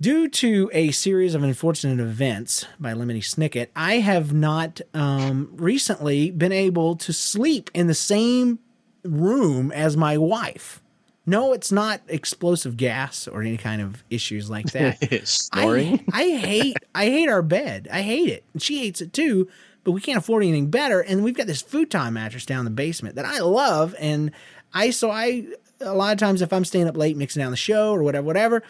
due 0.00 0.28
to 0.28 0.70
a 0.74 0.90
series 0.90 1.34
of 1.34 1.42
unfortunate 1.42 2.02
events 2.02 2.66
by 2.78 2.92
Lemony 2.92 3.22
Snicket, 3.22 3.68
I 3.74 3.94
have 3.94 4.32
not 4.34 4.80
um, 4.92 5.50
recently 5.56 6.30
been 6.30 6.52
able 6.52 6.96
to 6.96 7.12
sleep 7.12 7.70
in 7.72 7.86
the 7.86 7.94
same 7.94 8.58
room 9.02 9.72
as 9.72 9.96
my 9.96 10.18
wife. 10.18 10.82
No, 11.28 11.52
it's 11.52 11.70
not 11.70 12.00
explosive 12.08 12.76
gas 12.76 13.28
or 13.28 13.42
any 13.42 13.56
kind 13.56 13.82
of 13.82 14.02
issues 14.10 14.48
like 14.48 14.66
that. 14.72 15.26
Snoring. 15.28 16.04
I, 16.12 16.22
I 16.22 16.36
hate 16.36 16.76
I 16.94 17.04
hate 17.06 17.28
our 17.28 17.42
bed. 17.42 17.88
I 17.92 18.02
hate 18.02 18.30
it. 18.30 18.44
And 18.52 18.62
she 18.62 18.78
hates 18.78 19.00
it 19.00 19.12
too 19.12 19.48
but 19.88 19.92
we 19.92 20.02
can't 20.02 20.18
afford 20.18 20.42
anything 20.42 20.68
better. 20.68 21.00
And 21.00 21.24
we've 21.24 21.34
got 21.34 21.46
this 21.46 21.62
futon 21.62 22.12
mattress 22.12 22.44
down 22.44 22.58
in 22.58 22.64
the 22.66 22.70
basement 22.70 23.14
that 23.14 23.24
I 23.24 23.38
love. 23.38 23.94
And 23.98 24.32
I, 24.74 24.90
so 24.90 25.10
I, 25.10 25.46
a 25.80 25.94
lot 25.94 26.12
of 26.12 26.18
times 26.18 26.42
if 26.42 26.52
I'm 26.52 26.66
staying 26.66 26.88
up 26.88 26.96
late 26.96 27.16
mixing 27.16 27.42
down 27.42 27.52
the 27.52 27.56
show 27.56 27.92
or 27.92 28.02
whatever, 28.02 28.26
whatever, 28.26 28.62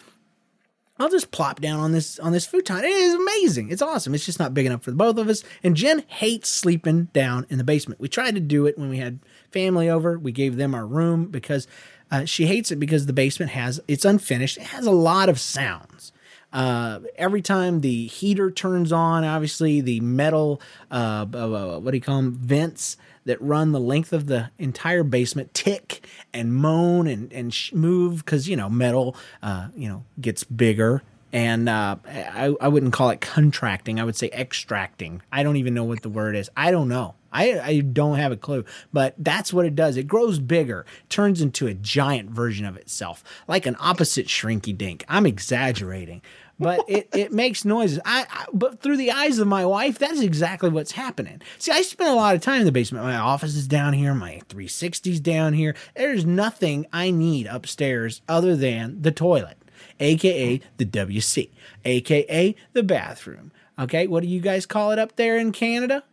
I'll 0.97 1.09
just 1.09 1.31
plop 1.31 1.59
down 1.59 1.81
on 1.81 1.91
this 1.91 2.19
on 2.19 2.31
this 2.31 2.45
futon. 2.45 2.85
It 2.85 2.91
is 2.91 3.15
amazing. 3.15 3.69
It's 3.69 3.81
awesome. 3.81 4.15
It's 4.15 4.25
just 4.25 4.39
not 4.39 4.53
big 4.53 4.65
enough 4.65 4.83
for 4.83 4.91
the 4.91 4.97
both 4.97 5.17
of 5.17 5.27
us. 5.27 5.43
And 5.61 5.75
Jen 5.75 6.05
hates 6.07 6.47
sleeping 6.47 7.05
down 7.13 7.45
in 7.49 7.57
the 7.57 7.63
basement. 7.65 7.99
We 7.99 8.07
tried 8.07 8.35
to 8.35 8.41
do 8.41 8.65
it 8.65 8.77
when 8.77 8.89
we 8.89 8.97
had 8.97 9.19
family 9.51 9.89
over. 9.89 10.17
We 10.17 10.31
gave 10.31 10.55
them 10.55 10.73
our 10.73 10.85
room 10.85 11.25
because 11.27 11.67
uh, 12.11 12.25
she 12.25 12.45
hates 12.47 12.71
it 12.71 12.77
because 12.77 13.05
the 13.05 13.13
basement 13.13 13.51
has 13.51 13.79
it's 13.87 14.05
unfinished. 14.05 14.57
It 14.57 14.63
has 14.63 14.85
a 14.85 14.91
lot 14.91 15.29
of 15.29 15.39
sounds. 15.39 16.11
Uh, 16.51 17.01
every 17.15 17.41
time 17.41 17.81
the 17.81 18.07
heater 18.07 18.49
turns 18.49 18.91
on, 18.91 19.23
obviously 19.23 19.81
the 19.81 19.99
metal, 19.99 20.59
uh, 20.89 21.25
uh, 21.31 21.79
what 21.79 21.91
do 21.91 21.97
you 21.97 22.01
call 22.01 22.17
them, 22.17 22.31
vents 22.33 22.97
that 23.25 23.39
run 23.39 23.71
the 23.71 23.79
length 23.79 24.11
of 24.11 24.25
the 24.25 24.49
entire 24.57 25.03
basement 25.03 25.53
tick 25.53 26.03
and 26.33 26.55
moan 26.55 27.05
and, 27.05 27.31
and 27.31 27.53
sh- 27.53 27.71
move 27.73 28.25
because, 28.25 28.49
you 28.49 28.55
know, 28.55 28.67
metal, 28.67 29.15
uh, 29.43 29.67
you 29.75 29.87
know, 29.87 30.03
gets 30.19 30.43
bigger 30.43 31.03
and 31.31 31.69
uh, 31.69 31.97
I, 32.05 32.55
I 32.59 32.67
wouldn't 32.67 32.93
call 32.93 33.09
it 33.09 33.21
contracting. 33.21 33.99
I 33.99 34.03
would 34.03 34.15
say 34.15 34.29
extracting. 34.31 35.21
I 35.31 35.43
don't 35.43 35.57
even 35.57 35.73
know 35.73 35.83
what 35.83 36.01
the 36.01 36.09
word 36.09 36.35
is. 36.35 36.49
I 36.57 36.71
don't 36.71 36.89
know. 36.89 37.15
I, 37.31 37.59
I 37.59 37.79
don't 37.81 38.17
have 38.17 38.31
a 38.31 38.37
clue, 38.37 38.65
but 38.91 39.13
that's 39.17 39.53
what 39.53 39.65
it 39.65 39.75
does. 39.75 39.97
It 39.97 40.07
grows 40.07 40.39
bigger, 40.39 40.85
turns 41.09 41.41
into 41.41 41.67
a 41.67 41.73
giant 41.73 42.31
version 42.31 42.65
of 42.65 42.75
itself, 42.75 43.23
like 43.47 43.65
an 43.65 43.75
opposite 43.79 44.27
shrinky 44.27 44.75
dink. 44.75 45.05
I'm 45.07 45.25
exaggerating, 45.25 46.21
but 46.59 46.83
it, 46.87 47.09
it 47.13 47.31
makes 47.31 47.65
noises. 47.65 47.99
I, 48.03 48.25
I, 48.31 48.45
but 48.51 48.81
through 48.81 48.97
the 48.97 49.11
eyes 49.11 49.39
of 49.39 49.47
my 49.47 49.65
wife, 49.65 49.99
that 49.99 50.11
is 50.11 50.21
exactly 50.21 50.69
what's 50.69 50.93
happening. 50.93 51.41
See, 51.59 51.71
I 51.71 51.81
spend 51.81 52.09
a 52.09 52.15
lot 52.15 52.35
of 52.35 52.41
time 52.41 52.61
in 52.61 52.65
the 52.65 52.71
basement. 52.71 53.05
My 53.05 53.17
office 53.17 53.55
is 53.55 53.67
down 53.67 53.93
here, 53.93 54.15
my 54.15 54.41
360's 54.49 55.19
down 55.19 55.53
here. 55.53 55.75
There's 55.95 56.25
nothing 56.25 56.87
I 56.91 57.11
need 57.11 57.45
upstairs 57.45 58.21
other 58.27 58.55
than 58.55 59.01
the 59.01 59.11
toilet, 59.11 59.57
aka 59.99 60.61
the 60.77 60.85
WC, 60.85 61.49
aka 61.85 62.55
the 62.73 62.83
bathroom. 62.83 63.51
Okay, 63.77 64.07
what 64.07 64.23
do 64.23 64.27
you 64.27 64.41
guys 64.41 64.65
call 64.65 64.91
it 64.91 64.99
up 64.99 65.15
there 65.15 65.37
in 65.37 65.51
Canada? 65.51 66.03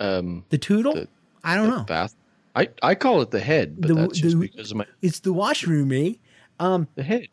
Um, 0.00 0.44
the 0.48 0.58
Tootle? 0.58 0.94
The, 0.94 1.08
I 1.44 1.54
don't 1.54 1.68
know. 1.68 1.84
Bath. 1.84 2.14
I, 2.56 2.68
I 2.82 2.94
call 2.96 3.20
it 3.20 3.30
the 3.30 3.40
head, 3.40 3.80
but 3.80 3.88
the, 3.88 3.94
that's 3.94 4.18
just 4.18 4.36
the, 4.38 4.48
because 4.48 4.70
of 4.72 4.78
my. 4.78 4.86
It's 5.02 5.20
the 5.20 5.32
washroom, 5.32 5.92
eh? 5.92 6.14
Um, 6.58 6.88
the 6.96 7.04
head. 7.04 7.28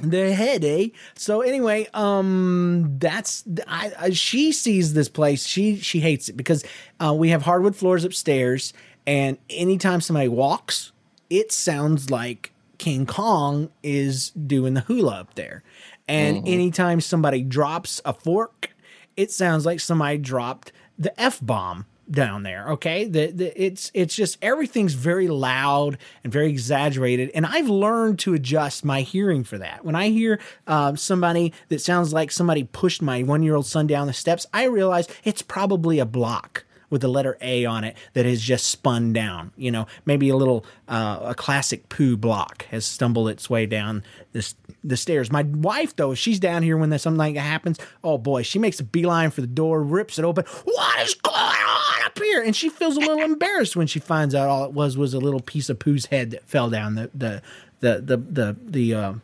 the 0.00 0.32
head, 0.32 0.64
eh? 0.64 0.88
So 1.14 1.42
anyway, 1.42 1.86
um, 1.92 2.96
that's 2.98 3.44
I, 3.68 3.92
I, 3.98 4.10
she 4.10 4.52
sees 4.52 4.94
this 4.94 5.10
place. 5.10 5.46
She 5.46 5.76
she 5.76 6.00
hates 6.00 6.30
it 6.30 6.36
because 6.36 6.64
uh, 7.00 7.12
we 7.12 7.28
have 7.28 7.42
hardwood 7.42 7.76
floors 7.76 8.04
upstairs, 8.04 8.72
and 9.06 9.36
anytime 9.50 10.00
somebody 10.00 10.28
walks, 10.28 10.92
it 11.28 11.52
sounds 11.52 12.10
like 12.10 12.53
King 12.78 13.06
Kong 13.06 13.70
is 13.82 14.30
doing 14.30 14.74
the 14.74 14.80
hula 14.82 15.20
up 15.20 15.34
there. 15.34 15.62
And 16.06 16.38
mm-hmm. 16.38 16.46
anytime 16.46 17.00
somebody 17.00 17.42
drops 17.42 18.00
a 18.04 18.12
fork, 18.12 18.70
it 19.16 19.30
sounds 19.30 19.64
like 19.64 19.80
somebody 19.80 20.18
dropped 20.18 20.72
the 20.98 21.18
f 21.20 21.40
bomb 21.40 21.86
down 22.10 22.42
there. 22.42 22.68
Okay, 22.70 23.04
the, 23.04 23.28
the 23.28 23.62
it's 23.62 23.90
it's 23.94 24.14
just 24.14 24.38
everything's 24.42 24.94
very 24.94 25.28
loud 25.28 25.98
and 26.22 26.32
very 26.32 26.50
exaggerated, 26.50 27.30
and 27.34 27.46
I've 27.46 27.68
learned 27.68 28.18
to 28.20 28.34
adjust 28.34 28.84
my 28.84 29.00
hearing 29.00 29.44
for 29.44 29.58
that. 29.58 29.84
When 29.84 29.94
I 29.94 30.08
hear 30.08 30.40
uh, 30.66 30.96
somebody 30.96 31.52
that 31.68 31.80
sounds 31.80 32.12
like 32.12 32.30
somebody 32.30 32.64
pushed 32.64 33.02
my 33.02 33.22
one 33.22 33.42
year 33.42 33.54
old 33.54 33.66
son 33.66 33.86
down 33.86 34.06
the 34.06 34.12
steps, 34.12 34.46
I 34.52 34.64
realize 34.64 35.08
it's 35.24 35.42
probably 35.42 35.98
a 35.98 36.06
block 36.06 36.64
with 36.94 37.00
the 37.00 37.08
letter 37.08 37.36
A 37.40 37.64
on 37.64 37.82
it 37.82 37.96
that 38.12 38.24
has 38.24 38.40
just 38.40 38.68
spun 38.68 39.12
down. 39.12 39.50
You 39.56 39.72
know, 39.72 39.88
maybe 40.06 40.28
a 40.28 40.36
little 40.36 40.64
uh, 40.86 41.18
a 41.22 41.34
classic 41.34 41.88
poo 41.88 42.16
block 42.16 42.66
has 42.66 42.86
stumbled 42.86 43.28
its 43.28 43.50
way 43.50 43.66
down 43.66 44.04
this 44.30 44.54
the 44.84 44.96
stairs. 44.96 45.32
My 45.32 45.42
wife 45.42 45.96
though, 45.96 46.14
she's 46.14 46.38
down 46.38 46.62
here 46.62 46.76
when 46.76 46.96
something 46.96 47.18
like 47.18 47.34
that 47.34 47.40
happens, 47.40 47.80
oh 48.04 48.16
boy, 48.16 48.44
she 48.44 48.60
makes 48.60 48.78
a 48.78 48.84
beeline 48.84 49.32
for 49.32 49.40
the 49.40 49.48
door, 49.48 49.82
rips 49.82 50.20
it 50.20 50.24
open. 50.24 50.44
What 50.62 51.00
is 51.00 51.14
going 51.14 51.36
on 51.36 52.06
up 52.06 52.16
here? 52.16 52.40
And 52.40 52.54
she 52.54 52.68
feels 52.68 52.96
a 52.96 53.00
little 53.00 53.24
embarrassed 53.24 53.74
when 53.74 53.88
she 53.88 53.98
finds 53.98 54.32
out 54.32 54.48
all 54.48 54.64
it 54.64 54.72
was 54.72 54.96
was 54.96 55.14
a 55.14 55.18
little 55.18 55.40
piece 55.40 55.68
of 55.68 55.80
poo's 55.80 56.06
head 56.06 56.30
that 56.30 56.48
fell 56.48 56.70
down 56.70 56.94
the 56.94 57.10
the 57.12 57.42
the 57.80 58.00
the 58.00 58.16
the, 58.16 58.56
the 58.64 58.94
uh, 58.94 59.14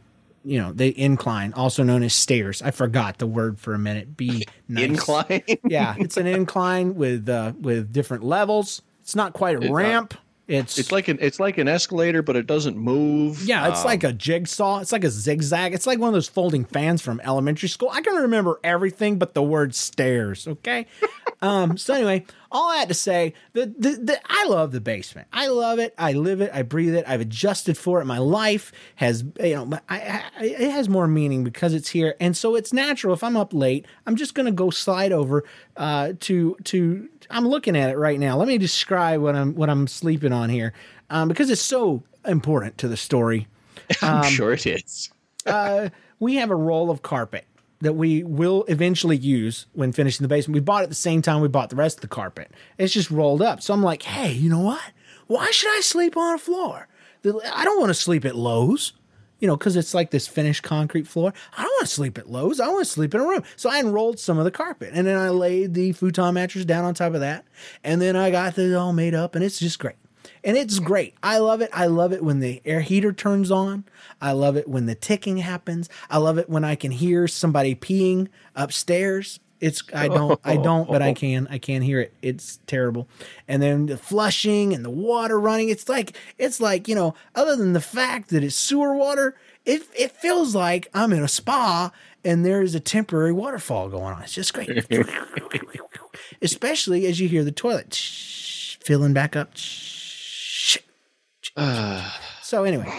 you 0.45 0.59
know 0.59 0.73
the 0.73 0.99
incline, 0.99 1.53
also 1.53 1.83
known 1.83 2.03
as 2.03 2.15
stairs. 2.15 2.63
I 2.63 2.71
forgot 2.71 3.19
the 3.19 3.27
word 3.27 3.59
for 3.59 3.75
a 3.75 3.79
minute. 3.79 4.17
Be 4.17 4.47
nice. 4.69 4.85
incline. 4.85 5.43
yeah, 5.65 5.95
it's 5.99 6.17
an 6.17 6.27
incline 6.27 6.95
with 6.95 7.29
uh, 7.29 7.53
with 7.61 7.93
different 7.93 8.25
levels. 8.25 8.83
It's 9.01 9.15
not 9.15 9.33
quite 9.33 9.57
a 9.57 9.73
ramp. 9.73 10.15
It's 10.51 10.79
it's 10.79 10.91
like 10.91 11.07
an 11.07 11.19
it's 11.21 11.39
like 11.39 11.59
an 11.59 11.69
escalator, 11.69 12.23
but 12.23 12.35
it 12.35 12.47
doesn't 12.47 12.77
move. 12.77 13.45
Yeah, 13.45 13.69
it's 13.69 13.81
um, 13.81 13.87
like 13.87 14.03
a 14.03 14.13
jigsaw. 14.13 14.81
It's 14.81 14.91
like 14.91 15.05
a 15.05 15.11
zigzag. 15.11 15.75
It's 15.75 15.87
like 15.87 16.01
one 16.01 16.09
of 16.09 16.15
those 16.15 16.29
folding 16.29 16.65
fans 16.65 17.01
from 17.03 17.21
elementary 17.21 17.69
school. 17.69 17.89
I 17.93 18.01
can 18.01 18.15
remember 18.15 18.59
everything 18.65 19.19
but 19.19 19.35
the 19.35 19.43
word 19.43 19.75
stairs. 19.75 20.49
Okay. 20.49 20.87
um. 21.43 21.77
So 21.77 21.95
anyway, 21.95 22.27
all 22.53 22.71
that 22.71 22.89
to 22.89 22.95
say, 22.95 23.35
the, 23.53 23.67
the, 23.67 23.91
the 23.93 24.21
I 24.29 24.47
love 24.49 24.73
the 24.73 24.81
basement. 24.81 25.29
I 25.33 25.47
love 25.47 25.79
it. 25.79 25.95
I 25.97 26.13
live 26.13 26.41
it. 26.41 26.51
I 26.53 26.63
breathe 26.63 26.95
it. 26.95 27.05
I've 27.07 27.21
adjusted 27.21 27.79
for 27.79 28.01
it. 28.01 28.07
My 28.07 28.19
life 28.19 28.73
has, 28.97 29.25
you 29.41 29.55
know, 29.55 29.79
I, 29.89 30.25
I, 30.37 30.45
it 30.45 30.71
has 30.71 30.89
more 30.89 31.07
meaning 31.07 31.45
because 31.45 31.75
it's 31.75 31.91
here, 31.91 32.17
and 32.19 32.37
so 32.37 32.57
it's 32.57 32.73
natural. 32.73 33.15
If 33.15 33.23
I'm 33.23 33.37
up 33.37 33.55
late, 33.55 33.87
I'm 34.07 34.17
just 34.17 34.35
gonna 34.35 34.51
go 34.51 34.71
slide 34.71 35.13
over 35.13 35.45
uh, 35.77 36.15
to 36.21 36.57
to. 36.65 37.09
I'm 37.31 37.47
looking 37.47 37.77
at 37.77 37.91
it 37.91 37.97
right 37.97 38.19
now. 38.19 38.37
Let 38.37 38.49
me 38.49 38.59
describe 38.59 39.21
what 39.21 39.35
I'm 39.35 39.55
what 39.55 39.71
I'm 39.71 39.87
sleeping 39.87 40.33
on 40.33 40.51
here, 40.51 40.73
um, 41.09 41.29
because 41.29 41.51
it's 41.51 41.63
so 41.63 42.03
important 42.27 42.79
to 42.79 42.89
the 42.89 42.97
story. 42.97 43.47
I'm 44.03 44.25
um, 44.25 44.31
sure 44.31 44.53
it 44.53 44.67
is. 44.67 45.11
uh, 45.47 45.89
we 46.19 46.37
have 46.37 46.51
a 46.51 46.57
roll 46.57 46.91
of 46.91 47.03
carpet 47.03 47.47
that 47.81 47.95
we 47.95 48.23
will 48.23 48.65
eventually 48.69 49.17
use 49.17 49.67
when 49.73 49.93
finishing 49.93 50.23
the 50.23 50.29
basement. 50.29 50.55
We 50.55 50.61
bought 50.61 50.83
it 50.83 50.85
at 50.85 50.89
the 50.91 50.95
same 50.95 51.23
time 51.23 51.41
we 51.41 51.49
bought 51.49 51.71
the 51.71 51.77
rest 51.77 51.99
of 51.99 52.03
the 52.03 52.09
carpet. 52.09 52.51
It's 52.79 52.93
just 52.93 53.11
rolled 53.11 53.41
up. 53.41 53.63
So 53.63 53.73
I'm 53.73 53.83
like, 53.83 54.03
hey, 54.03 54.33
you 54.33 54.51
know 54.51 54.61
what? 54.61 54.83
Why 55.27 55.51
should 55.51 55.71
I 55.71 55.81
sleep 55.81 56.17
on 56.17 56.35
a 56.35 56.39
floor? 56.39 56.89
I 57.25 57.65
don't 57.65 57.81
want 57.81 57.91
to 57.91 57.95
sleep 57.95 58.25
at 58.25 58.35
Lowe's, 58.35 58.93
you 59.41 59.49
know, 59.49 59.57
because 59.57 59.77
it's 59.77 59.95
like 59.95 60.11
this 60.11 60.29
finished 60.29 60.63
concrete 60.63 61.07
floor. 61.07 61.33
I 61.57 61.63
don't 61.63 61.73
want 61.73 61.89
to 61.89 61.95
sleep 61.95 62.19
at 62.19 62.31
Lowe's. 62.31 62.61
I 62.61 62.69
want 62.69 62.81
to 62.81 62.91
sleep 62.91 63.15
in 63.15 63.21
a 63.21 63.27
room. 63.27 63.43
So 63.57 63.69
I 63.69 63.79
unrolled 63.79 64.21
some 64.21 64.39
of 64.39 64.45
the 64.45 64.51
carpet 64.51 64.91
and 64.93 65.07
then 65.07 65.19
I 65.19 65.31
laid 65.31 65.75
the 65.75 65.93
futon 65.93 66.35
mattress 66.35 66.65
down 66.65 66.85
on 66.85 66.95
top 66.95 67.15
of 67.15 67.21
that. 67.21 67.45
And 67.83 68.01
then 68.01 68.17
I 68.17 68.31
got 68.31 68.57
it 68.59 68.75
all 68.75 68.93
made 68.93 69.15
up 69.15 69.35
and 69.35 69.43
it's 69.43 69.59
just 69.59 69.79
great. 69.79 69.97
And 70.45 70.57
it's 70.57 70.79
great. 70.79 71.15
I 71.23 71.39
love 71.39 71.61
it. 71.61 71.71
I 71.73 71.87
love 71.87 72.13
it 72.13 72.23
when 72.23 72.41
the 72.41 72.63
air 72.65 72.81
heater 72.81 73.13
turns 73.13 73.51
on. 73.51 73.85
I 74.21 74.33
love 74.33 74.57
it 74.57 74.69
when 74.69 74.87
the 74.87 74.95
ticking 74.95 75.39
happens. 75.39 75.89
I 76.09 76.19
love 76.19 76.39
it 76.39 76.49
when 76.49 76.65
I 76.65 76.77
can 76.77 76.91
hear 76.93 77.29
somebody 77.29 77.75
peeing 77.75 78.29
upstairs. 78.55 79.41
It's 79.61 79.83
I 79.95 80.09
don't 80.09 80.41
I 80.43 80.57
don't 80.57 80.89
but 80.89 81.03
I 81.03 81.13
can 81.13 81.47
I 81.49 81.59
can 81.59 81.83
hear 81.83 82.01
it. 82.01 82.15
It's 82.23 82.59
terrible. 82.67 83.09
And 83.47 83.63
then 83.63 83.87
the 83.87 83.97
flushing 83.99 84.73
and 84.73 84.85
the 84.85 84.91
water 84.91 85.39
running. 85.39 85.69
It's 85.69 85.89
like 85.89 86.17
it's 86.39 86.61
like, 86.61 86.89
you 86.89 86.95
know, 86.95 87.15
other 87.35 87.57
than 87.57 87.75
the 87.75 87.81
fact 87.81 88.31
that 88.31 88.43
it's 88.43 88.57
sewer 88.57 88.95
water, 88.95 89.37
it 89.67 89.83
it 89.97 90.13
feels 90.13 90.55
like 90.55 90.89
I'm 90.95 91.13
in 91.13 91.23
a 91.23 91.29
spa 91.29 91.93
and 92.25 92.45
there's 92.45 92.75
a 92.75 92.81
temporary 92.81 93.33
waterfall 93.33 93.89
going 93.89 94.15
on. 94.15 94.23
It's 94.23 94.35
just 94.35 94.55
great. 94.55 94.71
Especially 96.43 97.07
as 97.07 97.21
you 97.21 97.29
hear 97.29 97.45
the 97.45 97.53
toilet 97.53 97.95
filling 97.95 99.13
back 99.13 99.37
up. 99.37 99.53
So 102.43 102.65
anyway, 102.65 102.93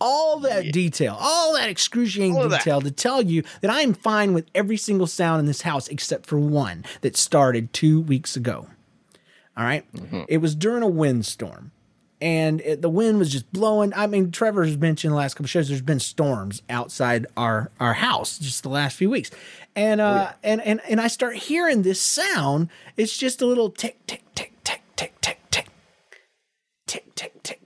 all 0.00 0.40
that 0.40 0.72
detail, 0.72 1.16
all 1.18 1.54
that 1.54 1.68
excruciating 1.68 2.36
All 2.36 2.44
of 2.44 2.50
that. 2.50 2.60
detail 2.60 2.80
to 2.80 2.90
tell 2.90 3.22
you 3.22 3.42
that 3.60 3.70
I'm 3.70 3.94
fine 3.94 4.32
with 4.32 4.46
every 4.54 4.76
single 4.76 5.06
sound 5.06 5.40
in 5.40 5.46
this 5.46 5.62
house 5.62 5.88
except 5.88 6.26
for 6.26 6.38
one 6.38 6.84
that 7.00 7.16
started 7.16 7.72
two 7.72 8.00
weeks 8.00 8.36
ago. 8.36 8.68
All 9.56 9.64
right? 9.64 9.84
It 10.28 10.38
was 10.38 10.54
during 10.54 10.82
a 10.82 10.88
windstorm. 10.88 11.72
And 12.20 12.60
it, 12.62 12.82
the 12.82 12.90
wind 12.90 13.20
was 13.20 13.30
just 13.30 13.52
blowing. 13.52 13.92
I 13.94 14.08
mean, 14.08 14.32
Trevor's 14.32 14.76
mentioned 14.76 15.12
the 15.12 15.16
last 15.16 15.34
couple 15.34 15.46
shows. 15.46 15.68
There's 15.68 15.80
been 15.80 16.00
storms 16.00 16.62
outside 16.68 17.26
our 17.36 17.70
our 17.78 17.94
house 17.94 18.40
just 18.40 18.64
the 18.64 18.68
last 18.68 18.96
few 18.96 19.08
weeks, 19.08 19.30
and 19.76 20.00
uh, 20.00 20.32
and 20.42 20.60
and 20.62 20.80
and 20.88 21.00
I 21.00 21.06
start 21.06 21.36
hearing 21.36 21.82
this 21.82 22.00
sound. 22.00 22.70
It's 22.96 23.16
just 23.16 23.40
a 23.40 23.46
little 23.46 23.70
tick 23.70 24.04
tick 24.08 24.24
tick 24.34 24.52
tick 24.64 24.82
tick 24.96 25.14
tick 25.20 25.38
tick 25.52 25.68
tick 26.88 27.14
tick 27.14 27.42
tick. 27.44 27.57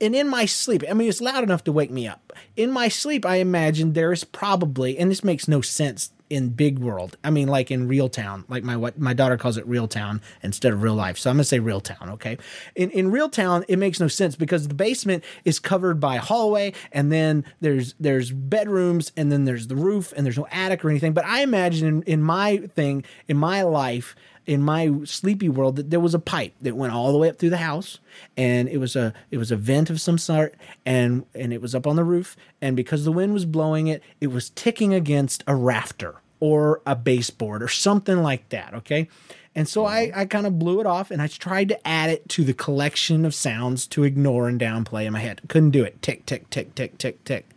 And 0.00 0.14
in 0.14 0.28
my 0.28 0.44
sleep, 0.46 0.84
I 0.88 0.92
mean, 0.92 1.08
it's 1.08 1.20
loud 1.20 1.42
enough 1.42 1.64
to 1.64 1.72
wake 1.72 1.90
me 1.90 2.06
up. 2.06 2.32
In 2.56 2.70
my 2.70 2.88
sleep, 2.88 3.24
I 3.24 3.36
imagine 3.36 3.92
there 3.92 4.12
is 4.12 4.24
probably, 4.24 4.98
and 4.98 5.10
this 5.10 5.24
makes 5.24 5.48
no 5.48 5.60
sense 5.60 6.10
in 6.32 6.48
big 6.48 6.78
world. 6.78 7.18
I 7.22 7.28
mean, 7.28 7.46
like 7.48 7.70
in 7.70 7.86
real 7.86 8.08
town, 8.08 8.46
like 8.48 8.64
my 8.64 8.74
what 8.74 8.98
my 8.98 9.12
daughter 9.12 9.36
calls 9.36 9.58
it 9.58 9.66
real 9.66 9.86
town 9.86 10.22
instead 10.42 10.72
of 10.72 10.82
real 10.82 10.94
life. 10.94 11.18
So 11.18 11.28
I'm 11.28 11.36
gonna 11.36 11.44
say 11.44 11.58
real 11.58 11.80
town, 11.82 12.08
okay? 12.10 12.38
In 12.74 12.90
in 12.90 13.10
real 13.10 13.28
town, 13.28 13.66
it 13.68 13.78
makes 13.78 14.00
no 14.00 14.08
sense 14.08 14.34
because 14.34 14.66
the 14.66 14.74
basement 14.74 15.24
is 15.44 15.58
covered 15.58 16.00
by 16.00 16.16
a 16.16 16.20
hallway, 16.20 16.72
and 16.90 17.12
then 17.12 17.44
there's 17.60 17.94
there's 18.00 18.30
bedrooms, 18.30 19.12
and 19.14 19.30
then 19.30 19.44
there's 19.44 19.66
the 19.66 19.76
roof, 19.76 20.14
and 20.16 20.24
there's 20.24 20.38
no 20.38 20.46
attic 20.50 20.82
or 20.82 20.88
anything. 20.88 21.12
But 21.12 21.26
I 21.26 21.42
imagine 21.42 21.86
in, 21.86 22.02
in 22.04 22.22
my 22.22 22.56
thing, 22.74 23.04
in 23.28 23.36
my 23.36 23.62
life, 23.62 24.16
in 24.46 24.62
my 24.62 24.90
sleepy 25.04 25.48
world 25.48 25.76
that 25.76 25.90
there 25.90 26.00
was 26.00 26.14
a 26.14 26.18
pipe 26.18 26.54
that 26.60 26.76
went 26.76 26.92
all 26.92 27.12
the 27.12 27.18
way 27.18 27.28
up 27.28 27.38
through 27.38 27.50
the 27.50 27.56
house 27.56 27.98
and 28.36 28.68
it 28.68 28.78
was 28.78 28.96
a 28.96 29.12
it 29.30 29.38
was 29.38 29.50
a 29.50 29.56
vent 29.56 29.90
of 29.90 30.00
some 30.00 30.18
sort 30.18 30.54
and 30.84 31.24
and 31.34 31.52
it 31.52 31.60
was 31.60 31.74
up 31.74 31.86
on 31.86 31.96
the 31.96 32.04
roof 32.04 32.36
and 32.60 32.76
because 32.76 33.04
the 33.04 33.12
wind 33.12 33.32
was 33.32 33.44
blowing 33.44 33.86
it 33.86 34.02
it 34.20 34.28
was 34.28 34.50
ticking 34.50 34.92
against 34.92 35.44
a 35.46 35.54
rafter 35.54 36.16
or 36.40 36.80
a 36.84 36.96
baseboard 36.96 37.62
or 37.62 37.68
something 37.68 38.22
like 38.22 38.48
that 38.48 38.74
okay 38.74 39.08
and 39.54 39.68
so 39.68 39.84
I, 39.84 40.10
I 40.14 40.24
kind 40.24 40.46
of 40.46 40.58
blew 40.58 40.80
it 40.80 40.86
off 40.86 41.10
and 41.10 41.20
I 41.20 41.26
tried 41.26 41.68
to 41.68 41.86
add 41.86 42.08
it 42.08 42.26
to 42.30 42.42
the 42.42 42.54
collection 42.54 43.26
of 43.26 43.34
sounds 43.34 43.86
to 43.88 44.02
ignore 44.02 44.48
and 44.48 44.58
downplay 44.58 45.04
in 45.04 45.12
my 45.12 45.20
head. 45.20 45.42
Couldn't 45.48 45.72
do 45.72 45.84
it. 45.84 46.00
Tick, 46.00 46.24
tick, 46.24 46.48
tick, 46.48 46.74
tick, 46.74 46.96
tick, 46.96 47.22
tick 47.24 47.52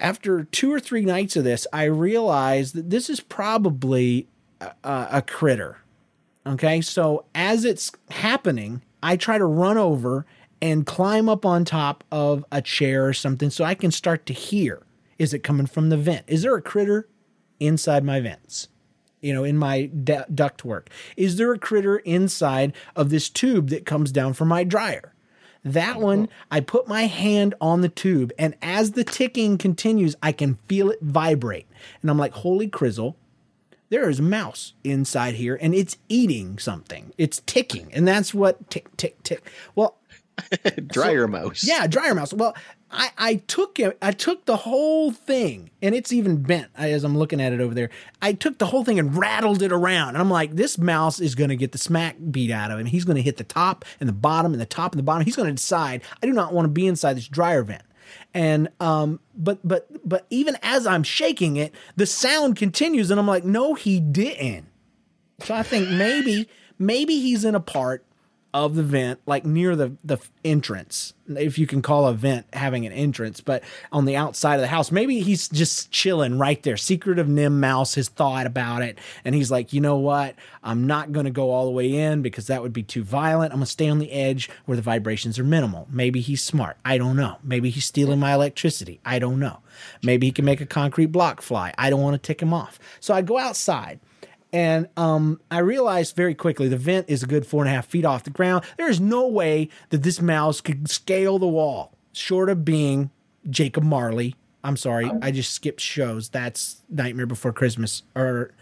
after 0.00 0.44
two 0.44 0.72
or 0.72 0.80
three 0.80 1.04
nights 1.04 1.36
of 1.36 1.44
this, 1.44 1.66
I 1.72 1.84
realized 1.84 2.74
that 2.74 2.90
this 2.90 3.10
is 3.10 3.20
probably 3.20 4.26
a, 4.60 5.08
a, 5.12 5.22
critter. 5.22 5.78
Okay, 6.46 6.80
so 6.80 7.24
as 7.34 7.64
it's 7.64 7.92
happening, 8.10 8.82
I 9.02 9.16
try 9.16 9.38
to 9.38 9.44
run 9.44 9.78
over 9.78 10.26
and 10.62 10.86
climb 10.86 11.28
up 11.28 11.46
on 11.46 11.64
top 11.64 12.04
of 12.10 12.44
a 12.52 12.60
chair 12.60 13.06
or 13.06 13.12
something 13.12 13.50
so 13.50 13.64
I 13.64 13.74
can 13.74 13.90
start 13.90 14.26
to 14.26 14.32
hear. 14.32 14.82
Is 15.18 15.34
it 15.34 15.40
coming 15.40 15.66
from 15.66 15.90
the 15.90 15.96
vent? 15.96 16.24
Is 16.26 16.42
there 16.42 16.56
a 16.56 16.62
critter 16.62 17.08
inside 17.58 18.04
my 18.04 18.20
vents? 18.20 18.68
You 19.20 19.34
know, 19.34 19.44
in 19.44 19.58
my 19.58 19.86
du- 19.86 20.26
ductwork? 20.32 20.86
Is 21.16 21.36
there 21.36 21.52
a 21.52 21.58
critter 21.58 21.98
inside 21.98 22.72
of 22.96 23.10
this 23.10 23.28
tube 23.28 23.68
that 23.68 23.84
comes 23.84 24.12
down 24.12 24.32
from 24.32 24.48
my 24.48 24.64
dryer? 24.64 25.14
That 25.62 25.94
mm-hmm. 25.94 26.02
one, 26.02 26.28
I 26.50 26.60
put 26.60 26.88
my 26.88 27.02
hand 27.02 27.54
on 27.60 27.82
the 27.82 27.90
tube, 27.90 28.32
and 28.38 28.56
as 28.62 28.92
the 28.92 29.04
ticking 29.04 29.58
continues, 29.58 30.16
I 30.22 30.32
can 30.32 30.54
feel 30.68 30.90
it 30.90 31.00
vibrate. 31.02 31.66
And 32.00 32.10
I'm 32.10 32.18
like, 32.18 32.32
holy 32.32 32.68
crizzle, 32.68 33.16
there 33.90 34.08
is 34.08 34.18
a 34.20 34.22
mouse 34.22 34.72
inside 34.84 35.34
here, 35.34 35.58
and 35.60 35.74
it's 35.74 35.98
eating 36.08 36.58
something. 36.58 37.12
It's 37.18 37.40
ticking, 37.46 37.92
and 37.92 38.06
that's 38.08 38.32
what 38.32 38.70
tick, 38.70 38.96
tick, 38.96 39.22
tick. 39.22 39.50
Well, 39.74 39.96
Dryer 40.86 41.28
mouse. 41.28 41.64
yeah, 41.64 41.86
dryer 41.86 42.14
mouse. 42.14 42.32
Well, 42.32 42.56
I, 42.90 43.10
I 43.18 43.34
took 43.46 43.78
it. 43.78 43.98
I 44.00 44.12
took 44.12 44.46
the 44.46 44.56
whole 44.56 45.12
thing, 45.12 45.70
and 45.82 45.94
it's 45.94 46.12
even 46.12 46.42
bent 46.42 46.68
as 46.76 47.04
I'm 47.04 47.16
looking 47.18 47.40
at 47.40 47.52
it 47.52 47.60
over 47.60 47.74
there. 47.74 47.90
I 48.22 48.32
took 48.32 48.58
the 48.58 48.66
whole 48.66 48.84
thing 48.84 48.98
and 48.98 49.16
rattled 49.16 49.62
it 49.62 49.70
around, 49.72 50.10
and 50.10 50.18
I'm 50.18 50.30
like, 50.30 50.56
this 50.56 50.78
mouse 50.78 51.20
is 51.20 51.34
going 51.34 51.50
to 51.50 51.56
get 51.56 51.72
the 51.72 51.78
smack 51.78 52.16
beat 52.30 52.50
out 52.50 52.70
of 52.70 52.78
him. 52.78 52.86
He's 52.86 53.04
going 53.04 53.16
to 53.16 53.22
hit 53.22 53.36
the 53.36 53.44
top 53.44 53.84
and 54.00 54.08
the 54.08 54.14
bottom 54.14 54.52
and 54.52 54.60
the 54.60 54.66
top 54.66 54.92
and 54.92 54.98
the 54.98 55.04
bottom. 55.04 55.24
He's 55.24 55.36
going 55.36 55.48
to 55.48 55.54
decide 55.54 56.02
I 56.22 56.26
do 56.26 56.32
not 56.32 56.52
want 56.52 56.64
to 56.64 56.70
be 56.70 56.86
inside 56.86 57.16
this 57.16 57.28
dryer 57.28 57.62
vent. 57.62 57.82
And 58.32 58.68
um, 58.78 59.20
but 59.34 59.58
but 59.64 59.88
but 60.08 60.26
even 60.30 60.56
as 60.62 60.86
I'm 60.86 61.02
shaking 61.02 61.56
it, 61.56 61.74
the 61.96 62.06
sound 62.06 62.56
continues, 62.56 63.10
and 63.10 63.18
I'm 63.18 63.26
like, 63.26 63.44
no, 63.44 63.74
he 63.74 63.98
didn't. 63.98 64.66
So 65.40 65.54
I 65.54 65.62
think 65.62 65.88
maybe 65.88 66.48
maybe 66.78 67.20
he's 67.20 67.44
in 67.44 67.54
a 67.54 67.60
part 67.60 68.04
of 68.52 68.74
the 68.74 68.82
vent, 68.82 69.20
like 69.26 69.44
near 69.44 69.76
the 69.76 69.96
the 70.04 70.18
entrance, 70.44 71.14
if 71.28 71.58
you 71.58 71.66
can 71.66 71.82
call 71.82 72.06
a 72.08 72.14
vent 72.14 72.46
having 72.52 72.84
an 72.84 72.92
entrance, 72.92 73.40
but 73.40 73.62
on 73.92 74.04
the 74.04 74.16
outside 74.16 74.56
of 74.56 74.60
the 74.60 74.66
house. 74.66 74.90
Maybe 74.90 75.20
he's 75.20 75.48
just 75.48 75.90
chilling 75.90 76.38
right 76.38 76.62
there. 76.62 76.76
Secret 76.76 77.18
of 77.18 77.26
NIMH 77.26 77.52
Mouse 77.52 77.94
has 77.94 78.08
thought 78.08 78.46
about 78.46 78.82
it, 78.82 78.98
and 79.24 79.34
he's 79.34 79.50
like, 79.50 79.72
you 79.72 79.80
know 79.80 79.96
what? 79.96 80.34
I'm 80.62 80.86
not 80.86 81.12
going 81.12 81.26
to 81.26 81.30
go 81.30 81.50
all 81.50 81.66
the 81.66 81.70
way 81.70 81.92
in 81.92 82.22
because 82.22 82.48
that 82.48 82.62
would 82.62 82.72
be 82.72 82.82
too 82.82 83.04
violent. 83.04 83.52
I'm 83.52 83.58
going 83.58 83.66
to 83.66 83.70
stay 83.70 83.88
on 83.88 83.98
the 83.98 84.12
edge 84.12 84.50
where 84.66 84.76
the 84.76 84.82
vibrations 84.82 85.38
are 85.38 85.44
minimal. 85.44 85.86
Maybe 85.90 86.20
he's 86.20 86.42
smart. 86.42 86.76
I 86.84 86.98
don't 86.98 87.16
know. 87.16 87.36
Maybe 87.44 87.70
he's 87.70 87.84
stealing 87.84 88.18
my 88.18 88.34
electricity. 88.34 89.00
I 89.04 89.18
don't 89.18 89.38
know. 89.38 89.60
Maybe 90.02 90.26
he 90.26 90.32
can 90.32 90.44
make 90.44 90.60
a 90.60 90.66
concrete 90.66 91.06
block 91.06 91.40
fly. 91.40 91.72
I 91.78 91.90
don't 91.90 92.02
want 92.02 92.14
to 92.14 92.26
tick 92.26 92.42
him 92.42 92.52
off. 92.52 92.78
So 92.98 93.14
I 93.14 93.22
go 93.22 93.38
outside. 93.38 94.00
And 94.52 94.88
um, 94.96 95.40
I 95.50 95.58
realized 95.58 96.16
very 96.16 96.34
quickly 96.34 96.68
the 96.68 96.76
vent 96.76 97.08
is 97.08 97.22
a 97.22 97.26
good 97.26 97.46
four 97.46 97.62
and 97.62 97.70
a 97.70 97.74
half 97.74 97.86
feet 97.86 98.04
off 98.04 98.24
the 98.24 98.30
ground. 98.30 98.64
There 98.76 98.90
is 98.90 99.00
no 99.00 99.26
way 99.28 99.68
that 99.90 100.02
this 100.02 100.20
mouse 100.20 100.60
could 100.60 100.90
scale 100.90 101.38
the 101.38 101.46
wall, 101.46 101.92
short 102.12 102.50
of 102.50 102.64
being 102.64 103.10
Jacob 103.48 103.84
Marley. 103.84 104.34
I'm 104.62 104.76
sorry, 104.76 105.10
I 105.22 105.30
just 105.30 105.52
skipped 105.52 105.80
shows. 105.80 106.28
That's 106.28 106.82
Nightmare 106.90 107.26
Before 107.26 107.52
Christmas. 107.52 108.02
Or, 108.14 108.52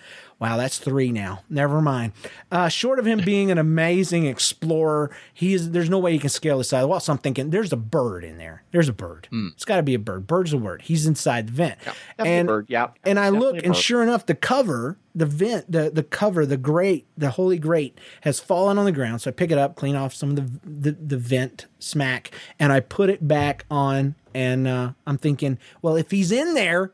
wow, 0.40 0.56
that's 0.56 0.78
three 0.78 1.10
now. 1.12 1.42
Never 1.50 1.80
mind. 1.80 2.12
Uh, 2.50 2.68
short 2.68 2.98
of 2.98 3.06
him 3.06 3.20
being 3.24 3.50
an 3.50 3.58
amazing 3.58 4.26
explorer, 4.26 5.10
he 5.32 5.54
is. 5.54 5.70
There's 5.72 5.90
no 5.90 5.98
way 5.98 6.12
he 6.12 6.18
can 6.18 6.30
scale 6.30 6.58
this 6.58 6.68
side 6.70 6.78
of 6.78 6.82
the 6.82 6.88
wall. 6.88 7.00
So 7.00 7.12
I'm 7.12 7.18
thinking, 7.18 7.50
there's 7.50 7.72
a 7.72 7.76
bird 7.76 8.24
in 8.24 8.38
there. 8.38 8.62
There's 8.70 8.88
a 8.88 8.92
bird. 8.92 9.28
It's 9.32 9.64
got 9.64 9.76
to 9.76 9.82
be 9.82 9.94
a 9.94 9.98
bird. 9.98 10.26
Bird's 10.26 10.52
a 10.52 10.58
word. 10.58 10.82
He's 10.82 11.06
inside 11.06 11.48
the 11.48 11.52
vent. 11.52 11.78
definitely 12.16 12.32
and 12.32 12.48
a 12.48 12.52
bird. 12.52 12.66
Yeah, 12.68 12.88
and 13.04 13.18
I 13.18 13.28
look, 13.30 13.56
and 13.64 13.76
sure 13.76 14.02
enough, 14.02 14.26
the 14.26 14.34
cover, 14.34 14.96
the 15.14 15.26
vent, 15.26 15.70
the 15.70 15.90
the 15.90 16.02
cover, 16.02 16.46
the 16.46 16.56
grate, 16.56 17.06
the 17.16 17.30
holy 17.30 17.58
grate 17.58 17.98
has 18.22 18.40
fallen 18.40 18.78
on 18.78 18.84
the 18.84 18.92
ground. 18.92 19.20
So 19.22 19.30
I 19.30 19.32
pick 19.32 19.50
it 19.50 19.58
up, 19.58 19.76
clean 19.76 19.96
off 19.96 20.14
some 20.14 20.30
of 20.30 20.36
the 20.36 20.60
the, 20.64 20.92
the 20.92 21.18
vent 21.18 21.66
smack, 21.78 22.30
and 22.58 22.72
I 22.72 22.80
put 22.80 23.10
it 23.10 23.26
back 23.26 23.64
on. 23.70 24.14
And 24.34 24.68
uh, 24.68 24.92
I'm 25.04 25.18
thinking, 25.18 25.58
well, 25.82 25.96
if 25.96 26.12
he's 26.12 26.30
in 26.30 26.54
there, 26.54 26.92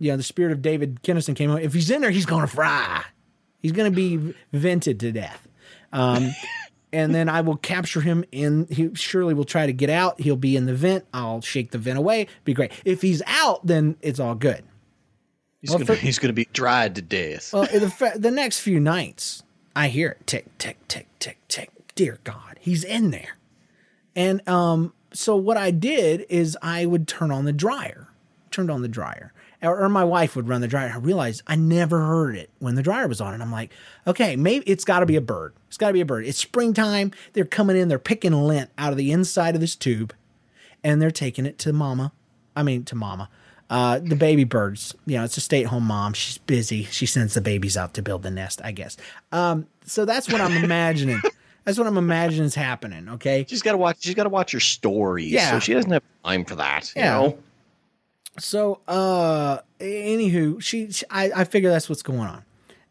you 0.00 0.10
know, 0.10 0.16
the 0.16 0.22
spirit 0.24 0.50
of 0.50 0.60
David 0.62 1.02
Kennison 1.04 1.36
came 1.36 1.50
out. 1.52 1.62
If 1.62 1.72
he's 1.74 1.90
in 1.90 2.00
there, 2.00 2.10
he's 2.10 2.26
going 2.26 2.40
to 2.40 2.48
fry. 2.52 3.04
He's 3.60 3.70
going 3.72 3.92
to 3.92 3.94
be 3.94 4.34
vented 4.52 4.98
to 5.00 5.12
death. 5.12 5.46
Um, 5.92 6.30
and 6.92 7.14
then 7.14 7.28
I 7.28 7.42
will 7.42 7.56
capture 7.56 8.00
him 8.00 8.24
in. 8.32 8.66
He 8.70 8.92
surely 8.94 9.34
will 9.34 9.44
try 9.44 9.66
to 9.66 9.72
get 9.72 9.90
out. 9.90 10.20
He'll 10.20 10.34
be 10.36 10.56
in 10.56 10.66
the 10.66 10.74
vent. 10.74 11.04
I'll 11.14 11.40
shake 11.42 11.70
the 11.70 11.78
vent 11.78 11.98
away. 11.98 12.26
Be 12.44 12.54
great. 12.54 12.72
If 12.84 13.02
he's 13.02 13.22
out, 13.26 13.64
then 13.66 13.96
it's 14.00 14.18
all 14.18 14.34
good. 14.34 14.64
He's 15.60 15.70
Well, 15.70 15.78
gonna 15.80 15.86
for- 15.86 15.94
he's 15.94 16.18
gonna 16.18 16.32
be 16.32 16.48
dried 16.54 16.94
to 16.94 17.02
death. 17.02 17.52
Well, 17.52 17.64
the, 17.66 18.12
the 18.16 18.30
next 18.30 18.60
few 18.60 18.80
nights, 18.80 19.42
I 19.76 19.88
hear 19.88 20.08
it 20.08 20.26
tick, 20.26 20.46
tick, 20.56 20.78
tick, 20.88 21.06
tick, 21.18 21.36
tick. 21.48 21.70
Dear 21.94 22.18
God, 22.24 22.56
he's 22.58 22.82
in 22.82 23.10
there. 23.10 23.36
And 24.16 24.46
um, 24.48 24.94
so 25.12 25.36
what 25.36 25.58
I 25.58 25.70
did 25.70 26.24
is 26.30 26.56
I 26.62 26.86
would 26.86 27.06
turn 27.06 27.30
on 27.30 27.44
the 27.44 27.52
dryer. 27.52 28.08
turned 28.50 28.70
on 28.70 28.80
the 28.80 28.88
dryer. 28.88 29.34
Or, 29.62 29.78
or 29.84 29.88
my 29.90 30.04
wife 30.04 30.36
would 30.36 30.48
run 30.48 30.60
the 30.62 30.68
dryer. 30.68 30.90
I 30.94 30.98
realized 30.98 31.42
I 31.46 31.54
never 31.56 32.00
heard 32.00 32.34
it 32.36 32.48
when 32.60 32.76
the 32.76 32.82
dryer 32.82 33.06
was 33.08 33.20
on. 33.20 33.34
And 33.34 33.42
I'm 33.42 33.52
like, 33.52 33.70
okay, 34.06 34.34
maybe 34.36 34.64
it's 34.66 34.84
got 34.84 35.00
to 35.00 35.06
be 35.06 35.16
a 35.16 35.20
bird. 35.20 35.52
It's 35.68 35.76
got 35.76 35.88
to 35.88 35.92
be 35.92 36.00
a 36.00 36.06
bird. 36.06 36.24
It's 36.26 36.38
springtime. 36.38 37.12
They're 37.34 37.44
coming 37.44 37.76
in. 37.76 37.88
They're 37.88 37.98
picking 37.98 38.32
lint 38.32 38.70
out 38.78 38.92
of 38.92 38.96
the 38.96 39.12
inside 39.12 39.54
of 39.54 39.60
this 39.60 39.76
tube 39.76 40.14
and 40.82 41.00
they're 41.02 41.10
taking 41.10 41.44
it 41.44 41.58
to 41.58 41.72
mama. 41.74 42.12
I 42.56 42.62
mean, 42.62 42.84
to 42.84 42.94
mama. 42.94 43.28
Uh, 43.68 44.00
the 44.00 44.16
baby 44.16 44.42
birds, 44.44 44.94
you 45.06 45.16
know, 45.16 45.24
it's 45.24 45.36
a 45.36 45.40
stay 45.40 45.60
at 45.62 45.66
home 45.68 45.84
mom. 45.84 46.12
She's 46.14 46.38
busy. 46.38 46.84
She 46.84 47.06
sends 47.06 47.34
the 47.34 47.40
babies 47.40 47.76
out 47.76 47.94
to 47.94 48.02
build 48.02 48.22
the 48.22 48.30
nest, 48.30 48.60
I 48.64 48.72
guess. 48.72 48.96
Um, 49.30 49.66
so 49.84 50.04
that's 50.04 50.28
what 50.32 50.40
I'm 50.40 50.64
imagining. 50.64 51.20
That's 51.66 51.76
what 51.76 51.86
I'm 51.86 51.98
imagining 51.98 52.46
is 52.46 52.54
happening. 52.54 53.06
Okay. 53.10 53.44
She's 53.46 53.60
got 53.60 53.72
to 53.72 53.76
watch. 53.78 53.98
She's 54.00 54.14
got 54.14 54.22
to 54.22 54.30
watch 54.30 54.52
her 54.52 54.60
stories. 54.60 55.30
Yeah. 55.30 55.50
So 55.50 55.58
she 55.60 55.74
doesn't 55.74 55.90
have 55.90 56.02
time 56.24 56.46
for 56.46 56.54
that. 56.56 56.90
You 56.96 57.02
Yeah. 57.02 57.12
know? 57.20 57.38
So, 58.38 58.80
uh, 58.88 59.58
anywho, 59.80 60.62
she, 60.62 60.90
she 60.92 61.04
I, 61.10 61.30
I 61.34 61.44
figure 61.44 61.70
that's 61.70 61.88
what's 61.88 62.02
going 62.02 62.20
on, 62.20 62.44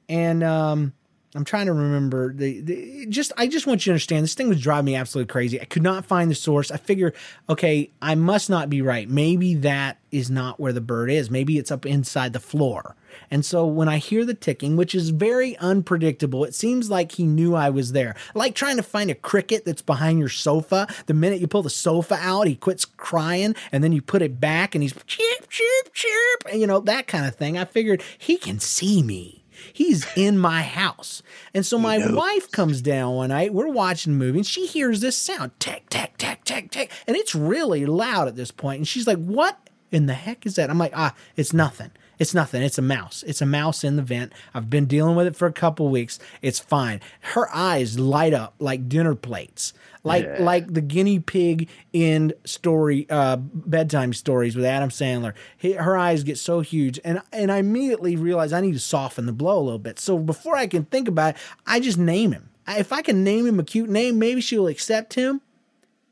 and 0.08 0.44
um, 0.44 0.94
I'm 1.36 1.46
trying 1.46 1.68
to 1.68 1.74
remember 1.74 2.34
the, 2.34 2.60
the 2.62 3.06
just. 3.08 3.32
I 3.38 3.46
just 3.46 3.68
want 3.68 3.86
you 3.86 3.92
to 3.92 3.94
understand 3.94 4.24
this 4.24 4.34
thing 4.34 4.50
was 4.50 4.60
driving 4.60 4.86
me 4.86 4.96
absolutely 4.96 5.32
crazy. 5.32 5.62
I 5.62 5.66
could 5.66 5.84
not 5.84 6.06
find 6.06 6.32
the 6.32 6.36
source. 6.36 6.72
I 6.72 6.78
figure, 6.78 7.14
okay, 7.48 7.92
I 8.02 8.16
must 8.16 8.50
not 8.50 8.68
be 8.68 8.82
right. 8.82 9.08
Maybe 9.08 9.54
that 9.56 10.00
is 10.10 10.32
not 10.32 10.60
where 10.60 10.74
the 10.74 10.82
bird 10.82 11.12
is. 11.12 11.30
Maybe 11.30 11.60
it's 11.60 11.70
up 11.70 11.86
inside 11.86 12.34
the 12.34 12.40
floor. 12.40 12.96
And 13.30 13.46
so 13.46 13.64
when 13.68 13.88
I 13.88 13.98
hear 13.98 14.26
the 14.26 14.34
ticking, 14.34 14.76
which 14.76 14.96
is 14.96 15.12
very 15.12 15.56
unpredictable, 15.58 16.44
it 16.46 16.56
seems 16.56 16.90
like 16.90 17.12
he 17.12 17.28
knew 17.28 17.54
I 17.54 17.70
was 17.70 17.92
there. 17.92 18.16
Like 18.34 18.56
trying 18.56 18.78
to 18.78 18.84
find 18.84 19.12
a 19.12 19.16
cricket 19.16 19.66
that's 19.66 19.84
behind 19.84 20.18
your 20.18 20.30
sofa. 20.30 20.88
The 21.06 21.14
minute 21.14 21.42
you 21.42 21.48
pull 21.48 21.62
the 21.62 21.70
sofa 21.70 22.18
out, 22.20 22.48
he 22.48 22.56
quits 22.56 22.86
crying, 22.86 23.54
and 23.72 23.84
then 23.84 23.92
you 23.92 24.02
put 24.02 24.24
it 24.24 24.40
back 24.40 24.74
and 24.74 24.82
he's 24.82 24.94
chirp, 25.06 25.48
chirp, 25.48 25.94
chirp, 25.94 26.44
and 26.52 26.60
you 26.60 26.66
know, 26.66 26.80
that 26.80 27.06
kind 27.06 27.28
of 27.28 27.36
thing. 27.36 27.56
I 27.56 27.66
figured 27.66 28.02
he 28.18 28.38
can 28.38 28.60
see 28.60 29.04
me. 29.04 29.39
He's 29.74 30.06
in 30.16 30.38
my 30.38 30.62
house. 30.62 31.22
And 31.54 31.66
so 31.66 31.78
my 31.78 31.98
wife 32.12 32.52
comes 32.52 32.82
down 32.82 33.16
one 33.16 33.30
night. 33.30 33.54
We're 33.54 33.70
watching 33.70 34.14
a 34.14 34.16
movie 34.16 34.40
and 34.40 34.48
she 34.48 34.66
hears 34.66 35.02
this 35.02 35.18
sound 35.18 35.52
tick, 35.60 35.90
tick, 35.90 36.18
tick, 36.18 36.44
tick, 36.44 36.72
tick. 36.72 36.92
And 37.08 37.16
it's 37.16 37.36
really 37.36 37.86
loud 37.86 38.28
at 38.28 38.36
this 38.36 38.52
point. 38.52 38.80
And 38.80 38.88
she's 38.88 39.08
like, 39.08 39.18
What 39.18 39.70
in 39.92 40.06
the 40.06 40.14
heck 40.14 40.46
is 40.46 40.56
that? 40.56 40.70
I'm 40.70 40.78
like, 40.78 40.94
Ah, 40.96 41.16
it's 41.36 41.54
nothing. 41.54 41.92
It's 42.20 42.34
nothing. 42.34 42.62
It's 42.62 42.78
a 42.78 42.82
mouse. 42.84 43.24
It's 43.26 43.42
a 43.42 43.46
mouse 43.46 43.84
in 43.84 43.96
the 43.96 44.02
vent. 44.02 44.34
I've 44.54 44.70
been 44.70 44.86
dealing 44.86 45.16
with 45.16 45.26
it 45.26 45.36
for 45.38 45.48
a 45.48 45.54
couple 45.54 45.88
weeks. 45.88 46.20
It's 46.42 46.60
fine. 46.60 47.00
Her 47.22 47.48
eyes 47.56 47.98
light 47.98 48.34
up 48.34 48.56
like 48.60 48.90
dinner 48.90 49.16
plates, 49.16 49.72
like 50.04 50.26
Yeah. 50.26 50.44
like 50.44 50.74
the 50.74 50.82
guinea 50.82 51.20
pig 51.20 51.70
in 51.94 52.34
story 52.44 53.08
uh, 53.10 53.38
bedtime 53.38 54.14
stories 54.14 54.56
with 54.56 54.66
Adam 54.66 54.90
Sandler. 54.90 55.34
He, 55.58 55.72
her 55.74 55.98
eyes 55.98 56.24
get 56.26 56.38
so 56.38 56.60
huge, 56.60 57.00
and 57.06 57.22
and 57.32 57.52
I 57.52 57.58
immediately 57.58 58.18
realize 58.18 58.52
I 58.52 58.60
need 58.62 58.74
to 58.74 58.80
soften 58.80 59.26
the 59.26 59.34
blow 59.34 59.58
a 59.58 59.64
little 59.64 59.80
bit. 59.80 59.98
So 59.98 60.18
before 60.20 60.56
I 60.58 60.68
can 60.68 60.84
think 60.86 61.08
about 61.08 61.36
it, 61.36 61.42
I 61.66 61.80
just 61.80 61.98
name 61.98 62.34
him. 62.34 62.50
If 62.68 62.92
I 62.94 63.02
can 63.02 63.24
name 63.24 63.48
him 63.48 63.60
a 63.60 63.64
cute 63.64 63.90
name, 63.90 64.20
maybe 64.20 64.42
she'll 64.42 64.68
accept 64.68 65.14
him 65.16 65.42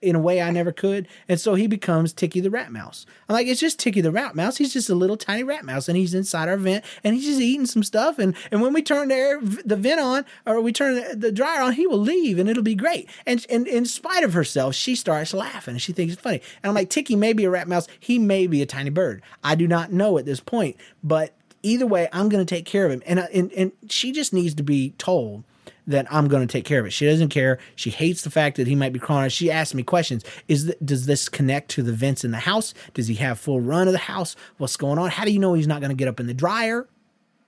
in 0.02 0.16
a 0.16 0.20
way 0.20 0.42
I 0.42 0.52
never 0.52 0.72
could. 0.72 1.08
And 1.28 1.40
so 1.40 1.56
he 1.56 1.68
becomes 1.68 2.14
Ticky 2.14 2.40
the 2.40 2.52
Rat 2.52 2.72
Mouse. 2.72 3.06
I'm 3.28 3.34
like, 3.34 3.48
it's 3.48 3.60
just 3.60 3.80
Ticky 3.80 4.02
the 4.02 4.12
Rat 4.12 4.36
Mouse. 4.36 4.58
He's 4.58 4.74
just 4.74 4.90
a 4.90 4.96
little 4.96 5.18
tiny 5.18 5.44
rat 5.44 5.66
mouse 5.66 5.88
and 5.88 5.98
he's 5.98 6.14
inside 6.14 6.50
our 6.50 6.58
vent 6.58 6.86
and 7.04 7.16
he's 7.16 7.26
just 7.26 7.42
eating 7.42 7.66
some 7.66 7.84
stuff. 7.84 8.20
And, 8.20 8.36
and 8.52 8.62
when 8.62 8.74
we 8.74 8.82
turn 8.82 9.08
the, 9.08 9.16
air, 9.16 9.42
the 9.42 9.76
vent 9.76 10.00
on 10.00 10.26
or 10.46 10.62
we 10.62 10.72
turn 10.72 11.20
the, 11.20 11.32
dryer 11.32 11.62
on, 11.62 11.74
he 11.74 11.88
will 11.88 12.00
leave 12.00 12.40
and 12.40 12.50
it'll 12.50 12.64
be 12.64 12.76
great. 12.76 13.10
And, 13.26 13.46
and 13.50 13.68
in 13.68 13.86
spite 13.86 14.24
of 14.24 14.34
herself, 14.34 14.76
she 14.76 14.96
starts 14.96 15.34
laughing 15.34 15.74
and 15.74 15.82
she 15.82 15.94
thinks 15.94 16.14
it's 16.14 16.22
funny. 16.22 16.42
And 16.64 16.70
I'm 16.70 16.76
like, 16.76 16.90
Ticky 16.90 17.16
may 17.16 17.34
be 17.34 17.46
a 17.46 17.50
rat 17.50 17.68
mouse. 17.68 17.88
He 18.00 18.20
may 18.20 18.48
be 18.48 18.62
a 18.62 18.66
tiny 18.66 18.90
bird. 18.90 19.22
I 19.44 19.56
do 19.56 19.68
not 19.68 19.92
know 19.92 20.18
at 20.18 20.26
this 20.26 20.40
point, 20.40 20.78
but 21.04 21.34
either 21.64 21.86
way, 21.86 22.08
I'm 22.14 22.30
going 22.30 22.46
to 22.46 22.56
take 22.56 22.66
care 22.66 22.86
of 22.86 22.92
him. 22.92 23.04
And, 23.06 23.20
uh, 23.20 23.28
and, 23.34 23.52
and 23.54 23.72
she 23.90 24.12
just 24.12 24.34
needs 24.34 24.56
to 24.56 24.64
be 24.64 24.92
told 24.98 25.44
that 25.88 26.06
I'm 26.12 26.28
going 26.28 26.46
to 26.46 26.52
take 26.52 26.66
care 26.66 26.80
of 26.80 26.86
it. 26.86 26.92
She 26.92 27.06
doesn't 27.06 27.30
care. 27.30 27.60
She 27.76 27.90
hates 27.90 28.22
the 28.22 28.30
fact 28.30 28.58
that 28.58 28.68
he 28.68 28.76
might 28.76 28.92
be 28.94 29.00
crawling. 29.00 29.30
She 29.30 29.50
asks 29.50 29.74
me 29.74 29.84
questions. 29.84 30.24
Is 30.48 30.66
th- 30.66 30.78
does 30.84 31.06
this 31.06 31.30
connect 31.30 31.70
to 31.72 31.84
the 31.84 31.94
vents 31.94 32.24
in 32.26 32.32
the 32.32 32.38
house? 32.40 32.74
Does 32.94 33.08
he 33.08 33.16
have 33.16 33.40
full 33.40 33.62
run 33.62 33.88
of 33.88 33.94
the 33.94 33.98
house? 34.00 34.36
What's 34.58 34.76
going 34.78 35.00
on? 35.00 35.10
How 35.10 35.24
do 35.26 35.32
you 35.32 35.40
know 35.40 35.54
he's 35.54 35.68
not 35.68 35.80
going 35.80 35.90
to 35.92 35.96
get 35.96 36.08
up 36.08 36.20
in 36.20 36.28
the 36.28 36.34
dryer 36.34 36.88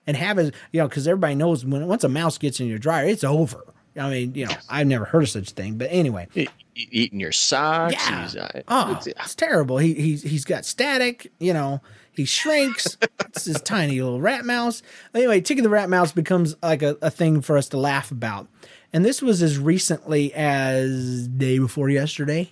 and 0.08 0.16
have 0.18 0.38
his, 0.38 0.52
you 0.72 0.80
know, 0.82 0.88
because 0.88 1.08
everybody 1.08 1.36
knows 1.36 1.66
when 1.66 1.86
once 1.88 2.04
a 2.04 2.10
mouse 2.10 2.38
gets 2.38 2.60
in 2.60 2.68
your 2.68 2.80
dryer, 2.80 3.06
it's 3.08 3.24
over. 3.24 3.62
I 3.98 4.10
mean, 4.10 4.34
you 4.36 4.46
know, 4.46 4.54
I've 4.70 4.88
never 4.88 5.04
heard 5.04 5.24
of 5.24 5.30
such 5.30 5.52
a 5.52 5.54
thing, 5.54 5.78
but 5.78 5.90
anyway. 5.92 6.28
Eating 6.76 7.20
your 7.20 7.34
socks. 7.34 7.94
Yeah. 7.94 8.28
Uh, 8.46 8.62
Oh, 8.70 8.92
it's- 8.92 9.08
it's 9.08 9.36
terrible. 9.36 9.78
He 9.80 9.94
he's 9.96 10.24
he's 10.24 10.46
got 10.46 10.64
static. 10.64 11.30
You 11.40 11.52
know, 11.54 11.82
he 12.20 12.26
shrinks. 12.26 12.98
it's 13.22 13.46
this 13.46 13.62
tiny 13.62 14.02
little 14.02 14.20
rat 14.20 14.44
mouse. 14.44 14.82
Anyway, 15.16 15.40
Ticky 15.40 15.62
the 15.62 15.70
Rat 15.70 15.90
Mouse 15.90 16.12
becomes 16.12 16.54
like 16.62 16.82
a, 16.82 16.98
a 17.02 17.10
thing 17.10 17.40
for 17.40 17.58
us 17.58 17.70
to 17.70 17.78
laugh 17.78 18.12
about, 18.12 18.50
and 18.92 19.06
this 19.06 19.22
was 19.22 19.42
as 19.42 19.58
recently 19.58 20.34
as 20.34 21.30
day 21.30 21.60
before 21.60 21.90
yesterday. 21.90 22.52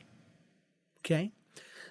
Okay. 0.99 1.32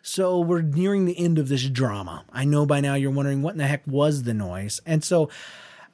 So 0.00 0.40
we're 0.40 0.62
nearing 0.62 1.04
the 1.04 1.18
end 1.18 1.38
of 1.38 1.48
this 1.48 1.68
drama. 1.68 2.24
I 2.32 2.46
know 2.46 2.64
by 2.64 2.80
now 2.80 2.94
you're 2.94 3.10
wondering 3.10 3.42
what 3.42 3.52
in 3.52 3.58
the 3.58 3.66
heck 3.66 3.86
was 3.86 4.22
the 4.22 4.32
noise. 4.32 4.80
And 4.86 5.04
so 5.04 5.28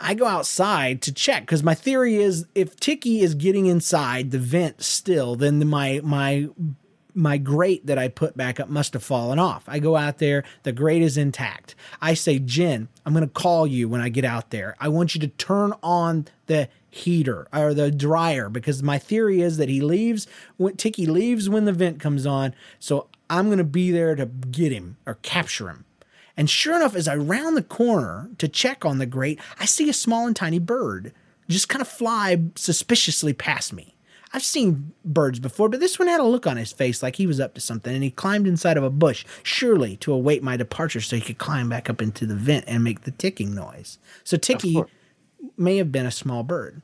I 0.01 0.15
go 0.15 0.27
outside 0.27 1.03
to 1.03 1.13
check 1.13 1.43
because 1.43 1.65
my 1.65 1.75
theory 1.75 2.17
is 2.17 2.47
if 2.55 2.77
Ticky 2.77 3.23
is 3.23 3.35
getting 3.35 3.67
inside 3.67 4.31
the 4.31 4.39
vent 4.39 4.85
still, 4.85 5.35
then 5.35 5.59
the, 5.59 5.65
my 5.65 6.01
my 6.05 6.49
my 7.15 7.39
grate 7.39 7.87
that 7.87 7.99
I 7.99 8.09
put 8.09 8.37
back 8.37 8.59
up 8.59 8.69
must 8.69 8.93
have 8.95 9.03
fallen 9.03 9.39
off. 9.39 9.65
I 9.67 9.79
go 9.79 9.97
out 9.97 10.19
there, 10.19 10.45
the 10.63 10.73
grate 10.73 11.03
is 11.03 11.17
intact. 11.17 11.75
I 12.01 12.15
say, 12.15 12.39
Jen, 12.39 12.89
I'm 13.05 13.13
going 13.13 13.27
to 13.27 13.33
call 13.33 13.67
you 13.67 13.89
when 13.89 14.01
I 14.01 14.09
get 14.09 14.25
out 14.25 14.51
there. 14.51 14.77
I 14.81 14.89
want 14.89 15.15
you 15.15 15.21
to 15.21 15.29
turn 15.29 15.75
on 15.83 16.27
the 16.47 16.69
heater 16.91 17.49
or 17.53 17.75
the 17.75 17.91
dryer 17.91 18.49
because 18.49 18.83
my 18.83 18.99
theory 18.99 19.41
is 19.41 19.57
that 19.57 19.69
he 19.69 19.81
leaves 19.81 20.27
when 20.57 20.77
Ticky 20.77 21.07
leaves 21.07 21.49
when 21.49 21.65
the 21.65 21.73
vent 21.73 22.01
comes 22.01 22.27
on. 22.27 22.55
So 22.79 23.09
I'm 23.31 23.47
going 23.47 23.59
to 23.59 23.65
be 23.65 23.91
there 23.91 24.15
to 24.15 24.27
get 24.27 24.73
him 24.73 24.97
or 25.07 25.15
capture 25.23 25.69
him. 25.69 25.85
And 26.37 26.49
sure 26.49 26.77
enough, 26.77 26.95
as 26.95 27.09
I 27.09 27.17
round 27.17 27.57
the 27.57 27.63
corner 27.63 28.31
to 28.39 28.49
check 28.49 28.85
on 28.85 28.99
the 28.99 29.07
grate, 29.07 29.39
I 29.59 29.67
see 29.67 29.89
a 29.89 29.95
small 29.95 30.27
and 30.27 30.37
tiny 30.37 30.59
bird 30.59 31.13
just 31.49 31.69
kind 31.69 31.83
of 31.83 31.89
fly 31.89 32.43
suspiciously 32.55 33.33
past 33.33 33.73
me. 33.73 33.95
I've 34.35 34.43
seen 34.43 34.93
birds 35.05 35.39
before, 35.39 35.69
but 35.69 35.81
this 35.81 35.99
one 35.99 36.09
had 36.09 36.21
a 36.21 36.25
look 36.25 36.47
on 36.47 36.57
his 36.57 36.73
face 36.73 37.03
like 37.03 37.17
he 37.17 37.27
was 37.27 37.39
up 37.39 37.55
to 37.55 37.61
something, 37.61 37.95
and 37.95 38.03
he 38.03 38.11
climbed 38.11 38.47
inside 38.47 38.77
of 38.77 38.85
a 38.85 38.91
bush, 38.91 39.25
surely 39.43 39.97
to 39.99 40.13
await 40.13 40.43
my 40.43 40.57
departure 40.57 41.01
so 41.01 41.17
he 41.17 41.23
could 41.23 41.39
climb 41.39 41.69
back 41.69 41.91
up 41.91 42.01
into 42.01 42.27
the 42.27 42.35
vent 42.35 42.65
and 42.67 42.83
make 42.83 43.03
the 43.03 43.11
ticking 43.11 43.55
noise. 43.55 43.99
So 44.25 44.37
Ticky 44.37 44.83
may 45.57 45.77
have 45.77 45.93
been 45.93 46.07
a 46.07 46.11
small 46.11 46.43
bird. 46.43 46.81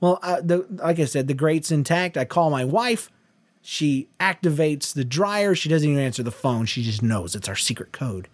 Well, 0.00 0.18
uh, 0.22 0.40
the, 0.42 0.66
like 0.70 0.98
I 0.98 1.04
said, 1.04 1.28
the 1.28 1.34
grate's 1.34 1.70
intact. 1.70 2.16
I 2.16 2.24
call 2.24 2.50
my 2.50 2.64
wife. 2.64 3.10
She 3.60 4.08
activates 4.20 4.94
the 4.94 5.04
dryer. 5.04 5.54
She 5.54 5.68
doesn't 5.68 5.88
even 5.88 6.02
answer 6.02 6.22
the 6.22 6.30
phone. 6.30 6.66
She 6.66 6.82
just 6.82 7.02
knows 7.02 7.34
it's 7.34 7.48
our 7.48 7.56
secret 7.56 7.92
code. 7.92 8.28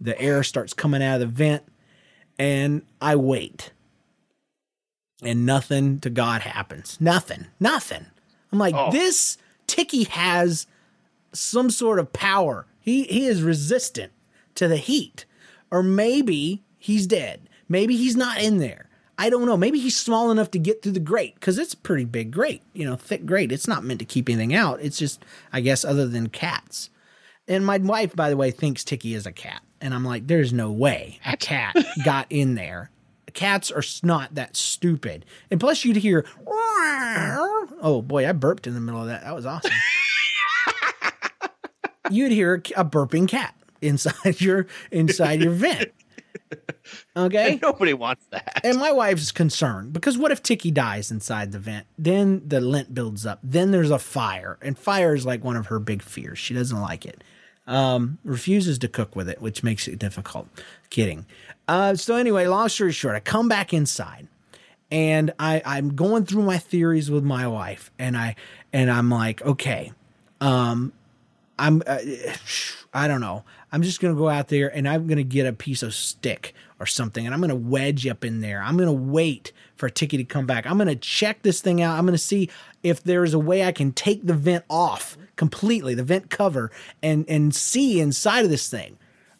The 0.00 0.20
air 0.20 0.42
starts 0.42 0.72
coming 0.72 1.02
out 1.02 1.20
of 1.20 1.20
the 1.20 1.26
vent, 1.26 1.62
and 2.38 2.82
I 3.00 3.14
wait. 3.14 3.70
And 5.22 5.46
nothing 5.46 6.00
to 6.00 6.10
God 6.10 6.42
happens. 6.42 6.98
Nothing. 7.00 7.46
Nothing. 7.60 8.06
I'm 8.50 8.58
like, 8.58 8.74
oh. 8.74 8.90
this 8.90 9.38
Ticky 9.66 10.04
has 10.04 10.66
some 11.32 11.70
sort 11.70 11.98
of 11.98 12.12
power. 12.12 12.66
He 12.80 13.04
he 13.04 13.26
is 13.26 13.42
resistant 13.42 14.12
to 14.56 14.68
the 14.68 14.76
heat. 14.76 15.24
Or 15.70 15.82
maybe 15.82 16.62
he's 16.76 17.06
dead. 17.06 17.48
Maybe 17.68 17.96
he's 17.96 18.16
not 18.16 18.42
in 18.42 18.58
there. 18.58 18.88
I 19.18 19.30
don't 19.30 19.46
know. 19.46 19.56
Maybe 19.56 19.78
he's 19.78 19.96
small 19.96 20.30
enough 20.30 20.50
to 20.50 20.58
get 20.58 20.82
through 20.82 20.92
the 20.92 21.00
grate 21.00 21.34
because 21.36 21.58
it's 21.58 21.74
a 21.74 21.78
pretty 21.78 22.04
big 22.04 22.30
grate, 22.30 22.62
you 22.72 22.84
know, 22.84 22.96
thick 22.96 23.24
grate. 23.24 23.52
It's 23.52 23.68
not 23.68 23.84
meant 23.84 24.00
to 24.00 24.04
keep 24.04 24.28
anything 24.28 24.54
out. 24.54 24.80
It's 24.82 24.98
just, 24.98 25.24
I 25.52 25.60
guess, 25.60 25.84
other 25.84 26.06
than 26.06 26.28
cats. 26.28 26.90
And 27.48 27.64
my 27.64 27.78
wife, 27.78 28.14
by 28.16 28.30
the 28.30 28.36
way, 28.36 28.50
thinks 28.50 28.84
Ticky 28.84 29.14
is 29.14 29.26
a 29.26 29.32
cat. 29.32 29.62
And 29.80 29.94
I'm 29.94 30.04
like, 30.04 30.26
there's 30.26 30.52
no 30.52 30.70
way 30.70 31.18
a 31.26 31.36
cat 31.36 31.76
got 32.04 32.26
in 32.30 32.54
there. 32.54 32.90
Cats 33.34 33.70
are 33.70 33.82
not 34.02 34.34
that 34.34 34.56
stupid. 34.56 35.24
And 35.50 35.60
plus, 35.60 35.84
you'd 35.84 35.96
hear, 35.96 36.26
oh 36.46 38.02
boy, 38.04 38.28
I 38.28 38.32
burped 38.32 38.66
in 38.66 38.74
the 38.74 38.80
middle 38.80 39.00
of 39.00 39.06
that. 39.08 39.22
That 39.22 39.34
was 39.34 39.46
awesome. 39.46 39.72
you'd 42.10 42.32
hear 42.32 42.54
a 42.76 42.84
burping 42.84 43.28
cat 43.28 43.54
inside 43.80 44.40
your 44.40 44.66
inside 44.90 45.42
your 45.42 45.52
vent. 45.52 45.92
Okay. 47.16 47.58
nobody 47.62 47.94
wants 47.94 48.24
that. 48.30 48.60
And 48.64 48.78
my 48.78 48.92
wife's 48.92 49.32
concerned 49.32 49.92
because 49.92 50.16
what 50.18 50.32
if 50.32 50.42
Ticky 50.42 50.70
dies 50.70 51.10
inside 51.10 51.52
the 51.52 51.58
vent? 51.58 51.86
Then 51.98 52.42
the 52.46 52.60
lint 52.60 52.94
builds 52.94 53.26
up. 53.26 53.38
Then 53.42 53.70
there's 53.70 53.90
a 53.90 53.98
fire, 53.98 54.58
and 54.62 54.78
fire 54.78 55.14
is 55.14 55.26
like 55.26 55.44
one 55.44 55.56
of 55.56 55.66
her 55.66 55.78
big 55.78 56.02
fears. 56.02 56.38
She 56.38 56.54
doesn't 56.54 56.80
like 56.80 57.04
it. 57.06 57.22
Um, 57.66 58.18
refuses 58.24 58.78
to 58.78 58.88
cook 58.88 59.14
with 59.14 59.28
it, 59.28 59.40
which 59.40 59.62
makes 59.62 59.86
it 59.86 59.98
difficult. 59.98 60.48
Kidding. 60.90 61.26
Uh, 61.68 61.94
so 61.94 62.16
anyway, 62.16 62.46
long 62.46 62.68
story 62.68 62.92
short, 62.92 63.14
I 63.14 63.20
come 63.20 63.48
back 63.48 63.72
inside, 63.72 64.28
and 64.90 65.32
I 65.38 65.62
I'm 65.64 65.94
going 65.94 66.26
through 66.26 66.42
my 66.42 66.58
theories 66.58 67.10
with 67.10 67.24
my 67.24 67.46
wife, 67.46 67.90
and 67.98 68.16
I 68.16 68.36
and 68.72 68.90
I'm 68.90 69.10
like, 69.10 69.42
okay, 69.42 69.92
um, 70.40 70.92
I'm 71.58 71.82
uh, 71.86 71.98
I 72.94 73.08
don't 73.08 73.20
know. 73.20 73.44
I'm 73.70 73.82
just 73.82 74.00
going 74.00 74.14
to 74.14 74.18
go 74.18 74.28
out 74.28 74.48
there 74.48 74.74
and 74.74 74.86
I'm 74.86 75.06
going 75.06 75.16
to 75.16 75.24
get 75.24 75.46
a 75.46 75.52
piece 75.52 75.82
of 75.82 75.94
stick 75.94 76.54
or 76.78 76.84
something 76.84 77.24
and 77.24 77.34
I'm 77.34 77.40
going 77.40 77.48
to 77.48 77.56
wedge 77.56 78.06
up 78.06 78.22
in 78.22 78.42
there. 78.42 78.62
I'm 78.62 78.76
going 78.76 78.88
to 78.88 78.92
wait 78.92 79.52
for 79.76 79.88
Tiki 79.88 80.18
to 80.18 80.24
come 80.24 80.46
back. 80.46 80.66
I'm 80.66 80.76
going 80.76 80.88
to 80.88 80.96
check 80.96 81.42
this 81.42 81.62
thing 81.62 81.80
out. 81.80 81.96
I'm 81.96 82.04
going 82.04 82.12
to 82.12 82.18
see 82.18 82.50
if 82.82 83.02
there's 83.02 83.32
a 83.32 83.38
way 83.38 83.64
I 83.64 83.72
can 83.72 83.92
take 83.92 84.26
the 84.26 84.34
vent 84.34 84.64
off 84.68 85.16
completely, 85.36 85.94
the 85.94 86.04
vent 86.04 86.28
cover, 86.28 86.70
and 87.02 87.24
and 87.28 87.54
see 87.54 88.00
inside 88.00 88.44
of 88.44 88.50
this 88.50 88.68
thing. 88.68 88.98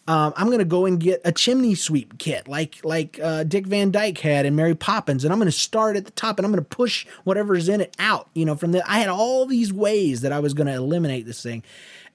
Um, 0.09 0.33
I'm 0.37 0.51
gonna 0.51 0.65
go 0.65 0.85
and 0.85 0.99
get 0.99 1.21
a 1.25 1.31
chimney 1.31 1.77
sweep 1.77 2.19
kit 2.19 2.49
like 2.49 2.85
like 2.85 3.21
uh, 3.23 3.45
Dick 3.45 3.67
Van 3.67 3.93
Dyke 3.93 4.19
had 4.19 4.47
in 4.47 4.57
Mary 4.57 4.75
Poppins, 4.75 5.25
and 5.25 5.33
I'm 5.33 5.39
gonna 5.39 5.53
start 5.53 5.97
at 5.97 6.05
the 6.05 6.11
top 6.11 6.39
and 6.39 6.47
I'm 6.47 6.51
gonna 6.51 6.63
push 6.63 7.07
whatever's 7.23 7.69
in 7.69 7.81
it 7.81 7.95
out. 8.01 8.29
You 8.35 8.45
know, 8.45 8.57
from 8.57 8.73
the 8.73 8.83
I 8.91 8.99
had 8.99 9.09
all 9.09 9.47
these 9.47 9.73
ways 9.73 10.23
that 10.23 10.33
I 10.33 10.41
was 10.41 10.55
gonna 10.55 10.75
eliminate 10.75 11.25
this 11.25 11.41
thing, 11.41 11.63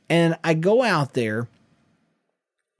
and 0.09 0.37
I 0.43 0.53
go 0.53 0.83
out 0.83 1.13
there, 1.13 1.47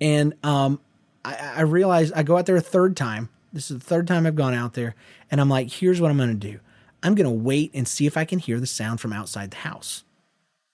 and 0.01 0.33
um, 0.43 0.81
I, 1.23 1.53
I 1.57 1.61
realize 1.61 2.11
I 2.11 2.23
go 2.23 2.37
out 2.37 2.45
there 2.45 2.57
a 2.57 2.61
third 2.61 2.97
time. 2.97 3.29
This 3.53 3.71
is 3.71 3.79
the 3.79 3.85
third 3.85 4.07
time 4.07 4.27
I've 4.27 4.35
gone 4.35 4.53
out 4.53 4.73
there, 4.73 4.93
and 5.31 5.39
I'm 5.39 5.49
like, 5.49 5.71
here's 5.71 6.01
what 6.01 6.11
I'm 6.11 6.17
gonna 6.17 6.33
do. 6.33 6.59
I'm 7.01 7.15
gonna 7.15 7.31
wait 7.31 7.71
and 7.73 7.87
see 7.87 8.07
if 8.07 8.17
I 8.17 8.25
can 8.25 8.39
hear 8.39 8.59
the 8.59 8.67
sound 8.67 8.99
from 8.99 9.13
outside 9.13 9.51
the 9.51 9.57
house. 9.57 10.03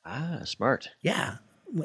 Ah, 0.04 0.40
smart. 0.44 0.90
Yeah. 1.04 1.36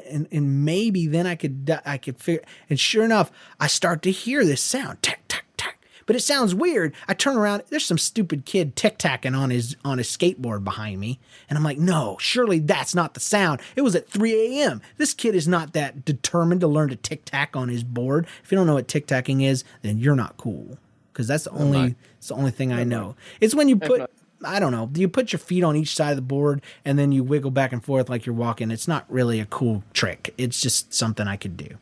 And, 0.09 0.27
and 0.31 0.65
maybe 0.65 1.07
then 1.07 1.25
I 1.25 1.35
could 1.35 1.79
I 1.85 1.97
could 1.97 2.19
figure 2.19 2.43
and 2.69 2.79
sure 2.79 3.03
enough 3.03 3.31
I 3.59 3.67
start 3.67 4.01
to 4.03 4.11
hear 4.11 4.45
this 4.45 4.61
sound 4.61 5.01
tack 5.01 5.21
tack 5.27 5.45
tack. 5.57 5.79
But 6.05 6.15
it 6.15 6.21
sounds 6.21 6.55
weird. 6.55 6.93
I 7.07 7.13
turn 7.13 7.37
around 7.37 7.63
there's 7.69 7.85
some 7.85 7.97
stupid 7.97 8.45
kid 8.45 8.75
tic 8.75 8.97
tacking 8.97 9.35
on 9.35 9.49
his 9.49 9.75
on 9.83 9.97
his 9.97 10.07
skateboard 10.07 10.63
behind 10.63 10.99
me. 10.99 11.19
And 11.49 11.57
I'm 11.57 11.63
like 11.63 11.79
no 11.79 12.17
surely 12.19 12.59
that's 12.59 12.93
not 12.93 13.13
the 13.13 13.19
sound. 13.19 13.61
It 13.75 13.81
was 13.81 13.95
at 13.95 14.09
3 14.09 14.59
a.m 14.61 14.81
this 14.97 15.13
kid 15.13 15.33
is 15.33 15.47
not 15.47 15.73
that 15.73 16.05
determined 16.05 16.61
to 16.61 16.67
learn 16.67 16.89
to 16.89 16.95
tick 16.95 17.25
tack 17.25 17.55
on 17.55 17.69
his 17.69 17.83
board. 17.83 18.27
If 18.43 18.51
you 18.51 18.57
don't 18.57 18.67
know 18.67 18.75
what 18.75 18.87
tic 18.87 19.07
tacking 19.07 19.41
is 19.41 19.63
then 19.81 19.97
you're 19.97 20.15
not 20.15 20.37
cool. 20.37 20.77
Because 21.11 21.27
that's 21.27 21.45
the 21.45 21.51
only 21.51 21.95
it's 22.17 22.27
the 22.27 22.35
only 22.35 22.51
thing 22.51 22.71
I 22.71 22.83
know. 22.83 23.15
It's 23.41 23.55
when 23.55 23.67
you 23.67 23.75
put 23.75 24.09
I 24.43 24.59
don't 24.59 24.71
know. 24.71 24.89
You 24.93 25.07
put 25.09 25.33
your 25.33 25.39
feet 25.39 25.63
on 25.63 25.75
each 25.75 25.95
side 25.95 26.11
of 26.11 26.15
the 26.15 26.21
board 26.21 26.61
and 26.85 26.97
then 26.97 27.11
you 27.11 27.23
wiggle 27.23 27.51
back 27.51 27.73
and 27.73 27.83
forth 27.83 28.09
like 28.09 28.25
you're 28.25 28.35
walking. 28.35 28.71
It's 28.71 28.87
not 28.87 29.05
really 29.09 29.39
a 29.39 29.45
cool 29.45 29.83
trick. 29.93 30.33
It's 30.37 30.61
just 30.61 30.93
something 30.93 31.27
I 31.27 31.35
could 31.35 31.57
do. 31.57 31.77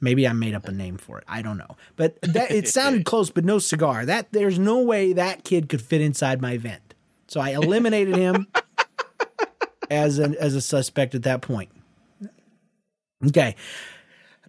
Maybe 0.00 0.28
I 0.28 0.32
made 0.32 0.54
up 0.54 0.68
a 0.68 0.72
name 0.72 0.96
for 0.96 1.18
it. 1.18 1.24
I 1.26 1.42
don't 1.42 1.58
know. 1.58 1.76
But 1.96 2.20
that 2.22 2.50
it 2.50 2.68
sounded 2.68 3.04
close, 3.04 3.30
but 3.30 3.44
no 3.44 3.58
cigar. 3.58 4.06
That 4.06 4.28
there's 4.32 4.58
no 4.58 4.80
way 4.80 5.12
that 5.12 5.44
kid 5.44 5.68
could 5.68 5.82
fit 5.82 6.00
inside 6.00 6.40
my 6.40 6.56
vent. 6.56 6.94
So 7.26 7.40
I 7.40 7.50
eliminated 7.50 8.16
him 8.16 8.46
as 9.90 10.18
an 10.18 10.36
as 10.36 10.54
a 10.54 10.60
suspect 10.60 11.14
at 11.14 11.24
that 11.24 11.42
point. 11.42 11.70
Okay. 13.26 13.56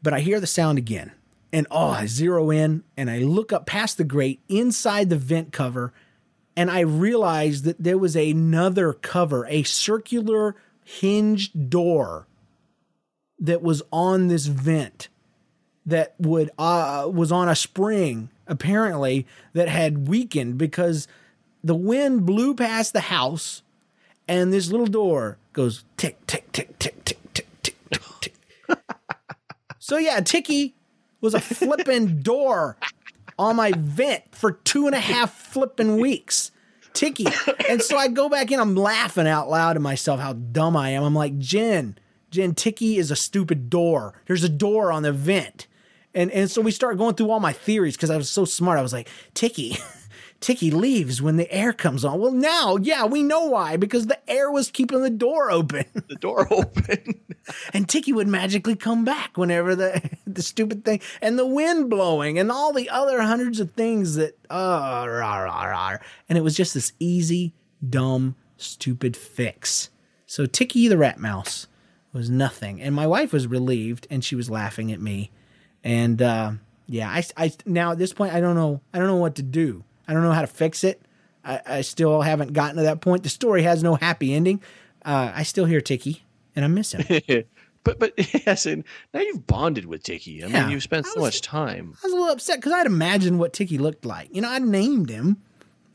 But 0.01 0.13
I 0.13 0.19
hear 0.19 0.39
the 0.39 0.47
sound 0.47 0.77
again. 0.77 1.11
And 1.51 1.65
oh, 1.71 1.89
I 1.89 2.05
zero 2.05 2.51
in 2.51 2.83
and 2.95 3.09
I 3.09 3.19
look 3.19 3.51
up 3.51 3.65
past 3.65 3.97
the 3.97 4.03
grate 4.03 4.39
inside 4.47 5.09
the 5.09 5.17
vent 5.17 5.51
cover 5.51 5.93
and 6.59 6.69
I 6.69 6.81
realized 6.81 7.63
that 7.63 7.81
there 7.81 7.97
was 7.97 8.17
another 8.17 8.91
cover, 8.91 9.45
a 9.47 9.63
circular 9.63 10.57
hinged 10.83 11.69
door 11.69 12.27
that 13.39 13.61
was 13.61 13.81
on 13.93 14.27
this 14.27 14.47
vent 14.47 15.07
that 15.85 16.15
would 16.19 16.49
uh, 16.59 17.09
was 17.09 17.31
on 17.31 17.47
a 17.47 17.55
spring 17.55 18.29
apparently 18.45 19.25
that 19.53 19.69
had 19.69 20.09
weakened 20.09 20.57
because 20.57 21.07
the 21.63 21.75
wind 21.75 22.25
blew 22.25 22.53
past 22.53 22.91
the 22.91 22.99
house 23.07 23.61
and 24.27 24.51
this 24.51 24.69
little 24.69 24.85
door 24.85 25.37
goes 25.53 25.85
tick 25.95 26.17
tick 26.27 26.51
tick 26.51 26.77
tick 26.77 27.05
tick 27.05 27.19
tick 27.33 27.47
tick 27.63 27.77
tick 27.89 28.03
tick. 28.19 28.33
so 29.79 29.95
yeah, 29.95 30.19
Tiki 30.19 30.75
was 31.21 31.33
a 31.33 31.39
flipping 31.39 32.19
door 32.19 32.75
on 33.39 33.55
my 33.55 33.71
vent 33.75 34.23
for 34.35 34.51
two 34.51 34.85
and 34.85 34.93
a 34.93 34.99
half 34.99 35.33
flipping 35.33 35.97
weeks. 35.97 36.51
Tiki. 36.93 37.25
And 37.69 37.81
so 37.81 37.97
I 37.97 38.09
go 38.09 38.27
back 38.27 38.51
in, 38.51 38.59
I'm 38.59 38.75
laughing 38.75 39.27
out 39.27 39.49
loud 39.49 39.73
to 39.73 39.79
myself 39.79 40.19
how 40.19 40.33
dumb 40.33 40.75
I 40.75 40.89
am. 40.89 41.03
I'm 41.03 41.15
like, 41.15 41.37
Jen, 41.39 41.97
Jen, 42.29 42.53
Tiki 42.53 42.97
is 42.97 43.09
a 43.09 43.15
stupid 43.15 43.69
door. 43.69 44.21
There's 44.25 44.43
a 44.43 44.49
door 44.49 44.91
on 44.91 45.03
the 45.03 45.13
vent. 45.13 45.67
And 46.13 46.31
and 46.31 46.49
so 46.49 46.61
we 46.61 46.71
start 46.71 46.97
going 46.97 47.15
through 47.15 47.29
all 47.29 47.39
my 47.39 47.53
theories 47.53 47.95
because 47.95 48.09
I 48.09 48.17
was 48.17 48.29
so 48.29 48.43
smart. 48.43 48.79
I 48.79 48.81
was 48.81 48.91
like, 48.91 49.07
Tiki, 49.35 49.77
Tiki 50.39 50.71
leaves 50.71 51.21
when 51.21 51.35
the 51.35 51.51
air 51.51 51.73
comes 51.73 52.05
on. 52.05 52.19
Well, 52.19 52.31
now, 52.31 52.77
yeah, 52.77 53.05
we 53.05 53.23
know 53.23 53.45
why 53.45 53.75
because 53.75 54.07
the 54.07 54.29
air 54.29 54.49
was 54.49 54.71
keeping 54.71 55.01
the 55.01 55.09
door 55.09 55.51
open. 55.51 55.85
The 56.09 56.15
door 56.15 56.47
open. 56.51 57.19
and 57.73 57.87
Tiki 57.87 58.11
would 58.11 58.27
magically 58.27 58.75
come 58.75 59.05
back 59.05 59.37
whenever 59.37 59.75
the 59.75 60.17
the 60.27 60.41
stupid 60.41 60.83
thing 60.83 61.01
and 61.21 61.37
the 61.37 61.45
wind 61.45 61.89
blowing 61.89 62.39
and 62.39 62.51
all 62.51 62.73
the 62.73 62.89
other 62.89 63.21
hundreds 63.21 63.59
of 63.59 63.71
things 63.73 64.15
that 64.15 64.35
uh 64.49 65.05
rah, 65.07 65.37
rah, 65.37 65.63
rah. 65.65 65.97
and 66.27 66.37
it 66.37 66.41
was 66.41 66.55
just 66.55 66.73
this 66.73 66.93
easy, 66.99 67.53
dumb, 67.87 68.35
stupid 68.57 69.15
fix. 69.15 69.91
So 70.25 70.47
Tiki 70.47 70.87
the 70.87 70.97
rat 70.97 71.19
mouse 71.19 71.67
was 72.11 72.29
nothing, 72.29 72.81
and 72.81 72.95
my 72.95 73.05
wife 73.05 73.31
was 73.31 73.45
relieved 73.45 74.07
and 74.09 74.23
she 74.23 74.35
was 74.35 74.49
laughing 74.49 74.91
at 74.91 74.99
me, 74.99 75.29
and 75.83 76.21
uh, 76.21 76.53
yeah, 76.87 77.09
I, 77.09 77.23
I 77.37 77.51
now 77.67 77.91
at 77.91 77.99
this 77.99 78.13
point 78.13 78.33
I 78.33 78.39
don't 78.39 78.55
know 78.55 78.81
I 78.93 78.97
don't 78.97 79.07
know 79.07 79.17
what 79.17 79.35
to 79.35 79.43
do. 79.43 79.83
I 80.09 80.13
don't 80.13 80.23
know 80.23 80.31
how 80.31 80.41
to 80.41 80.47
fix 80.47 80.83
it. 80.83 81.01
I, 81.45 81.61
I 81.65 81.81
still 81.81 82.21
haven't 82.21 82.53
gotten 82.53 82.77
to 82.77 82.81
that 82.83 82.99
point. 83.01 83.21
The 83.23 83.29
story 83.29 83.61
has 83.61 83.83
no 83.83 83.93
happy 83.95 84.33
ending. 84.33 84.59
Uh, 85.05 85.31
I 85.35 85.43
still 85.43 85.65
hear 85.65 85.81
Tiki, 85.81 86.23
and 86.55 86.65
I 86.65 86.67
miss 86.67 86.93
him. 86.93 87.21
but 87.83 87.99
but 87.99 88.13
yes, 88.45 88.65
and 88.65 88.83
now 89.13 89.21
you've 89.21 89.45
bonded 89.45 89.85
with 89.85 90.01
Tiki. 90.03 90.43
I 90.43 90.47
Yeah. 90.47 90.63
mean, 90.63 90.71
you've 90.71 90.83
spent 90.83 91.05
so 91.05 91.21
was- 91.21 91.27
much 91.35 91.41
time. 91.41 91.93
I 92.03 92.07
was 92.07 92.13
a 92.13 92.15
little 92.15 92.31
upset 92.31 92.57
because 92.57 92.73
I'd 92.73 92.87
imagined 92.87 93.37
what 93.39 93.53
Tiki 93.53 93.77
looked 93.77 94.03
like. 94.05 94.35
You 94.35 94.41
know, 94.41 94.49
I 94.49 94.57
named 94.59 95.09
him 95.11 95.37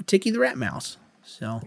Tiki 0.06 0.30
the 0.30 0.38
Rat 0.38 0.56
Mouse. 0.56 0.96
So, 1.24 1.60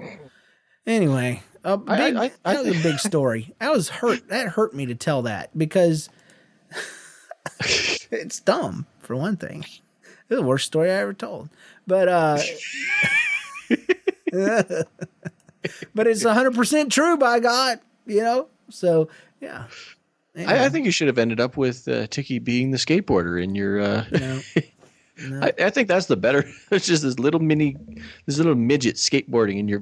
anyway, 0.85 1.43
a 1.63 1.77
big, 1.77 2.15
I- 2.15 2.23
I- 2.25 2.31
I- 2.45 2.53
that 2.53 2.65
was 2.65 2.79
a 2.79 2.83
big 2.89 2.99
story. 2.99 3.53
I 3.59 3.69
was 3.71 3.89
hurt. 3.89 4.29
That 4.29 4.47
hurt 4.49 4.73
me 4.73 4.85
to 4.87 4.95
tell 4.95 5.21
that 5.23 5.55
because 5.57 6.09
it's 8.11 8.39
dumb 8.39 8.85
for 8.99 9.15
one 9.15 9.37
thing. 9.37 9.65
It's 10.30 10.39
the 10.39 10.45
worst 10.45 10.65
story 10.65 10.91
I 10.91 10.95
ever 10.95 11.13
told. 11.13 11.49
But 11.86 12.09
uh, 12.09 12.38
but 15.95 16.07
it's 16.07 16.23
hundred 16.23 16.55
percent 16.55 16.91
true. 16.91 17.17
By 17.17 17.39
God, 17.39 17.80
you 18.05 18.21
know. 18.21 18.47
So 18.69 19.09
yeah. 19.39 19.65
I, 20.36 20.65
I 20.65 20.69
think 20.69 20.86
you 20.86 20.91
should 20.91 21.07
have 21.07 21.17
ended 21.17 21.39
up 21.39 21.57
with 21.57 21.88
uh, 21.88 22.05
Tiki 22.07 22.38
being 22.39 22.71
the 22.71 22.78
skateboarder 22.78 23.41
in 23.41 23.55
your. 23.55 23.80
Uh, 23.80 24.05
No. 24.11 24.41
I, 25.41 25.51
I 25.57 25.69
think 25.71 25.88
that's 25.88 26.05
the 26.05 26.15
better. 26.15 26.45
It's 26.71 26.86
just 26.86 27.01
this 27.01 27.17
little 27.17 27.39
mini, 27.39 27.75
this 28.28 28.38
little 28.38 28.53
midget 28.53 28.97
skateboarding 28.97 29.57
in 29.57 29.67
your 29.67 29.82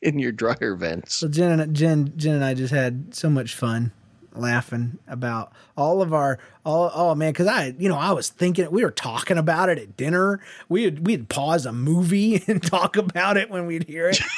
in 0.00 0.18
your 0.18 0.32
dryer 0.32 0.74
vents. 0.74 1.14
So 1.14 1.28
Jen 1.28 1.60
and 1.60 1.76
Jen, 1.76 2.12
Jen 2.16 2.34
and 2.36 2.44
I 2.44 2.54
just 2.54 2.72
had 2.74 3.14
so 3.14 3.30
much 3.30 3.54
fun 3.54 3.92
laughing 4.34 4.98
about 5.06 5.52
all 5.76 6.02
of 6.02 6.12
our 6.12 6.38
all 6.64 6.90
oh 6.94 7.14
man 7.14 7.32
because 7.32 7.46
I 7.46 7.74
you 7.78 7.88
know 7.88 7.98
I 7.98 8.12
was 8.12 8.28
thinking 8.28 8.70
we 8.70 8.84
were 8.84 8.90
talking 8.90 9.38
about 9.38 9.68
it 9.68 9.78
at 9.78 9.96
dinner. 9.96 10.40
We'd 10.68 11.06
we'd 11.06 11.28
pause 11.28 11.66
a 11.66 11.72
movie 11.72 12.42
and 12.48 12.62
talk 12.62 12.96
about 12.96 13.36
it 13.36 13.50
when 13.50 13.66
we'd 13.66 13.84
hear 13.88 14.08
it. 14.08 14.20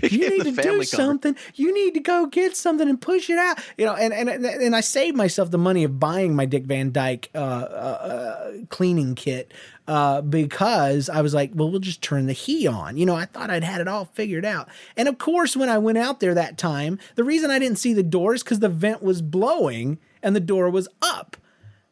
You 0.00 0.30
need 0.30 0.54
to 0.56 0.62
do 0.62 0.84
something. 0.84 1.34
You 1.54 1.74
need 1.74 1.94
to 1.94 2.00
go 2.00 2.26
get 2.26 2.56
something 2.56 2.88
and 2.88 3.00
push 3.00 3.28
it 3.30 3.38
out. 3.38 3.58
You 3.76 3.86
know 3.86 3.94
and 3.96 4.12
and 4.12 4.46
and 4.46 4.76
I 4.76 4.80
saved 4.80 5.16
myself 5.16 5.50
the 5.50 5.58
money 5.58 5.82
of 5.82 5.98
buying 5.98 6.36
my 6.36 6.46
Dick 6.46 6.64
Van 6.64 6.92
Dyke 6.92 7.30
uh, 7.34 7.38
uh, 7.38 7.40
uh, 7.40 8.52
cleaning 8.68 9.16
kit 9.16 9.52
uh, 9.88 10.20
because 10.20 11.08
I 11.08 11.22
was 11.22 11.32
like, 11.32 11.50
well, 11.54 11.70
we'll 11.70 11.80
just 11.80 12.02
turn 12.02 12.26
the 12.26 12.34
heat 12.34 12.66
on. 12.68 12.98
You 12.98 13.06
know, 13.06 13.16
I 13.16 13.24
thought 13.24 13.48
I'd 13.48 13.64
had 13.64 13.80
it 13.80 13.88
all 13.88 14.04
figured 14.04 14.44
out. 14.44 14.68
And 14.98 15.08
of 15.08 15.16
course, 15.16 15.56
when 15.56 15.70
I 15.70 15.78
went 15.78 15.96
out 15.96 16.20
there 16.20 16.34
that 16.34 16.58
time, 16.58 16.98
the 17.14 17.24
reason 17.24 17.50
I 17.50 17.58
didn't 17.58 17.78
see 17.78 17.94
the 17.94 18.02
doors 18.02 18.42
because 18.42 18.60
the 18.60 18.68
vent 18.68 19.02
was 19.02 19.22
blowing 19.22 19.98
and 20.22 20.36
the 20.36 20.40
door 20.40 20.68
was 20.68 20.88
up. 21.00 21.38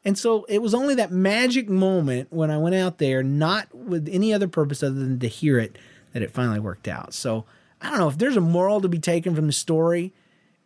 And 0.05 0.19
so 0.19 0.45
it 0.45 0.61
was 0.61 0.75
only 0.75 0.95
that 0.97 1.11
magic 1.11 1.71
moment 1.71 2.29
when 2.31 2.51
I 2.51 2.59
went 2.59 2.75
out 2.75 2.99
there, 2.99 3.23
not 3.23 3.75
with 3.75 4.09
any 4.13 4.33
other 4.33 4.47
purpose 4.47 4.83
other 4.83 4.95
than 4.95 5.19
to 5.21 5.27
hear 5.27 5.59
it, 5.59 5.79
that 6.13 6.23
it 6.23 6.31
finally 6.31 6.61
worked 6.61 6.87
out. 6.87 7.15
So 7.15 7.47
I 7.81 7.89
don't 7.89 7.99
know 7.99 8.09
if 8.09 8.19
there's 8.19 8.37
a 8.37 8.43
moral 8.43 8.83
to 8.83 8.89
be 8.89 8.99
taken 8.99 9.35
from 9.35 9.47
the 9.47 9.53
story. 9.55 10.13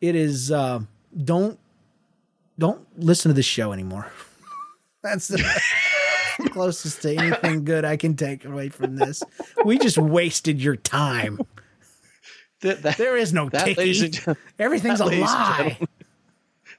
It 0.00 0.16
is 0.16 0.50
uh, 0.50 0.80
don't 1.16 1.60
don't 2.58 2.86
listen 2.98 3.30
to 3.30 3.34
this 3.34 3.46
show 3.46 3.72
anymore. 3.72 4.10
That's 5.02 5.28
the 5.28 5.38
closest 6.48 7.02
to 7.02 7.14
anything 7.16 7.64
good 7.64 7.84
I 7.84 7.96
can 7.96 8.16
take 8.16 8.44
away 8.44 8.68
from 8.70 8.96
this. 8.96 9.22
We 9.64 9.78
just 9.78 9.98
wasted 9.98 10.60
your 10.62 10.76
time. 10.76 11.38
That- 12.62 12.82
that- 12.82 12.98
there 12.98 13.16
is 13.16 13.32
no 13.32 13.48
that, 13.50 13.78
and 13.78 14.12
gen- 14.12 14.36
Everything's 14.58 14.98
that, 14.98 15.04
a 15.06 15.08
ladies 15.08 15.22
lie. 15.26 15.56
gentlemen- 15.58 15.88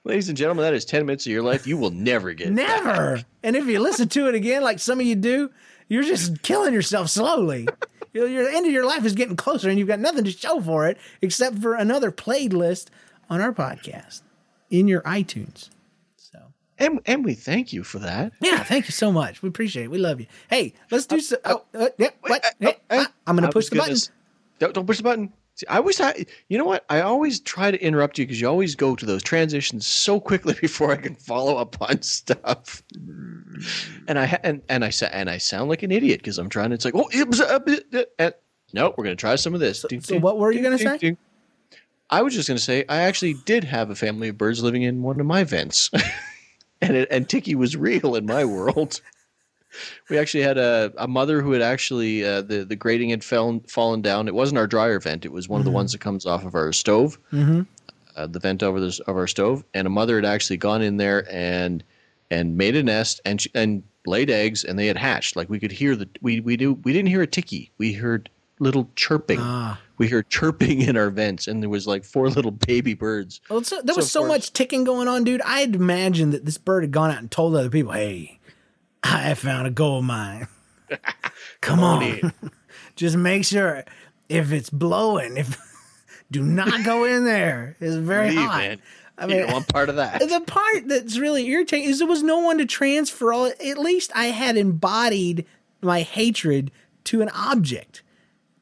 Ladies 0.04 0.30
and 0.30 0.38
gentlemen, 0.38 0.64
that 0.64 0.74
is 0.74 0.84
ten 0.84 1.06
minutes 1.06 1.28
of 1.28 1.32
your 1.32 1.44
life 1.44 1.68
you 1.68 1.78
will 1.78 1.92
never 1.92 2.34
get. 2.34 2.48
back. 2.56 2.84
Never. 2.84 3.22
And 3.44 3.56
if 3.56 3.68
you 3.68 3.80
listen 3.80 4.10
to 4.10 4.28
it 4.30 4.34
again, 4.36 4.64
like 4.64 4.80
some 4.80 5.00
of 5.00 5.06
you 5.06 5.16
do, 5.16 5.52
you're 5.90 6.02
just 6.04 6.42
killing 6.42 6.74
yourself 6.74 7.10
slowly. 7.10 7.68
You 8.14 8.26
your 8.26 8.46
the 8.46 8.56
end 8.58 8.66
of 8.66 8.72
your 8.72 8.86
life 8.86 9.06
is 9.06 9.14
getting 9.14 9.36
closer, 9.36 9.70
and 9.70 9.78
you've 9.78 9.88
got 9.88 10.00
nothing 10.00 10.24
to 10.24 10.32
show 10.32 10.60
for 10.60 10.88
it 10.88 10.98
except 11.22 11.60
for 11.60 11.76
another 11.76 12.10
played 12.10 12.52
list 12.52 12.90
on 13.30 13.42
our 13.42 13.54
podcast 13.54 14.22
in 14.72 14.88
your 14.88 15.02
iTunes. 15.02 15.70
So, 16.82 16.88
And 16.88 17.00
and 17.06 17.26
we 17.26 17.34
thank 17.34 17.74
you 17.74 17.84
for 17.84 18.00
that. 18.00 18.34
Yeah, 18.42 18.64
thank 18.64 18.88
you 18.88 18.92
so 18.92 19.12
much. 19.12 19.42
We 19.42 19.50
appreciate 19.50 19.84
it. 19.84 19.92
We 19.92 19.98
love 19.98 20.20
you. 20.20 20.28
Hey, 20.50 20.74
let's 20.90 21.06
do 21.06 21.20
so. 21.20 21.38
Oh, 21.46 21.64
uh, 21.74 21.90
yeah, 21.98 22.10
what? 22.22 22.44
Hey, 22.60 22.76
ah, 22.90 23.12
I'm 23.28 23.36
going 23.36 23.46
I 23.46 23.48
to 23.48 23.54
push 23.54 23.70
the 23.70 23.76
gonna 23.76 23.90
button. 23.90 24.14
Don't, 24.60 24.74
don't 24.74 24.86
push 24.88 24.98
the 24.98 25.04
button. 25.04 25.34
See, 25.56 25.68
I 25.68 25.78
always, 25.78 25.98
ha- 25.98 26.14
you 26.48 26.58
know 26.58 26.64
what? 26.64 26.86
I 26.90 27.02
always 27.02 27.40
try 27.42 27.72
to 27.72 27.84
interrupt 27.84 28.18
you 28.18 28.26
because 28.26 28.40
you 28.40 28.48
always 28.48 28.74
go 28.74 28.96
to 28.96 29.06
those 29.06 29.22
transitions 29.22 29.86
so 29.86 30.20
quickly 30.20 30.56
before 30.62 30.92
I 30.92 30.96
can 30.98 31.16
follow 31.16 31.58
up 31.58 31.82
on 31.82 32.02
stuff. 32.02 32.82
And 34.08 34.18
I 34.18 34.40
and 34.44 34.62
and 34.70 34.84
I 34.86 34.92
and 35.12 35.30
I 35.30 35.38
sound 35.38 35.70
like 35.70 35.84
an 35.84 35.92
idiot 35.92 36.20
because 36.22 36.38
I'm 36.38 36.50
trying 36.50 36.70
to. 36.70 36.76
It's 36.76 36.86
like, 36.86 36.96
oh, 36.96 37.10
it 37.14 37.28
was 37.28 37.40
a 37.42 37.60
bit. 37.60 37.86
uh, 37.94 38.04
And, 38.18 38.34
no, 38.74 38.94
we're 38.98 39.04
going 39.04 39.16
to 39.18 39.20
try 39.20 39.36
some 39.36 39.54
of 39.54 39.60
this. 39.60 39.84
So 40.02 40.18
what 40.20 40.38
were 40.40 40.52
you 40.52 40.62
going 40.62 40.78
to 40.78 41.00
say? 41.00 41.18
I 42.10 42.22
was 42.22 42.34
just 42.34 42.48
going 42.48 42.58
to 42.58 42.64
say 42.64 42.86
I 42.90 43.02
actually 43.02 43.36
did 43.46 43.64
have 43.66 43.90
a 43.90 43.96
family 43.96 44.30
of 44.30 44.38
birds 44.38 44.62
living 44.64 44.84
in 44.84 45.02
one 45.02 45.20
of 45.20 45.26
my 45.26 45.44
vents, 45.44 45.90
and 46.82 46.96
it, 46.98 47.08
and 47.12 47.28
Tiki 47.30 47.56
was 47.56 47.76
real 47.78 48.16
in 48.16 48.26
my 48.26 48.46
world. 48.46 49.02
We 50.10 50.18
actually 50.18 50.44
had 50.44 50.58
a, 50.58 50.92
a 50.98 51.08
mother 51.08 51.42
who 51.42 51.54
had 51.54 51.62
actually 51.62 52.26
uh, 52.26 52.42
the 52.42 52.66
the 52.66 52.76
grating 52.76 53.10
had 53.12 53.24
fell, 53.24 53.62
fallen 53.70 54.02
down. 54.02 54.28
It 54.28 54.36
wasn't 54.36 54.58
our 54.60 54.68
dryer 54.68 55.00
vent; 55.00 55.24
it 55.26 55.32
was 55.32 55.48
one 55.48 55.62
of 55.62 55.66
the 55.66 55.72
Mhm. 55.72 55.76
ones 55.76 55.92
that 55.94 56.02
comes 56.02 56.26
off 56.26 56.44
of 56.44 56.56
our 56.56 56.74
stove, 56.74 57.18
Mm-hmm. 57.32 57.62
uh, 58.18 58.28
the 58.28 58.40
vent 58.40 58.64
over 58.64 58.82
this 58.82 59.00
of 59.00 59.16
our 59.16 59.28
stove. 59.28 59.64
And 59.74 59.88
a 59.88 59.90
mother 59.90 60.16
had 60.16 60.26
actually 60.26 60.58
gone 60.58 60.82
in 60.82 60.98
there 60.98 61.26
and 61.32 61.84
and 62.30 62.58
made 62.58 62.76
a 62.76 62.84
nest 62.84 63.22
and 63.24 63.40
she- 63.42 63.52
and 63.56 63.84
laid 64.06 64.30
eggs, 64.30 64.64
and 64.66 64.78
they 64.78 64.88
had 64.88 64.98
hatched. 64.98 65.38
Like 65.38 65.50
we 65.50 65.60
could 65.60 65.72
hear 65.72 65.96
the 65.96 66.10
we 66.22 66.42
we 66.42 66.58
do 66.58 66.74
we 66.84 66.92
didn't 66.92 67.08
hear 67.10 67.22
a 67.22 67.28
tiki. 67.28 67.72
We 67.78 67.94
heard 67.94 68.30
little 68.62 68.90
chirping. 68.96 69.40
Ah. 69.42 69.80
We 69.98 70.08
heard 70.08 70.30
chirping 70.30 70.82
in 70.82 70.96
our 70.96 71.10
vents, 71.10 71.48
and 71.48 71.62
there 71.62 71.70
was 71.70 71.86
like 71.86 72.04
four 72.04 72.30
little 72.30 72.52
baby 72.52 72.94
birds. 72.94 73.42
Well, 73.50 73.64
so, 73.64 73.82
there 73.84 73.96
was 73.96 74.12
so 74.12 74.26
much 74.26 74.54
ticking 74.54 74.84
going 74.84 75.08
on, 75.08 75.24
dude. 75.24 75.42
I 75.42 75.60
had 75.60 75.76
imagined 75.76 76.34
that 76.34 76.46
this 76.46 76.58
bird 76.58 76.84
had 76.84 76.92
gone 76.92 77.12
out 77.12 77.20
and 77.20 77.30
told 77.30 77.56
other 77.56 77.70
people, 77.70 77.92
"Hey, 77.92 78.40
I 79.04 79.34
found 79.34 79.68
a 79.68 79.72
gold 79.72 80.06
mine. 80.06 80.48
Come 81.62 81.84
on 81.84 82.04
on, 82.04 82.04
in." 82.04 82.34
just 82.96 83.18
make 83.18 83.46
sure 83.46 83.84
if 84.30 84.52
it's 84.52 84.70
blowing, 84.70 85.38
if 85.38 85.60
do 86.32 86.42
not 86.42 86.84
go 86.86 87.04
in 87.04 87.26
there. 87.26 87.76
It's 87.80 87.96
very 87.96 88.30
Leave, 88.30 88.40
hot. 88.40 88.58
man. 88.58 88.82
I 89.18 89.28
don't 89.28 89.52
want 89.52 89.68
part 89.68 89.90
of 89.90 89.98
that. 89.98 90.20
The 90.20 90.42
part 90.48 90.88
that's 90.88 91.20
really 91.20 91.46
irritating 91.48 91.88
is 91.88 92.00
there 92.00 92.08
was 92.08 92.24
no 92.24 92.40
one 92.40 92.58
to 92.58 92.66
transfer 92.66 93.32
all. 93.32 93.46
At 93.46 93.78
least 93.78 94.12
I 94.16 94.28
had 94.28 94.58
embodied 94.58 95.46
my 95.82 96.02
hatred 96.02 96.72
to 97.04 97.22
an 97.22 97.30
object. 97.30 98.02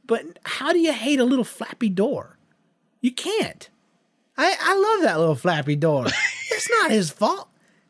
But 0.09 0.39
how 0.43 0.73
do 0.73 0.79
you 0.79 0.91
hate 0.91 1.19
a 1.19 1.23
little 1.23 1.45
flappy 1.45 1.87
door? 1.87 2.39
You 2.99 3.11
can't. 3.11 3.69
I, 4.35 4.57
I 4.59 4.75
love 4.75 5.03
that 5.03 5.19
little 5.19 5.35
flappy 5.35 5.75
door. 5.75 6.07
it's 6.51 6.67
not 6.81 6.89
his 6.89 7.11
fault. 7.11 7.47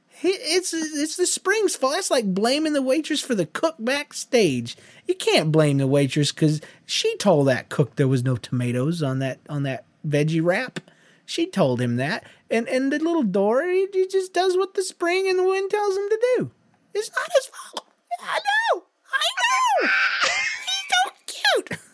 He, 0.10 0.28
it's 0.28 0.74
it's 0.74 1.16
the 1.16 1.26
spring's 1.26 1.78
fault. 1.78 1.94
That's 1.94 2.12
like 2.12 2.34
blaming 2.34 2.74
the 2.74 2.82
waitress 2.82 3.22
for 3.22 3.36
the 3.36 3.46
cook 3.46 3.76
backstage. 3.80 4.76
You 5.08 5.16
can't 5.16 5.50
blame 5.50 5.78
the 5.78 5.88
waitress 5.88 6.34
because 6.34 6.60
she 6.86 7.16
told 7.16 7.48
that 7.48 7.70
cook 7.70 7.96
there 7.96 8.10
was 8.10 8.22
no 8.22 8.36
tomatoes 8.36 9.02
on 9.02 9.20
that 9.20 9.40
on 9.48 9.64
that 9.64 9.86
veggie 10.06 10.44
wrap. 10.44 10.82
She 11.26 11.46
told 11.46 11.80
him 11.80 11.96
that, 11.96 12.26
and 12.52 12.68
and 12.68 12.92
the 12.92 13.00
little 13.00 13.24
door 13.24 13.64
he, 13.64 13.88
he 13.94 14.08
just 14.08 14.34
does 14.34 14.58
what 14.58 14.74
the 14.74 14.84
spring 14.84 15.30
and 15.30 15.40
the 15.40 15.46
wind 15.46 15.72
tells 15.72 15.96
him 15.96 16.10
to 16.10 16.36
do. 16.36 16.52
It's 16.94 17.12
not 17.16 17.30
his 17.34 17.46
fault. 17.46 17.88
I 18.22 18.40
know. 18.74 18.84
I 19.10 19.84
know. 19.86 19.90
He's 20.22 20.90
so 20.90 21.34
cute. 21.70 21.89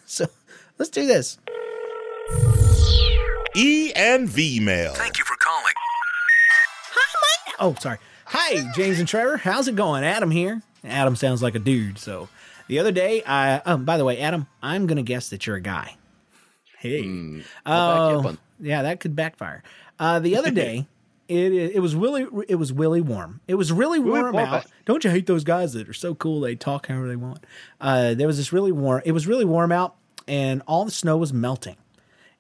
So 0.78 0.84
let's 0.84 0.89
do 0.89 1.05
this. 1.05 1.38
E 3.55 3.93
and 3.95 4.28
V 4.28 4.59
mail. 4.59 4.93
Thank 4.93 5.17
you 5.17 5.23
for 5.23 5.38
calling. 5.38 5.73
Hi, 6.91 7.53
oh, 7.59 7.76
sorry. 7.80 7.97
Hi, 8.26 8.69
James 8.76 8.99
and 8.99 9.07
Trevor. 9.07 9.38
How's 9.38 9.69
it 9.69 9.78
going? 9.78 10.03
Adam 10.03 10.32
here. 10.32 10.61
Adam 10.84 11.15
sounds 11.15 11.41
like 11.41 11.55
a 11.55 11.59
dude. 11.59 11.97
So 11.97 12.28
the 12.67 12.80
other 12.80 12.91
day, 12.91 13.23
I 13.23 13.59
um. 13.59 13.86
By 13.86 13.97
the 13.97 14.03
way, 14.03 14.19
Adam, 14.19 14.47
I'm 14.61 14.86
gonna 14.86 15.01
guess 15.03 15.30
that 15.30 15.47
you're 15.47 15.55
a 15.55 15.61
guy. 15.61 15.95
Hey. 16.80 17.41
I'll 17.65 18.19
back 18.19 18.23
you 18.23 18.30
up 18.30 18.36
Oh, 18.36 18.38
yeah, 18.59 18.82
that 18.82 18.99
could 18.99 19.15
backfire. 19.15 19.63
Uh, 19.97 20.19
the 20.19 20.36
other 20.36 20.51
day, 20.51 20.88
it 21.30 21.53
it 21.53 21.80
was 21.82 21.95
really 21.95 22.28
it 22.49 22.55
was 22.55 22.73
really 22.73 22.99
warm. 22.99 23.39
It 23.47 23.55
was 23.55 23.71
really 23.71 23.99
warm 23.99 24.34
warm. 24.34 24.45
out. 24.45 24.65
Don't 24.84 25.05
you 25.05 25.09
hate 25.09 25.26
those 25.26 25.45
guys 25.45 25.71
that 25.71 25.88
are 25.88 25.93
so 25.93 26.15
cool? 26.15 26.41
They 26.41 26.55
talk 26.55 26.88
however 26.88 27.07
they 27.07 27.15
want. 27.15 27.45
Uh, 27.80 28.13
there 28.13 28.28
was 28.28 28.36
this 28.36 28.51
really 28.51 28.73
warm. 28.73 29.01
It 29.05 29.13
was 29.13 29.26
really 29.26 29.45
warm 29.45 29.71
out, 29.71 29.95
and 30.28 30.61
all 30.67 30.86
the 30.86 30.91
snow 30.91 31.17
was 31.17 31.34
melting, 31.34 31.78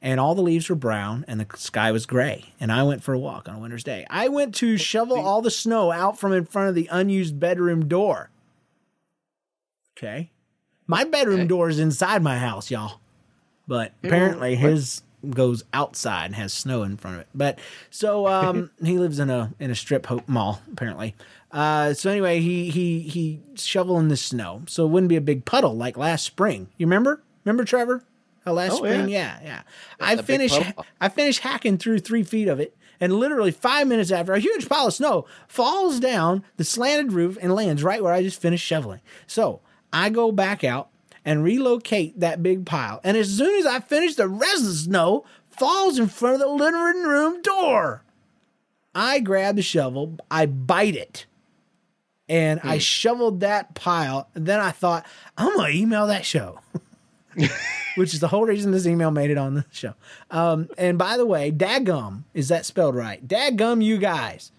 and 0.01 0.19
all 0.19 0.35
the 0.35 0.41
leaves 0.41 0.69
were 0.69 0.75
brown, 0.75 1.25
and 1.27 1.39
the 1.39 1.47
sky 1.57 1.91
was 1.91 2.05
gray. 2.05 2.53
And 2.59 2.71
I 2.71 2.83
went 2.83 3.03
for 3.03 3.13
a 3.13 3.19
walk 3.19 3.47
on 3.49 3.55
a 3.55 3.59
winter's 3.59 3.83
day. 3.83 4.05
I 4.09 4.27
went 4.27 4.55
to 4.55 4.77
shovel 4.77 5.19
all 5.19 5.41
the 5.41 5.51
snow 5.51 5.91
out 5.91 6.19
from 6.19 6.33
in 6.33 6.45
front 6.45 6.69
of 6.69 6.75
the 6.75 6.87
unused 6.91 7.39
bedroom 7.39 7.87
door. 7.87 8.29
Okay, 9.97 10.31
my 10.87 11.03
bedroom 11.03 11.47
door 11.47 11.69
is 11.69 11.79
inside 11.79 12.21
my 12.21 12.37
house, 12.37 12.69
y'all 12.69 12.99
but 13.67 13.93
apparently 14.03 14.55
his 14.55 15.01
goes 15.29 15.63
outside 15.73 16.25
and 16.25 16.35
has 16.35 16.53
snow 16.53 16.83
in 16.83 16.97
front 16.97 17.15
of 17.15 17.21
it. 17.21 17.27
But 17.33 17.57
so 17.89 18.27
um, 18.27 18.69
he 18.83 18.97
lives 18.99 19.19
in 19.19 19.29
a 19.29 19.51
in 19.59 19.71
a 19.71 19.75
strip 19.75 20.07
mall 20.27 20.61
apparently. 20.71 21.15
Uh, 21.51 21.93
so 21.93 22.09
anyway, 22.11 22.39
he 22.41 22.69
he 22.69 23.01
he 23.01 23.39
shoveling 23.55 24.09
the 24.09 24.17
snow 24.17 24.63
so 24.67 24.85
it 24.85 24.89
wouldn't 24.89 25.09
be 25.09 25.15
a 25.15 25.21
big 25.21 25.45
puddle 25.45 25.75
like 25.75 25.97
last 25.97 26.25
spring. 26.25 26.67
You 26.77 26.85
remember? 26.85 27.21
Remember 27.45 27.63
Trevor? 27.63 28.03
How 28.43 28.53
last 28.53 28.73
Oh, 28.73 28.77
spring? 28.77 29.09
yeah. 29.09 29.39
Yeah, 29.41 29.43
yeah. 29.43 29.61
I 29.99 30.15
finished. 30.17 30.59
I 31.01 31.09
finished 31.09 31.39
hacking 31.39 31.77
through 31.77 31.99
three 31.99 32.23
feet 32.23 32.47
of 32.47 32.59
it. 32.59 32.75
And 32.99 33.13
literally 33.13 33.51
five 33.51 33.87
minutes 33.87 34.11
after, 34.11 34.33
a 34.33 34.39
huge 34.39 34.69
pile 34.69 34.87
of 34.87 34.93
snow 34.93 35.25
falls 35.47 35.99
down 35.99 36.43
the 36.57 36.63
slanted 36.63 37.11
roof 37.11 37.37
and 37.41 37.53
lands 37.53 37.83
right 37.83 38.01
where 38.01 38.13
I 38.13 38.23
just 38.23 38.41
finished 38.41 38.65
shoveling. 38.65 39.01
So 39.27 39.59
I 39.91 40.09
go 40.09 40.31
back 40.31 40.63
out 40.63 40.89
and 41.25 41.43
relocate 41.43 42.19
that 42.21 42.41
big 42.43 42.65
pile. 42.65 43.01
And 43.03 43.17
as 43.17 43.29
soon 43.35 43.55
as 43.59 43.65
I 43.65 43.79
finish, 43.81 44.15
the 44.15 44.29
rest 44.29 44.59
of 44.61 44.65
the 44.67 44.73
snow 44.75 45.25
falls 45.49 45.99
in 45.99 46.07
front 46.07 46.35
of 46.35 46.39
the 46.41 46.47
living 46.47 47.03
room 47.03 47.41
door. 47.41 48.03
I 48.93 49.19
grab 49.19 49.57
the 49.57 49.61
shovel, 49.61 50.17
I 50.31 50.45
bite 50.45 50.95
it, 50.95 51.25
and 52.29 52.61
I 52.63 52.77
shoveled 52.77 53.41
that 53.41 53.73
pile. 53.75 54.29
And 54.35 54.45
then 54.45 54.61
I 54.61 54.71
thought, 54.71 55.05
I'm 55.37 55.53
going 55.53 55.71
to 55.73 55.77
email 55.77 56.07
that 56.07 56.25
show. 56.25 56.59
Which 57.95 58.13
is 58.13 58.19
the 58.19 58.27
whole 58.27 58.45
reason 58.45 58.71
this 58.71 58.85
email 58.87 59.09
made 59.11 59.29
it 59.31 59.37
on 59.37 59.53
the 59.53 59.65
show. 59.71 59.93
Um, 60.29 60.69
and 60.77 60.97
by 60.97 61.15
the 61.17 61.25
way, 61.25 61.51
Dagum, 61.51 62.23
is 62.33 62.49
that 62.49 62.65
spelled 62.65 62.95
right? 62.95 63.25
Dagum, 63.25 63.83
you 63.83 63.97
guys. 63.97 64.51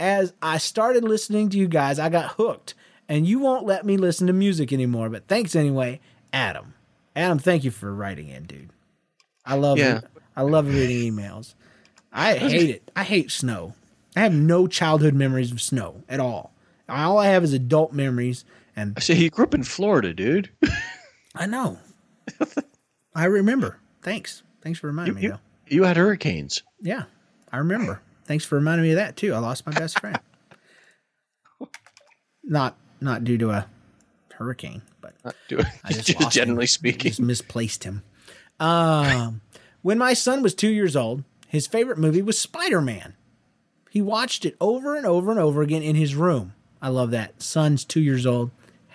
As 0.00 0.32
I 0.42 0.58
started 0.58 1.04
listening 1.04 1.50
to 1.50 1.58
you 1.58 1.68
guys, 1.68 1.98
I 1.98 2.08
got 2.08 2.32
hooked. 2.32 2.74
And 3.08 3.26
you 3.26 3.38
won't 3.38 3.66
let 3.66 3.84
me 3.84 3.96
listen 3.96 4.26
to 4.28 4.32
music 4.32 4.72
anymore. 4.72 5.08
But 5.08 5.26
thanks 5.28 5.54
anyway, 5.54 6.00
Adam. 6.32 6.74
Adam, 7.14 7.38
thank 7.38 7.64
you 7.64 7.70
for 7.70 7.92
writing 7.94 8.28
in, 8.28 8.44
dude. 8.44 8.70
I 9.44 9.54
love 9.56 9.78
Yeah. 9.78 9.98
it. 9.98 10.04
I 10.36 10.42
love 10.42 10.66
reading 10.68 11.12
emails. 11.12 11.54
I 12.12 12.34
hate 12.34 12.70
it. 12.70 12.90
I 12.96 13.04
hate 13.04 13.30
snow. 13.30 13.74
I 14.16 14.20
have 14.20 14.32
no 14.32 14.66
childhood 14.66 15.14
memories 15.14 15.52
of 15.52 15.60
snow 15.60 16.02
at 16.08 16.18
all. 16.18 16.52
All 16.88 17.18
I 17.18 17.26
have 17.26 17.44
is 17.44 17.52
adult 17.52 17.92
memories. 17.92 18.44
And 18.74 18.94
I 18.96 19.00
say 19.00 19.14
you 19.14 19.30
grew 19.30 19.44
up 19.44 19.54
in 19.54 19.62
Florida, 19.64 20.12
dude. 20.14 20.50
I 21.36 21.46
know. 21.46 21.78
I 23.14 23.24
remember. 23.24 23.78
Thanks. 24.02 24.42
Thanks 24.62 24.78
for 24.78 24.86
reminding 24.88 25.14
me, 25.16 25.22
You, 25.22 25.28
though. 25.30 25.38
you 25.68 25.82
had 25.84 25.96
hurricanes. 25.96 26.62
Yeah, 26.80 27.04
I 27.52 27.58
remember. 27.58 28.00
Thanks 28.24 28.44
for 28.44 28.54
reminding 28.56 28.84
me 28.84 28.90
of 28.92 28.96
that 28.96 29.16
too. 29.16 29.34
I 29.34 29.38
lost 29.38 29.66
my 29.66 29.72
best 29.72 29.98
friend. 30.00 30.18
not 32.44 32.76
not 33.00 33.24
due 33.24 33.38
to 33.38 33.50
a 33.50 33.66
hurricane, 34.34 34.82
but 35.00 35.14
Do- 35.48 35.60
I 35.84 35.92
just 35.92 36.06
just 36.06 36.20
lost 36.20 36.36
him. 36.36 36.44
generally 36.46 36.66
speaking. 36.66 37.10
just 37.10 37.20
misplaced 37.20 37.84
him. 37.84 38.02
Um, 38.58 39.40
when 39.82 39.98
my 39.98 40.12
son 40.14 40.42
was 40.42 40.54
two 40.54 40.68
years 40.70 40.94
old, 40.96 41.24
his 41.48 41.66
favorite 41.66 41.98
movie 41.98 42.22
was 42.22 42.38
Spider 42.38 42.80
Man. 42.80 43.14
He 43.90 44.00
watched 44.02 44.44
it 44.44 44.56
over 44.60 44.94
and 44.96 45.06
over 45.06 45.30
and 45.30 45.40
over 45.40 45.62
again 45.62 45.82
in 45.82 45.96
his 45.96 46.14
room. 46.14 46.54
I 46.80 46.88
love 46.88 47.10
that. 47.10 47.42
Son's 47.42 47.84
two 47.84 48.00
years 48.00 48.24
old, 48.26 48.50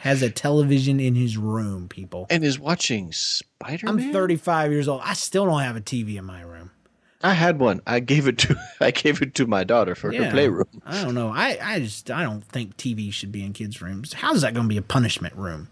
has 0.05 0.21
a 0.21 0.29
television 0.29 0.99
in 0.99 1.15
his 1.15 1.35
room. 1.35 1.89
People, 1.89 2.27
and 2.29 2.43
is 2.43 2.59
watching 2.59 3.11
Spider 3.11 3.87
Man. 3.87 3.99
I'm 4.07 4.13
35 4.13 4.71
years 4.71 4.87
old. 4.87 5.01
I 5.03 5.13
still 5.13 5.45
don't 5.45 5.59
have 5.61 5.75
a 5.75 5.81
TV 5.81 6.15
in 6.15 6.23
my 6.23 6.41
room. 6.41 6.71
I 7.23 7.33
had 7.33 7.59
one. 7.59 7.81
I 7.87 8.01
gave 8.01 8.27
it 8.27 8.37
to 8.39 8.55
I 8.79 8.91
gave 8.91 9.21
it 9.21 9.35
to 9.35 9.47
my 9.47 9.63
daughter 9.63 9.95
for 9.95 10.13
her 10.13 10.29
playroom. 10.29 10.81
I 10.85 11.03
don't 11.03 11.15
know. 11.15 11.29
I, 11.29 11.57
I 11.61 11.79
just 11.79 12.11
I 12.11 12.23
don't 12.23 12.43
think 12.43 12.77
TV 12.77 13.11
should 13.11 13.31
be 13.31 13.43
in 13.43 13.53
kids' 13.53 13.81
rooms. 13.81 14.13
How's 14.13 14.41
that 14.41 14.53
going 14.53 14.65
to 14.65 14.69
be 14.69 14.77
a 14.77 14.83
punishment 14.83 15.35
room? 15.35 15.69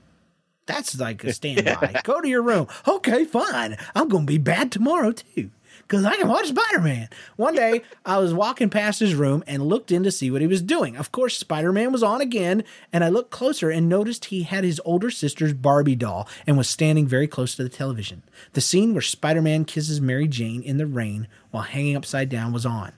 That's 0.65 0.99
like 0.99 1.23
a 1.23 1.33
standby. 1.33 2.01
Go 2.03 2.19
to 2.21 2.27
your 2.27 2.41
room. 2.41 2.67
Okay, 2.87 3.25
fine. 3.25 3.77
I'm 3.93 4.07
going 4.07 4.25
to 4.25 4.31
be 4.31 4.39
bad 4.39 4.71
tomorrow 4.71 5.11
too. 5.11 5.51
Because 5.93 6.05
I 6.05 6.15
can 6.15 6.27
watch 6.27 6.47
Spider 6.47 6.79
Man. 6.79 7.07
One 7.35 7.53
day, 7.53 7.83
I 8.05 8.17
was 8.17 8.33
walking 8.33 8.71
past 8.71 8.99
his 8.99 9.13
room 9.13 9.43
and 9.45 9.67
looked 9.67 9.91
in 9.91 10.01
to 10.01 10.11
see 10.11 10.31
what 10.31 10.41
he 10.41 10.47
was 10.47 10.63
doing. 10.63 10.97
Of 10.97 11.11
course, 11.11 11.37
Spider 11.37 11.71
Man 11.71 11.91
was 11.91 12.01
on 12.01 12.19
again, 12.19 12.63
and 12.91 13.03
I 13.03 13.09
looked 13.09 13.29
closer 13.29 13.69
and 13.69 13.87
noticed 13.87 14.25
he 14.25 14.41
had 14.41 14.63
his 14.63 14.81
older 14.85 15.11
sister's 15.11 15.53
Barbie 15.53 15.95
doll 15.95 16.27
and 16.47 16.57
was 16.57 16.67
standing 16.67 17.05
very 17.05 17.27
close 17.27 17.53
to 17.53 17.61
the 17.63 17.69
television. 17.69 18.23
The 18.53 18.59
scene 18.59 18.93
where 18.93 19.03
Spider 19.03 19.43
Man 19.43 19.65
kisses 19.65 20.01
Mary 20.01 20.27
Jane 20.27 20.63
in 20.63 20.77
the 20.77 20.87
rain 20.87 21.27
while 21.51 21.61
hanging 21.61 21.95
upside 21.95 22.27
down 22.27 22.53
was 22.53 22.65
on. 22.65 22.93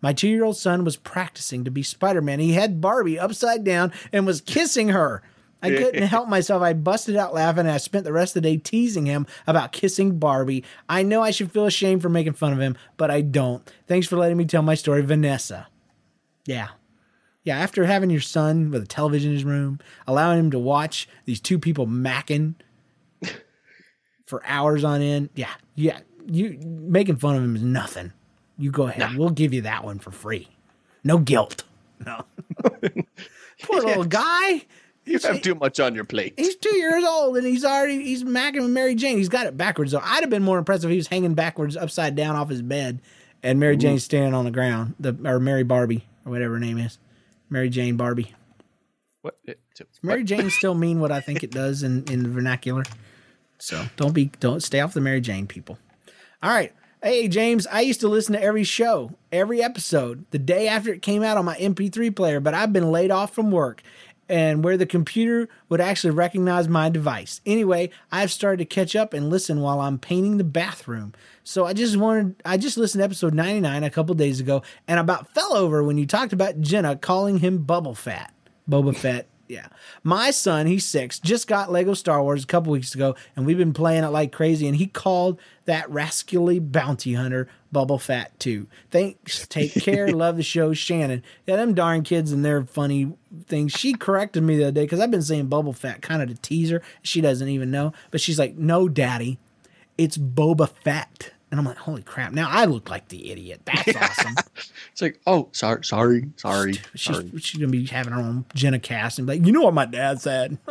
My 0.00 0.12
two 0.12 0.26
year 0.26 0.42
old 0.42 0.56
son 0.56 0.82
was 0.82 0.96
practicing 0.96 1.62
to 1.62 1.70
be 1.70 1.84
Spider 1.84 2.20
Man. 2.20 2.40
He 2.40 2.54
had 2.54 2.80
Barbie 2.80 3.16
upside 3.16 3.62
down 3.62 3.92
and 4.12 4.26
was 4.26 4.40
kissing 4.40 4.88
her. 4.88 5.22
I 5.62 5.70
couldn't 5.70 6.02
help 6.02 6.28
myself. 6.28 6.62
I 6.62 6.72
busted 6.72 7.16
out 7.16 7.34
laughing 7.34 7.60
and 7.60 7.70
I 7.70 7.76
spent 7.76 8.04
the 8.04 8.12
rest 8.12 8.36
of 8.36 8.42
the 8.42 8.48
day 8.48 8.56
teasing 8.56 9.06
him 9.06 9.26
about 9.46 9.72
kissing 9.72 10.18
Barbie. 10.18 10.64
I 10.88 11.02
know 11.02 11.22
I 11.22 11.30
should 11.30 11.52
feel 11.52 11.66
ashamed 11.66 12.02
for 12.02 12.08
making 12.08 12.32
fun 12.34 12.52
of 12.52 12.60
him, 12.60 12.76
but 12.96 13.10
I 13.10 13.20
don't. 13.20 13.68
Thanks 13.86 14.06
for 14.06 14.16
letting 14.16 14.36
me 14.36 14.44
tell 14.44 14.62
my 14.62 14.74
story, 14.74 15.02
Vanessa. 15.02 15.68
Yeah. 16.46 16.68
Yeah, 17.44 17.58
after 17.58 17.84
having 17.84 18.10
your 18.10 18.20
son 18.20 18.70
with 18.70 18.82
a 18.82 18.86
television 18.86 19.30
in 19.30 19.36
his 19.36 19.44
room, 19.44 19.80
allowing 20.06 20.38
him 20.38 20.50
to 20.50 20.58
watch 20.58 21.08
these 21.24 21.40
two 21.40 21.58
people 21.58 21.86
macking 21.86 22.54
for 24.26 24.42
hours 24.44 24.84
on 24.84 25.00
end, 25.00 25.30
yeah, 25.34 25.52
yeah, 25.74 26.00
you 26.26 26.58
making 26.62 27.16
fun 27.16 27.36
of 27.36 27.42
him 27.42 27.56
is 27.56 27.62
nothing. 27.62 28.12
You 28.58 28.70
go 28.70 28.88
ahead. 28.88 29.16
We'll 29.16 29.30
give 29.30 29.54
you 29.54 29.62
that 29.62 29.84
one 29.84 29.98
for 29.98 30.10
free. 30.10 30.48
No 31.02 31.16
guilt. 31.16 31.64
No. 32.04 32.24
Poor 33.62 33.80
little 33.82 34.04
guy. 34.04 34.66
You 35.10 35.18
have 35.18 35.42
too 35.42 35.56
much 35.56 35.80
on 35.80 35.94
your 35.94 36.04
plate. 36.04 36.34
He's 36.36 36.54
two 36.56 36.76
years 36.76 37.02
old 37.04 37.36
and 37.36 37.46
he's 37.46 37.64
already 37.64 38.02
he's 38.04 38.22
macking 38.22 38.62
with 38.62 38.70
Mary 38.70 38.94
Jane. 38.94 39.18
He's 39.18 39.28
got 39.28 39.46
it 39.46 39.56
backwards 39.56 39.92
though. 39.92 40.00
I'd 40.02 40.22
have 40.22 40.30
been 40.30 40.42
more 40.42 40.58
impressed 40.58 40.84
if 40.84 40.90
he 40.90 40.96
was 40.96 41.08
hanging 41.08 41.34
backwards, 41.34 41.76
upside 41.76 42.14
down 42.14 42.36
off 42.36 42.48
his 42.48 42.62
bed, 42.62 43.00
and 43.42 43.58
Mary 43.58 43.76
Jane's 43.76 44.04
standing 44.04 44.34
on 44.34 44.44
the 44.44 44.50
ground. 44.50 44.94
The 45.00 45.16
or 45.24 45.40
Mary 45.40 45.64
Barbie 45.64 46.06
or 46.24 46.30
whatever 46.30 46.54
her 46.54 46.60
name 46.60 46.78
is, 46.78 46.98
Mary 47.48 47.68
Jane 47.68 47.96
Barbie. 47.96 48.32
What? 49.22 49.36
Does 49.46 49.86
Mary 50.02 50.22
Jane 50.22 50.48
still 50.50 50.74
mean 50.74 51.00
what 51.00 51.10
I 51.10 51.20
think 51.20 51.42
it 51.42 51.50
does 51.50 51.82
in 51.82 52.04
in 52.10 52.22
the 52.22 52.28
vernacular? 52.28 52.84
So 53.58 53.86
don't 53.96 54.12
be 54.12 54.26
don't 54.38 54.62
stay 54.62 54.80
off 54.80 54.94
the 54.94 55.00
Mary 55.00 55.20
Jane 55.20 55.46
people. 55.46 55.78
All 56.42 56.50
right. 56.50 56.72
Hey 57.02 57.28
James, 57.28 57.66
I 57.66 57.80
used 57.80 58.00
to 58.00 58.08
listen 58.08 58.34
to 58.34 58.42
every 58.42 58.62
show, 58.62 59.12
every 59.32 59.62
episode, 59.62 60.26
the 60.32 60.38
day 60.38 60.68
after 60.68 60.92
it 60.92 61.00
came 61.00 61.22
out 61.22 61.38
on 61.38 61.46
my 61.46 61.56
MP3 61.56 62.14
player, 62.14 62.40
but 62.40 62.52
I've 62.52 62.74
been 62.74 62.92
laid 62.92 63.10
off 63.10 63.34
from 63.34 63.50
work 63.50 63.82
and 64.30 64.62
where 64.62 64.76
the 64.76 64.86
computer 64.86 65.48
would 65.68 65.80
actually 65.80 66.12
recognize 66.12 66.68
my 66.68 66.88
device. 66.88 67.40
Anyway, 67.44 67.90
I've 68.12 68.30
started 68.30 68.58
to 68.58 68.64
catch 68.64 68.94
up 68.94 69.12
and 69.12 69.28
listen 69.28 69.60
while 69.60 69.80
I'm 69.80 69.98
painting 69.98 70.38
the 70.38 70.44
bathroom. 70.44 71.12
So 71.42 71.66
I 71.66 71.72
just 71.72 71.96
wanted 71.96 72.36
I 72.44 72.56
just 72.56 72.78
listened 72.78 73.00
to 73.00 73.04
episode 73.04 73.34
99 73.34 73.82
a 73.82 73.90
couple 73.90 74.14
days 74.14 74.38
ago 74.40 74.62
and 74.86 75.00
about 75.00 75.34
fell 75.34 75.54
over 75.54 75.82
when 75.82 75.98
you 75.98 76.06
talked 76.06 76.32
about 76.32 76.60
Jenna 76.60 76.96
calling 76.96 77.40
him 77.40 77.58
Bubble 77.64 77.94
Fat. 77.94 78.32
Boba 78.70 78.96
Fett. 78.96 79.26
Yeah. 79.50 79.66
My 80.04 80.30
son, 80.30 80.66
he's 80.66 80.84
six, 80.84 81.18
just 81.18 81.48
got 81.48 81.72
Lego 81.72 81.92
Star 81.92 82.22
Wars 82.22 82.44
a 82.44 82.46
couple 82.46 82.70
weeks 82.70 82.94
ago, 82.94 83.16
and 83.34 83.44
we've 83.44 83.58
been 83.58 83.72
playing 83.72 84.04
it 84.04 84.10
like 84.10 84.30
crazy. 84.30 84.68
And 84.68 84.76
he 84.76 84.86
called 84.86 85.40
that 85.64 85.90
rascally 85.90 86.60
bounty 86.60 87.14
hunter 87.14 87.48
Bubble 87.72 87.98
Fat 87.98 88.38
too. 88.40 88.66
Thanks. 88.90 89.46
Take 89.46 89.74
care. 89.74 90.08
Love 90.12 90.36
the 90.36 90.42
show, 90.42 90.72
Shannon. 90.72 91.22
Yeah, 91.46 91.56
them 91.56 91.74
darn 91.74 92.02
kids 92.02 92.32
and 92.32 92.44
their 92.44 92.64
funny 92.64 93.12
things. 93.46 93.72
She 93.72 93.94
corrected 93.94 94.42
me 94.42 94.56
the 94.56 94.64
other 94.64 94.72
day 94.72 94.82
because 94.84 95.00
I've 95.00 95.10
been 95.10 95.22
saying 95.22 95.46
Bubble 95.46 95.72
Fat 95.72 96.02
kind 96.02 96.22
of 96.22 96.28
to 96.28 96.34
tease 96.36 96.70
her. 96.70 96.82
She 97.02 97.20
doesn't 97.20 97.48
even 97.48 97.70
know. 97.70 97.92
But 98.10 98.20
she's 98.20 98.38
like, 98.38 98.56
no, 98.56 98.88
daddy, 98.88 99.38
it's 99.96 100.16
Boba 100.18 100.68
Fett. 100.82 101.32
And 101.50 101.58
I'm 101.58 101.66
like, 101.66 101.78
holy 101.78 102.02
crap. 102.02 102.32
Now 102.32 102.48
I 102.48 102.64
look 102.66 102.88
like 102.90 103.08
the 103.08 103.30
idiot. 103.32 103.62
That's 103.64 103.96
awesome. 103.96 104.34
It's 104.92 105.00
like, 105.02 105.20
oh, 105.26 105.48
sorry, 105.52 105.82
sorry, 105.84 106.30
sorry. 106.36 106.74
She's, 106.94 107.16
sorry. 107.16 107.30
she's 107.38 107.58
gonna 107.60 107.72
be 107.72 107.86
having 107.86 108.12
her 108.12 108.20
own 108.20 108.44
Jenna 108.54 108.78
cast 108.78 109.18
and 109.18 109.26
be 109.26 109.34
like, 109.38 109.46
you 109.46 109.52
know 109.52 109.62
what 109.62 109.72
my 109.74 109.86
dad 109.86 110.20
said. 110.20 110.58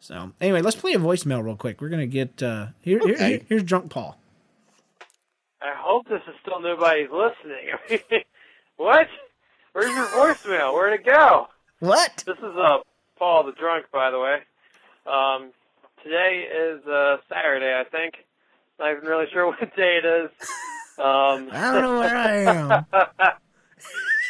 so 0.00 0.32
anyway, 0.40 0.62
let's 0.62 0.76
play 0.76 0.92
a 0.92 0.98
voicemail 0.98 1.42
real 1.42 1.56
quick. 1.56 1.80
We're 1.80 1.88
gonna 1.88 2.06
get 2.06 2.42
uh 2.42 2.66
here, 2.82 3.00
here- 3.00 3.14
Okay. 3.14 3.44
here's 3.48 3.62
drunk 3.64 3.90
Paul. 3.90 4.18
I 5.66 5.74
hope 5.76 6.08
this 6.08 6.22
is 6.28 6.34
still 6.42 6.60
nobody's 6.60 7.08
listening. 7.10 8.22
what? 8.76 9.08
Where's 9.72 9.90
your 9.90 10.06
voicemail? 10.06 10.72
Where'd 10.72 11.00
it 11.00 11.04
go? 11.04 11.48
What? 11.80 12.22
This 12.24 12.38
is 12.38 12.56
uh 12.56 12.78
Paul 13.18 13.44
the 13.44 13.52
drunk, 13.52 13.86
by 13.92 14.12
the 14.12 14.20
way. 14.20 14.38
Um, 15.06 15.50
today 16.04 16.44
is 16.44 16.86
uh 16.86 17.16
Saturday, 17.28 17.74
I 17.78 17.82
think. 17.90 18.14
Not 18.78 18.92
even 18.92 19.04
really 19.08 19.26
sure 19.32 19.46
what 19.50 19.58
day 19.74 19.98
it 20.02 20.06
is. 20.06 20.30
Um, 20.98 21.48
I 21.50 21.72
don't 21.72 21.82
know 21.82 21.98
where 21.98 22.16
I 22.16 22.36
am. 22.36 22.86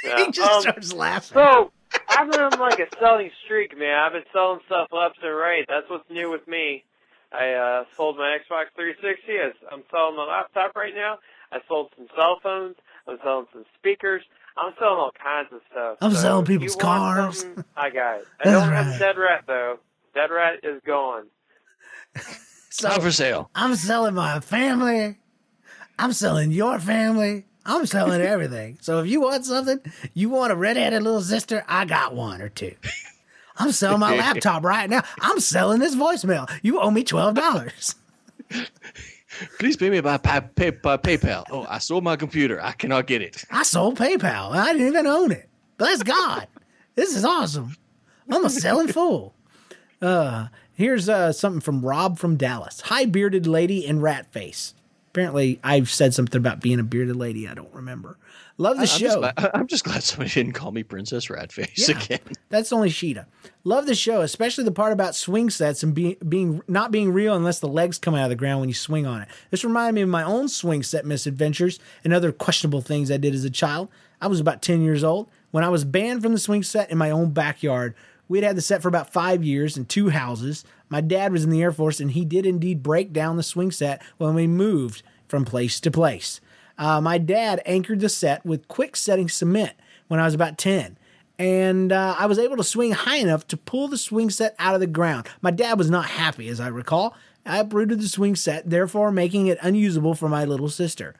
yeah, 0.04 0.24
he 0.24 0.30
just 0.30 0.50
um, 0.50 0.62
starts 0.62 0.92
laughing. 0.94 1.34
So 1.34 1.70
I've 2.08 2.30
been 2.30 2.40
on 2.40 2.58
like 2.58 2.78
a 2.78 2.86
selling 2.98 3.30
streak, 3.44 3.76
man. 3.76 3.98
I've 3.98 4.12
been 4.12 4.24
selling 4.32 4.60
stuff 4.64 4.88
left 4.90 5.18
and 5.22 5.36
right. 5.36 5.66
That's 5.68 5.88
what's 5.90 6.08
new 6.08 6.30
with 6.30 6.48
me. 6.48 6.82
I 7.32 7.52
uh, 7.52 7.84
sold 7.96 8.16
my 8.16 8.36
Xbox 8.38 8.66
360. 8.76 9.32
I- 9.32 9.74
I'm 9.74 9.82
selling 9.90 10.16
my 10.16 10.24
laptop 10.26 10.74
right 10.76 10.94
now. 10.94 11.18
I 11.52 11.58
sold 11.68 11.90
some 11.96 12.06
cell 12.16 12.38
phones. 12.42 12.76
I'm 13.08 13.18
selling 13.22 13.46
some 13.52 13.64
speakers. 13.78 14.22
I'm 14.56 14.72
selling 14.78 14.98
all 14.98 15.12
kinds 15.22 15.48
of 15.52 15.60
stuff. 15.70 15.98
I'm 16.00 16.12
So 16.12 16.20
selling 16.20 16.44
people's 16.46 16.76
cars. 16.76 17.44
I 17.76 17.90
got 17.90 18.20
it. 18.20 18.26
I 18.40 18.44
That's 18.44 18.60
don't 18.64 18.70
right. 18.72 18.84
have 18.84 18.98
Dead 18.98 19.16
Rat 19.18 19.44
though. 19.46 19.78
Dead 20.14 20.30
Rat 20.30 20.60
is 20.62 20.80
gone. 20.86 21.24
So 22.70 22.88
Not 22.88 23.02
for 23.02 23.12
sale. 23.12 23.50
I'm 23.54 23.74
selling 23.76 24.14
my 24.14 24.40
family. 24.40 25.16
I'm 25.98 26.12
selling 26.12 26.50
your 26.52 26.78
family. 26.78 27.44
I'm 27.64 27.86
selling 27.86 28.20
everything. 28.20 28.78
So 28.80 29.00
if 29.00 29.06
you 29.08 29.20
want 29.20 29.44
something, 29.44 29.80
you 30.14 30.28
want 30.30 30.52
a 30.52 30.56
redheaded 30.56 31.02
little 31.02 31.20
sister, 31.22 31.64
I 31.68 31.84
got 31.84 32.14
one 32.14 32.40
or 32.42 32.48
two. 32.48 32.74
I'm 33.58 33.72
selling 33.72 34.00
my 34.00 34.16
laptop 34.18 34.64
right 34.64 34.88
now. 34.88 35.02
I'm 35.20 35.40
selling 35.40 35.80
this 35.80 35.94
voicemail. 35.94 36.50
You 36.62 36.80
owe 36.80 36.90
me 36.90 37.04
twelve 37.04 37.34
dollars. 37.34 37.94
Please 39.58 39.76
pay 39.76 39.90
me 39.90 40.00
by, 40.00 40.16
pay, 40.16 40.40
pay, 40.54 40.70
by 40.70 40.96
PayPal. 40.96 41.44
Oh, 41.50 41.66
I 41.68 41.78
sold 41.78 42.04
my 42.04 42.16
computer. 42.16 42.62
I 42.62 42.72
cannot 42.72 43.06
get 43.06 43.20
it. 43.20 43.44
I 43.50 43.64
sold 43.64 43.98
PayPal. 43.98 44.52
I 44.52 44.72
didn't 44.72 44.86
even 44.88 45.06
own 45.06 45.30
it. 45.32 45.48
Bless 45.78 46.02
God. 46.02 46.46
this 46.94 47.14
is 47.14 47.24
awesome. 47.24 47.76
I'm 48.30 48.44
a 48.44 48.50
selling 48.50 48.88
fool. 48.88 49.34
Uh, 50.00 50.48
here's 50.72 51.08
uh, 51.08 51.32
something 51.32 51.60
from 51.60 51.84
Rob 51.84 52.18
from 52.18 52.36
Dallas. 52.36 52.80
Hi, 52.82 53.04
bearded 53.04 53.46
lady 53.46 53.86
and 53.86 54.02
rat 54.02 54.32
face. 54.32 54.74
Apparently, 55.10 55.60
I've 55.62 55.90
said 55.90 56.14
something 56.14 56.38
about 56.38 56.60
being 56.60 56.80
a 56.80 56.84
bearded 56.84 57.16
lady. 57.16 57.46
I 57.48 57.54
don't 57.54 57.72
remember. 57.72 58.18
Love 58.58 58.76
the 58.76 58.82
I'm 58.82 58.86
show. 58.86 58.98
Just 58.98 59.18
glad, 59.18 59.50
I'm 59.54 59.66
just 59.66 59.84
glad 59.84 60.02
somebody 60.02 60.30
didn't 60.30 60.52
call 60.54 60.72
me 60.72 60.82
Princess 60.82 61.26
Ratface 61.26 61.88
Yeah. 61.88 61.98
again. 62.02 62.20
That's 62.48 62.72
only 62.72 62.88
Sheeta. 62.88 63.26
Love 63.64 63.86
the 63.86 63.94
show, 63.94 64.22
especially 64.22 64.64
the 64.64 64.72
part 64.72 64.92
about 64.92 65.14
swing 65.14 65.50
sets 65.50 65.82
and 65.82 65.94
being 65.94 66.16
being 66.26 66.62
not 66.68 66.90
being 66.90 67.12
real 67.12 67.34
unless 67.34 67.58
the 67.58 67.68
legs 67.68 67.98
come 67.98 68.14
out 68.14 68.24
of 68.24 68.30
the 68.30 68.36
ground 68.36 68.60
when 68.60 68.68
you 68.68 68.74
swing 68.74 69.04
on 69.06 69.22
it. 69.22 69.28
This 69.50 69.64
reminded 69.64 69.94
me 69.94 70.02
of 70.02 70.08
my 70.08 70.22
own 70.22 70.48
swing 70.48 70.82
set 70.82 71.04
misadventures 71.04 71.78
and 72.04 72.12
other 72.14 72.32
questionable 72.32 72.80
things 72.80 73.10
I 73.10 73.16
did 73.18 73.34
as 73.34 73.44
a 73.44 73.50
child. 73.50 73.88
I 74.20 74.28
was 74.28 74.40
about 74.40 74.62
10 74.62 74.80
years 74.80 75.04
old 75.04 75.28
when 75.50 75.62
I 75.64 75.68
was 75.68 75.84
banned 75.84 76.22
from 76.22 76.32
the 76.32 76.38
swing 76.38 76.62
set 76.62 76.90
in 76.90 76.96
my 76.96 77.10
own 77.10 77.30
backyard. 77.32 77.94
We'd 78.28 78.42
had 78.42 78.56
the 78.56 78.62
set 78.62 78.80
for 78.82 78.88
about 78.88 79.12
five 79.12 79.44
years 79.44 79.76
in 79.76 79.84
two 79.84 80.08
houses. 80.08 80.64
My 80.88 81.00
dad 81.00 81.30
was 81.32 81.44
in 81.44 81.50
the 81.50 81.62
Air 81.62 81.70
Force 81.72 82.00
and 82.00 82.10
he 82.12 82.24
did 82.24 82.46
indeed 82.46 82.82
break 82.82 83.12
down 83.12 83.36
the 83.36 83.42
swing 83.42 83.70
set 83.70 84.02
when 84.16 84.34
we 84.34 84.46
moved 84.46 85.02
from 85.28 85.44
place 85.44 85.78
to 85.80 85.90
place. 85.90 86.40
Uh, 86.78 87.00
my 87.00 87.18
dad 87.18 87.62
anchored 87.64 88.00
the 88.00 88.08
set 88.08 88.44
with 88.44 88.68
quick 88.68 88.96
setting 88.96 89.28
cement 89.28 89.72
when 90.08 90.20
I 90.20 90.24
was 90.24 90.34
about 90.34 90.58
10 90.58 90.98
and 91.38 91.92
uh, 91.92 92.16
I 92.18 92.26
was 92.26 92.38
able 92.38 92.56
to 92.56 92.64
swing 92.64 92.92
high 92.92 93.16
enough 93.16 93.46
to 93.48 93.56
pull 93.56 93.88
the 93.88 93.98
swing 93.98 94.30
set 94.30 94.54
out 94.58 94.74
of 94.74 94.80
the 94.80 94.86
ground. 94.86 95.28
My 95.42 95.50
dad 95.50 95.78
was 95.78 95.90
not 95.90 96.06
happy, 96.06 96.48
as 96.48 96.60
I 96.60 96.68
recall. 96.68 97.14
I 97.44 97.58
uprooted 97.58 98.00
the 98.00 98.08
swing 98.08 98.36
set, 98.36 98.68
therefore 98.68 99.12
making 99.12 99.46
it 99.46 99.58
unusable 99.60 100.14
for 100.14 100.28
my 100.28 100.44
little 100.44 100.68
sister. 100.68 101.14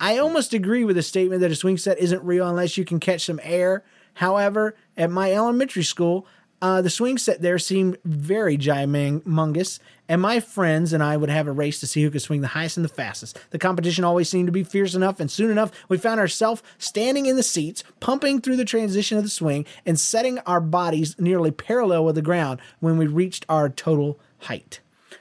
I 0.00 0.18
almost 0.18 0.54
agree 0.54 0.84
with 0.84 0.96
the 0.96 1.02
statement 1.02 1.40
that 1.40 1.50
a 1.50 1.56
swing 1.56 1.76
set 1.76 1.98
isn't 1.98 2.22
real 2.22 2.48
unless 2.48 2.78
you 2.78 2.84
can 2.84 3.00
catch 3.00 3.26
some 3.26 3.40
air. 3.42 3.82
However, 4.14 4.76
at 4.96 5.10
my 5.10 5.32
elementary 5.32 5.82
school, 5.82 6.26
uh, 6.60 6.82
the 6.82 6.90
swing 6.90 7.18
set 7.18 7.40
there 7.40 7.58
seemed 7.58 7.98
very 8.04 8.58
gymongous, 8.58 9.78
and 10.08 10.20
my 10.20 10.40
friends 10.40 10.92
and 10.92 11.02
I 11.02 11.16
would 11.16 11.30
have 11.30 11.46
a 11.46 11.52
race 11.52 11.78
to 11.80 11.86
see 11.86 12.02
who 12.02 12.10
could 12.10 12.22
swing 12.22 12.40
the 12.40 12.48
highest 12.48 12.76
and 12.76 12.84
the 12.84 12.88
fastest. 12.88 13.38
The 13.50 13.58
competition 13.58 14.04
always 14.04 14.28
seemed 14.28 14.46
to 14.46 14.52
be 14.52 14.64
fierce 14.64 14.94
enough, 14.94 15.20
and 15.20 15.30
soon 15.30 15.50
enough, 15.50 15.70
we 15.88 15.98
found 15.98 16.18
ourselves 16.18 16.62
standing 16.78 17.26
in 17.26 17.36
the 17.36 17.42
seats, 17.42 17.84
pumping 18.00 18.40
through 18.40 18.56
the 18.56 18.64
transition 18.64 19.16
of 19.16 19.24
the 19.24 19.30
swing, 19.30 19.66
and 19.86 20.00
setting 20.00 20.38
our 20.40 20.60
bodies 20.60 21.14
nearly 21.18 21.50
parallel 21.50 22.04
with 22.04 22.16
the 22.16 22.22
ground 22.22 22.60
when 22.80 22.98
we 22.98 23.06
reached 23.06 23.46
our 23.48 23.68
total 23.68 24.18
height. 24.40 24.80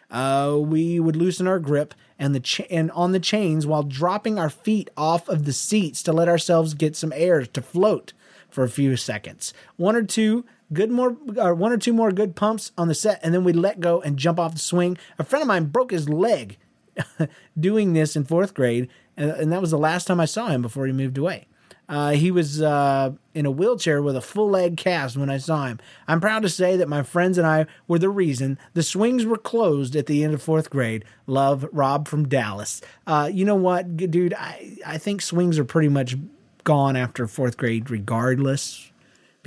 Uh, 0.09 0.57
we 0.59 0.99
would 0.99 1.15
loosen 1.15 1.47
our 1.47 1.59
grip 1.59 1.93
and 2.17 2.33
the 2.33 2.65
and 2.71 2.89
on 2.91 3.11
the 3.11 3.19
chains 3.19 3.67
while 3.67 3.83
dropping 3.83 4.39
our 4.39 4.49
feet 4.49 4.89
off 4.97 5.27
of 5.29 5.45
the 5.45 5.53
seats 5.53 6.01
to 6.01 6.13
let 6.13 6.29
ourselves 6.29 6.73
get 6.73 6.95
some 6.95 7.13
air 7.15 7.45
to 7.45 7.61
float 7.61 8.13
for 8.49 8.63
a 8.63 8.69
few 8.69 8.95
seconds. 8.95 9.53
One 9.75 9.95
or 9.95 10.03
two 10.03 10.45
good 10.73 10.91
more, 10.91 11.17
or 11.37 11.53
one 11.53 11.71
or 11.71 11.77
two 11.77 11.93
more 11.93 12.11
good 12.11 12.35
pumps 12.35 12.71
on 12.77 12.87
the 12.87 12.95
set, 12.95 13.19
and 13.23 13.33
then 13.33 13.43
we'd 13.43 13.55
let 13.55 13.79
go 13.79 14.01
and 14.01 14.17
jump 14.17 14.39
off 14.39 14.53
the 14.53 14.59
swing. 14.59 14.97
A 15.17 15.23
friend 15.23 15.41
of 15.41 15.47
mine 15.47 15.65
broke 15.65 15.91
his 15.91 16.09
leg 16.09 16.57
doing 17.59 17.93
this 17.93 18.15
in 18.15 18.25
fourth 18.25 18.53
grade, 18.53 18.89
and, 19.15 19.31
and 19.31 19.51
that 19.51 19.61
was 19.61 19.71
the 19.71 19.77
last 19.77 20.07
time 20.07 20.19
I 20.19 20.25
saw 20.25 20.47
him 20.47 20.61
before 20.61 20.85
he 20.85 20.93
moved 20.93 21.17
away. 21.17 21.47
Uh, 21.89 22.11
he 22.11 22.31
was 22.31 22.61
uh, 22.61 23.11
in 23.33 23.45
a 23.45 23.51
wheelchair 23.51 24.01
with 24.01 24.15
a 24.15 24.21
full 24.21 24.49
leg 24.49 24.75
cast 24.75 25.15
when 25.15 25.29
I 25.29 25.37
saw 25.37 25.67
him. 25.67 25.79
I'm 26.05 26.19
proud 26.19 26.41
to 26.41 26.49
say 26.49 26.75
that 26.75 26.89
my 26.89 27.01
friends 27.01 27.37
and 27.37 27.47
I 27.47 27.65
were 27.87 27.99
the 27.99 28.09
reason 28.09 28.59
the 28.73 28.83
swings 28.83 29.25
were 29.25 29.37
closed 29.37 29.95
at 29.95 30.05
the 30.05 30.23
end 30.23 30.33
of 30.33 30.41
fourth 30.41 30.69
grade. 30.69 31.05
Love, 31.27 31.65
Rob 31.71 32.09
from 32.09 32.27
Dallas. 32.27 32.81
Uh, 33.05 33.29
you 33.31 33.45
know 33.45 33.55
what, 33.55 33.95
dude? 33.95 34.33
I, 34.33 34.77
I 34.85 34.97
think 34.97 35.21
swings 35.21 35.57
are 35.57 35.63
pretty 35.63 35.87
much 35.87 36.17
gone 36.65 36.97
after 36.97 37.25
fourth 37.25 37.55
grade 37.55 37.89
regardless 37.89 38.91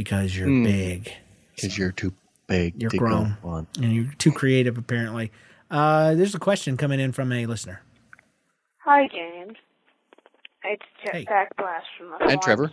because 0.05 0.35
you're 0.35 0.49
Hmm. 0.49 0.65
big. 0.65 1.13
Because 1.55 1.77
you're 1.77 1.93
too 1.93 2.15
big 2.47 2.81
You're 2.81 2.91
to 2.91 2.97
grown. 2.97 3.37
go 3.43 3.49
on. 3.51 3.67
And 3.77 3.93
you're 3.95 4.13
too 4.17 4.33
creative, 4.33 4.79
apparently. 4.79 5.31
Uh, 5.71 6.15
there's 6.15 6.35
a 6.35 6.39
question 6.39 6.79
coming 6.79 6.99
in 7.01 7.13
from 7.13 7.31
a 7.33 7.45
listener. 7.45 7.83
Hi, 8.79 9.07
James. 9.09 9.59
It's 10.65 10.83
Jet 11.05 11.15
Hey. 11.15 11.25
Blast 11.59 11.85
from 11.99 12.09
the 12.09 12.13
Hi, 12.15 12.19
forums. 12.21 12.45
Trevor. 12.45 12.73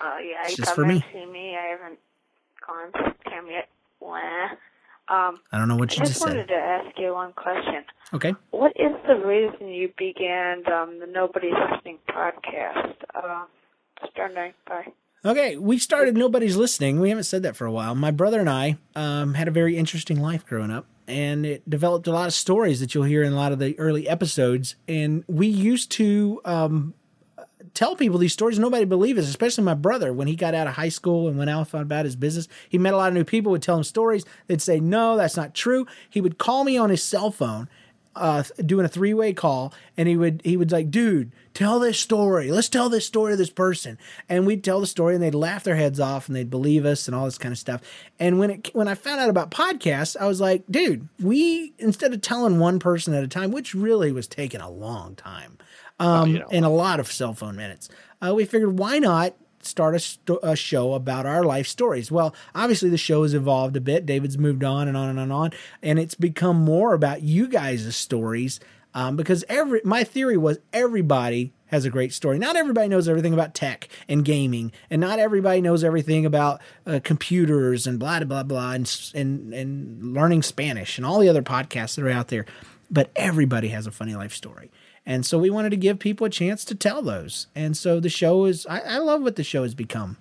Uh, 0.00 0.16
yeah, 0.18 0.42
It's 0.42 0.50
you 0.50 0.56
just 0.64 0.74
come 0.74 0.74
for 0.74 0.86
me. 0.86 1.04
see 1.12 1.24
me. 1.26 1.56
I 1.56 1.66
haven't 1.68 1.98
gone 2.66 2.92
to 2.92 3.30
him 3.30 3.46
yet. 3.48 3.68
Wah. 4.00 4.48
Um, 5.08 5.38
I 5.52 5.58
don't 5.58 5.68
know 5.68 5.76
what 5.76 5.92
you 5.96 6.00
just 6.00 6.14
just 6.14 6.22
said. 6.22 6.30
wanted 6.30 6.48
to 6.48 6.54
ask 6.56 6.98
you 6.98 7.14
one 7.14 7.32
question. 7.34 7.84
Okay. 8.12 8.34
What 8.50 8.72
is 8.74 8.90
the 9.06 9.14
reason 9.24 9.68
you 9.68 9.92
began 9.96 10.66
um, 10.72 10.98
the 10.98 11.06
Nobody's 11.06 11.54
Listening 11.70 11.98
podcast? 12.08 12.96
Uh, 13.14 13.44
just 14.00 14.18
wondering. 14.18 14.52
Bye. 14.66 14.92
Okay, 15.26 15.56
we 15.56 15.78
started 15.78 16.16
Nobody's 16.16 16.54
Listening. 16.54 17.00
We 17.00 17.08
haven't 17.08 17.24
said 17.24 17.42
that 17.42 17.56
for 17.56 17.66
a 17.66 17.72
while. 17.72 17.96
My 17.96 18.12
brother 18.12 18.38
and 18.38 18.48
I 18.48 18.78
um, 18.94 19.34
had 19.34 19.48
a 19.48 19.50
very 19.50 19.76
interesting 19.76 20.20
life 20.20 20.46
growing 20.46 20.70
up, 20.70 20.86
and 21.08 21.44
it 21.44 21.68
developed 21.68 22.06
a 22.06 22.12
lot 22.12 22.28
of 22.28 22.32
stories 22.32 22.78
that 22.78 22.94
you'll 22.94 23.02
hear 23.02 23.24
in 23.24 23.32
a 23.32 23.36
lot 23.36 23.50
of 23.50 23.58
the 23.58 23.76
early 23.76 24.08
episodes. 24.08 24.76
And 24.86 25.24
we 25.26 25.48
used 25.48 25.90
to 25.92 26.40
um, 26.44 26.94
tell 27.74 27.96
people 27.96 28.18
these 28.18 28.32
stories. 28.32 28.60
Nobody 28.60 28.84
believed 28.84 29.18
us, 29.18 29.26
especially 29.26 29.64
my 29.64 29.74
brother. 29.74 30.12
When 30.12 30.28
he 30.28 30.36
got 30.36 30.54
out 30.54 30.68
of 30.68 30.74
high 30.74 30.90
school 30.90 31.26
and 31.26 31.36
went 31.36 31.50
out 31.50 31.74
and 31.74 31.82
about 31.82 32.04
his 32.04 32.14
business, 32.14 32.46
he 32.68 32.78
met 32.78 32.94
a 32.94 32.96
lot 32.96 33.08
of 33.08 33.14
new 33.14 33.24
people, 33.24 33.50
would 33.50 33.62
tell 33.62 33.78
him 33.78 33.82
stories. 33.82 34.24
They'd 34.46 34.62
say, 34.62 34.78
No, 34.78 35.16
that's 35.16 35.36
not 35.36 35.54
true. 35.54 35.88
He 36.08 36.20
would 36.20 36.38
call 36.38 36.62
me 36.62 36.78
on 36.78 36.90
his 36.90 37.02
cell 37.02 37.32
phone 37.32 37.68
uh, 38.16 38.42
doing 38.64 38.84
a 38.84 38.88
three 38.88 39.14
way 39.14 39.32
call, 39.32 39.72
and 39.96 40.08
he 40.08 40.16
would 40.16 40.40
he 40.44 40.56
would 40.56 40.72
like, 40.72 40.90
dude, 40.90 41.32
tell 41.54 41.78
this 41.78 41.98
story. 41.98 42.50
Let's 42.50 42.68
tell 42.68 42.88
this 42.88 43.06
story 43.06 43.32
to 43.32 43.36
this 43.36 43.50
person, 43.50 43.98
and 44.28 44.46
we'd 44.46 44.64
tell 44.64 44.80
the 44.80 44.86
story, 44.86 45.14
and 45.14 45.22
they'd 45.22 45.34
laugh 45.34 45.64
their 45.64 45.76
heads 45.76 46.00
off, 46.00 46.26
and 46.26 46.34
they'd 46.34 46.50
believe 46.50 46.84
us, 46.84 47.06
and 47.06 47.14
all 47.14 47.26
this 47.26 47.38
kind 47.38 47.52
of 47.52 47.58
stuff. 47.58 47.80
And 48.18 48.38
when 48.38 48.50
it 48.50 48.70
when 48.74 48.88
I 48.88 48.94
found 48.94 49.20
out 49.20 49.30
about 49.30 49.50
podcasts, 49.50 50.16
I 50.18 50.26
was 50.26 50.40
like, 50.40 50.64
dude, 50.70 51.08
we 51.20 51.74
instead 51.78 52.12
of 52.12 52.20
telling 52.20 52.58
one 52.58 52.78
person 52.78 53.14
at 53.14 53.22
a 53.22 53.28
time, 53.28 53.50
which 53.50 53.74
really 53.74 54.12
was 54.12 54.26
taking 54.26 54.60
a 54.60 54.70
long 54.70 55.14
time, 55.14 55.58
um, 56.00 56.42
and 56.50 56.64
a 56.64 56.70
lot 56.70 57.00
of 57.00 57.10
cell 57.10 57.34
phone 57.34 57.56
minutes, 57.56 57.88
uh, 58.20 58.34
we 58.34 58.44
figured 58.44 58.78
why 58.78 58.98
not 58.98 59.34
start 59.66 59.94
a, 59.94 60.46
a 60.46 60.56
show 60.56 60.94
about 60.94 61.26
our 61.26 61.42
life 61.44 61.66
stories. 61.66 62.10
Well, 62.10 62.34
obviously 62.54 62.88
the 62.88 62.98
show 62.98 63.22
has 63.22 63.34
evolved 63.34 63.76
a 63.76 63.80
bit. 63.80 64.06
David's 64.06 64.38
moved 64.38 64.64
on 64.64 64.88
and 64.88 64.96
on 64.96 65.08
and 65.08 65.18
on 65.18 65.24
and 65.24 65.32
on, 65.32 65.50
and 65.82 65.98
it's 65.98 66.14
become 66.14 66.56
more 66.56 66.94
about 66.94 67.22
you 67.22 67.48
guys' 67.48 67.94
stories. 67.96 68.60
Um, 68.94 69.14
because 69.14 69.44
every 69.50 69.82
my 69.84 70.04
theory 70.04 70.38
was 70.38 70.58
everybody 70.72 71.52
has 71.66 71.84
a 71.84 71.90
great 71.90 72.14
story. 72.14 72.38
Not 72.38 72.56
everybody 72.56 72.88
knows 72.88 73.08
everything 73.08 73.34
about 73.34 73.54
tech 73.54 73.88
and 74.08 74.24
gaming, 74.24 74.72
and 74.88 75.00
not 75.00 75.18
everybody 75.18 75.60
knows 75.60 75.84
everything 75.84 76.24
about 76.24 76.62
uh, 76.86 77.00
computers 77.04 77.86
and 77.86 77.98
blah 77.98 78.20
blah 78.20 78.42
blah 78.42 78.72
and, 78.72 79.10
and 79.14 79.52
and 79.52 80.14
learning 80.14 80.42
Spanish 80.42 80.96
and 80.96 81.04
all 81.06 81.18
the 81.18 81.28
other 81.28 81.42
podcasts 81.42 81.96
that 81.96 82.04
are 82.06 82.10
out 82.10 82.28
there. 82.28 82.46
But 82.90 83.10
everybody 83.16 83.68
has 83.68 83.86
a 83.86 83.90
funny 83.90 84.14
life 84.14 84.32
story. 84.32 84.70
And 85.06 85.24
so 85.24 85.38
we 85.38 85.50
wanted 85.50 85.70
to 85.70 85.76
give 85.76 86.00
people 86.00 86.26
a 86.26 86.30
chance 86.30 86.64
to 86.64 86.74
tell 86.74 87.00
those. 87.00 87.46
And 87.54 87.76
so 87.76 88.00
the 88.00 88.08
show 88.08 88.44
is, 88.44 88.66
I, 88.66 88.80
I 88.80 88.98
love 88.98 89.22
what 89.22 89.36
the 89.36 89.44
show 89.44 89.62
has 89.62 89.74
become. 89.74 90.16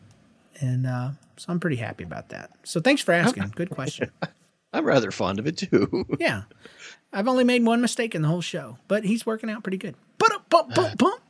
And 0.59 0.85
uh, 0.85 1.09
so 1.37 1.51
I'm 1.51 1.59
pretty 1.59 1.77
happy 1.77 2.03
about 2.03 2.29
that. 2.29 2.51
So 2.63 2.79
thanks 2.79 3.01
for 3.01 3.11
asking. 3.11 3.51
Good 3.55 3.71
question. 3.71 4.11
I'm 4.73 4.85
rather 4.85 5.09
fond 5.09 5.39
of 5.39 5.47
it 5.47 5.57
too. 5.57 6.05
yeah. 6.19 6.43
I've 7.11 7.27
only 7.27 7.43
made 7.43 7.65
one 7.65 7.81
mistake 7.81 8.13
in 8.13 8.21
the 8.21 8.27
whole 8.27 8.41
show, 8.41 8.77
but 8.87 9.05
he's 9.05 9.25
working 9.25 9.49
out 9.49 9.63
pretty 9.63 9.77
good. 9.77 9.95
Bump. 10.97 11.21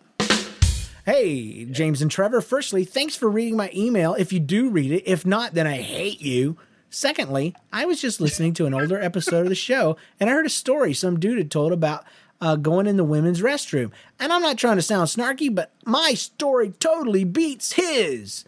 Hey, 1.05 1.65
James 1.65 2.01
and 2.01 2.09
Trevor. 2.09 2.41
Firstly, 2.41 2.83
thanks 2.83 3.15
for 3.15 3.29
reading 3.29 3.55
my 3.55 3.69
email. 3.75 4.15
If 4.15 4.33
you 4.33 4.39
do 4.39 4.69
read 4.69 4.91
it, 4.91 5.03
if 5.05 5.25
not, 5.25 5.53
then 5.53 5.67
I 5.67 5.77
hate 5.77 6.21
you. 6.21 6.57
Secondly, 6.89 7.55
I 7.71 7.85
was 7.85 8.01
just 8.01 8.19
listening 8.19 8.53
to 8.55 8.65
an 8.65 8.73
older 8.73 8.99
episode 8.99 9.41
of 9.41 9.49
the 9.49 9.55
show 9.55 9.97
and 10.19 10.29
I 10.29 10.33
heard 10.33 10.45
a 10.45 10.49
story 10.49 10.93
some 10.93 11.19
dude 11.19 11.37
had 11.37 11.51
told 11.51 11.71
about 11.71 12.05
uh, 12.45 12.55
going 12.55 12.85
in 12.85 12.95
the 12.95 13.03
women's 13.03 13.41
restroom. 13.41 13.91
And 14.19 14.31
I'm 14.31 14.43
not 14.43 14.59
trying 14.59 14.75
to 14.75 14.83
sound 14.83 15.07
snarky, 15.07 15.53
but 15.53 15.71
my 15.83 16.13
story 16.13 16.69
totally 16.69 17.23
beats 17.23 17.73
his. 17.73 18.45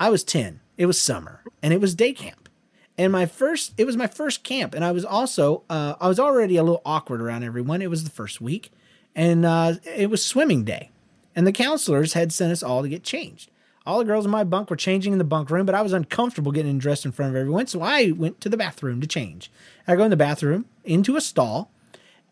I 0.00 0.10
was 0.10 0.24
10. 0.24 0.58
It 0.76 0.86
was 0.86 1.00
summer 1.00 1.42
and 1.62 1.72
it 1.72 1.80
was 1.80 1.94
day 1.94 2.12
camp. 2.12 2.48
And 2.98 3.12
my 3.12 3.24
first, 3.24 3.72
it 3.78 3.84
was 3.84 3.96
my 3.96 4.08
first 4.08 4.42
camp. 4.42 4.74
And 4.74 4.84
I 4.84 4.90
was 4.90 5.04
also, 5.04 5.62
uh, 5.70 5.94
I 6.00 6.08
was 6.08 6.18
already 6.18 6.56
a 6.56 6.64
little 6.64 6.82
awkward 6.84 7.22
around 7.22 7.44
everyone. 7.44 7.82
It 7.82 7.90
was 7.90 8.02
the 8.02 8.10
first 8.10 8.40
week 8.40 8.72
and 9.14 9.46
uh, 9.46 9.74
it 9.84 10.10
was 10.10 10.24
swimming 10.24 10.64
day. 10.64 10.90
And 11.36 11.46
the 11.46 11.52
counselors 11.52 12.14
had 12.14 12.32
sent 12.32 12.50
us 12.50 12.64
all 12.64 12.82
to 12.82 12.88
get 12.88 13.04
changed. 13.04 13.52
All 13.86 14.00
the 14.00 14.04
girls 14.04 14.24
in 14.24 14.32
my 14.32 14.42
bunk 14.42 14.70
were 14.70 14.76
changing 14.76 15.12
in 15.12 15.18
the 15.18 15.24
bunk 15.24 15.50
room, 15.50 15.66
but 15.66 15.74
I 15.76 15.82
was 15.82 15.92
uncomfortable 15.92 16.50
getting 16.50 16.80
dressed 16.80 17.04
in 17.04 17.12
front 17.12 17.30
of 17.30 17.36
everyone. 17.36 17.68
So 17.68 17.80
I 17.80 18.10
went 18.10 18.40
to 18.40 18.48
the 18.48 18.56
bathroom 18.56 19.00
to 19.02 19.06
change. 19.06 19.52
I 19.86 19.94
go 19.94 20.02
in 20.02 20.10
the 20.10 20.16
bathroom 20.16 20.64
into 20.84 21.14
a 21.14 21.20
stall 21.20 21.70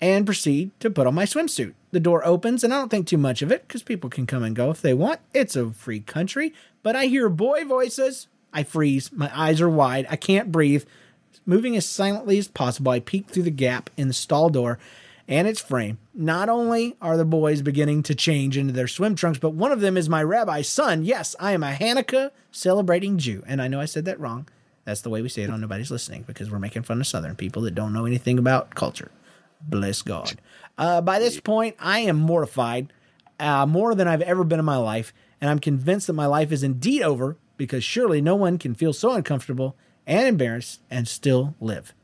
and 0.01 0.27
proceed 0.27 0.71
to 0.81 0.91
put 0.91 1.07
on 1.07 1.15
my 1.15 1.25
swimsuit. 1.25 1.75
The 1.93 2.01
door 2.01 2.27
opens, 2.27 2.65
and 2.65 2.75
I 2.75 2.79
don't 2.79 2.89
think 2.89 3.07
too 3.07 3.19
much 3.19 3.43
of 3.43 3.53
it 3.53 3.67
because 3.67 3.83
people 3.83 4.11
can 4.11 4.27
come 4.27 4.43
and 4.43 4.57
go 4.57 4.71
if 4.71 4.83
they 4.83 4.95
want. 4.95 5.21
It's 5.33 5.57
a 5.57 5.71
free 5.71 6.01
country. 6.01 6.53
But 6.83 6.97
I 6.97 7.07
hear 7.07 7.29
boy 7.29 7.65
voices. 7.65 8.29
I 8.53 8.63
freeze. 8.63 9.13
My 9.13 9.31
eyes 9.35 9.61
are 9.61 9.71
wide. 9.71 10.07
I 10.11 10.17
can't 10.17 10.53
breathe. 10.53 10.85
Moving 11.47 11.77
as 11.77 11.87
silently 11.87 12.39
as 12.39 12.49
possible, 12.49 12.93
I 12.93 13.01
peek 13.01 13.29
through 13.29 13.43
the 13.45 13.51
gap 13.51 13.91
in 13.97 14.09
the 14.09 14.15
stall 14.15 14.49
door 14.49 14.79
and 15.29 15.49
its 15.49 15.61
frame. 15.61 15.99
Not 16.15 16.49
only 16.49 16.97
are 17.01 17.17
the 17.17 17.25
boys 17.25 17.63
beginning 17.63 18.03
to 18.05 18.15
change 18.15 18.57
into 18.57 18.73
their 18.73 18.89
swim 18.89 19.15
trunks, 19.15 19.39
but 19.39 19.51
one 19.51 19.73
of 19.73 19.81
them 19.81 19.97
is 19.97 20.09
my 20.09 20.23
rabbi's 20.23 20.69
son. 20.69 21.05
Yes, 21.05 21.35
I 21.41 21.53
am 21.53 21.63
a 21.63 21.73
Hanukkah 21.73 22.31
celebrating 22.51 23.19
Jew. 23.19 23.43
And 23.47 23.61
I 23.61 23.69
know 23.69 23.81
I 23.81 23.87
said 23.87 24.05
that 24.05 24.21
wrong. 24.21 24.49
That's 24.85 25.01
the 25.01 25.11
way 25.11 25.23
we 25.23 25.29
say 25.29 25.43
it 25.43 25.51
on 25.51 25.61
Nobody's 25.61 25.91
Listening 25.91 26.23
because 26.23 26.51
we're 26.51 26.59
making 26.59 26.83
fun 26.83 27.01
of 27.01 27.07
Southern 27.07 27.37
people 27.37 27.63
that 27.63 27.75
don't 27.75 27.93
know 27.93 28.05
anything 28.05 28.39
about 28.39 28.75
culture. 28.75 29.11
Bless 29.69 30.03
God. 30.03 30.41
Uh, 30.77 31.01
by 31.01 31.19
this 31.19 31.41
point, 31.41 31.77
I 31.79 32.01
am 32.01 32.17
mortified 32.17 32.93
uh, 33.39 33.67
more 33.67 33.95
than 33.95 34.09
I've 34.09 34.23
ever 34.23 34.45
been 34.45 34.59
in 34.59 34.65
my 34.65 34.77
life, 34.77 35.13
and 35.41 35.51
I'm 35.51 35.59
convinced 35.59 36.07
that 36.07 36.13
my 36.15 36.27
life 36.27 36.53
is 36.53 36.63
indeed 36.63 37.03
over 37.03 37.37
because 37.57 37.85
surely 37.85 38.21
no 38.21 38.35
one 38.35 38.59
can 38.59 38.75
feel 38.75 38.93
so 38.93 39.13
uncomfortable 39.13 39.77
and 40.07 40.27
embarrassed 40.27 40.81
and 40.91 41.09
still 41.09 41.55
live. 41.61 41.95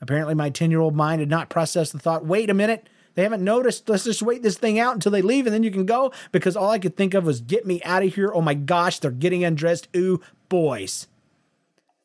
Apparently, 0.00 0.34
my 0.34 0.50
10 0.50 0.70
year 0.70 0.80
old 0.80 0.94
mind 0.94 1.20
had 1.20 1.28
not 1.28 1.50
processed 1.50 1.92
the 1.92 1.98
thought 1.98 2.24
wait 2.24 2.48
a 2.48 2.54
minute, 2.54 2.88
they 3.14 3.22
haven't 3.22 3.44
noticed. 3.44 3.88
Let's 3.88 4.04
just 4.04 4.22
wait 4.22 4.42
this 4.42 4.56
thing 4.56 4.78
out 4.78 4.94
until 4.94 5.12
they 5.12 5.22
leave 5.22 5.46
and 5.46 5.54
then 5.54 5.62
you 5.62 5.70
can 5.70 5.84
go 5.84 6.12
because 6.32 6.56
all 6.56 6.70
I 6.70 6.78
could 6.78 6.96
think 6.96 7.12
of 7.12 7.24
was 7.24 7.40
get 7.40 7.66
me 7.66 7.82
out 7.82 8.02
of 8.02 8.14
here. 8.14 8.32
Oh 8.32 8.40
my 8.40 8.54
gosh, 8.54 8.98
they're 8.98 9.10
getting 9.10 9.44
undressed. 9.44 9.88
Ooh, 9.96 10.20
boys. 10.48 11.06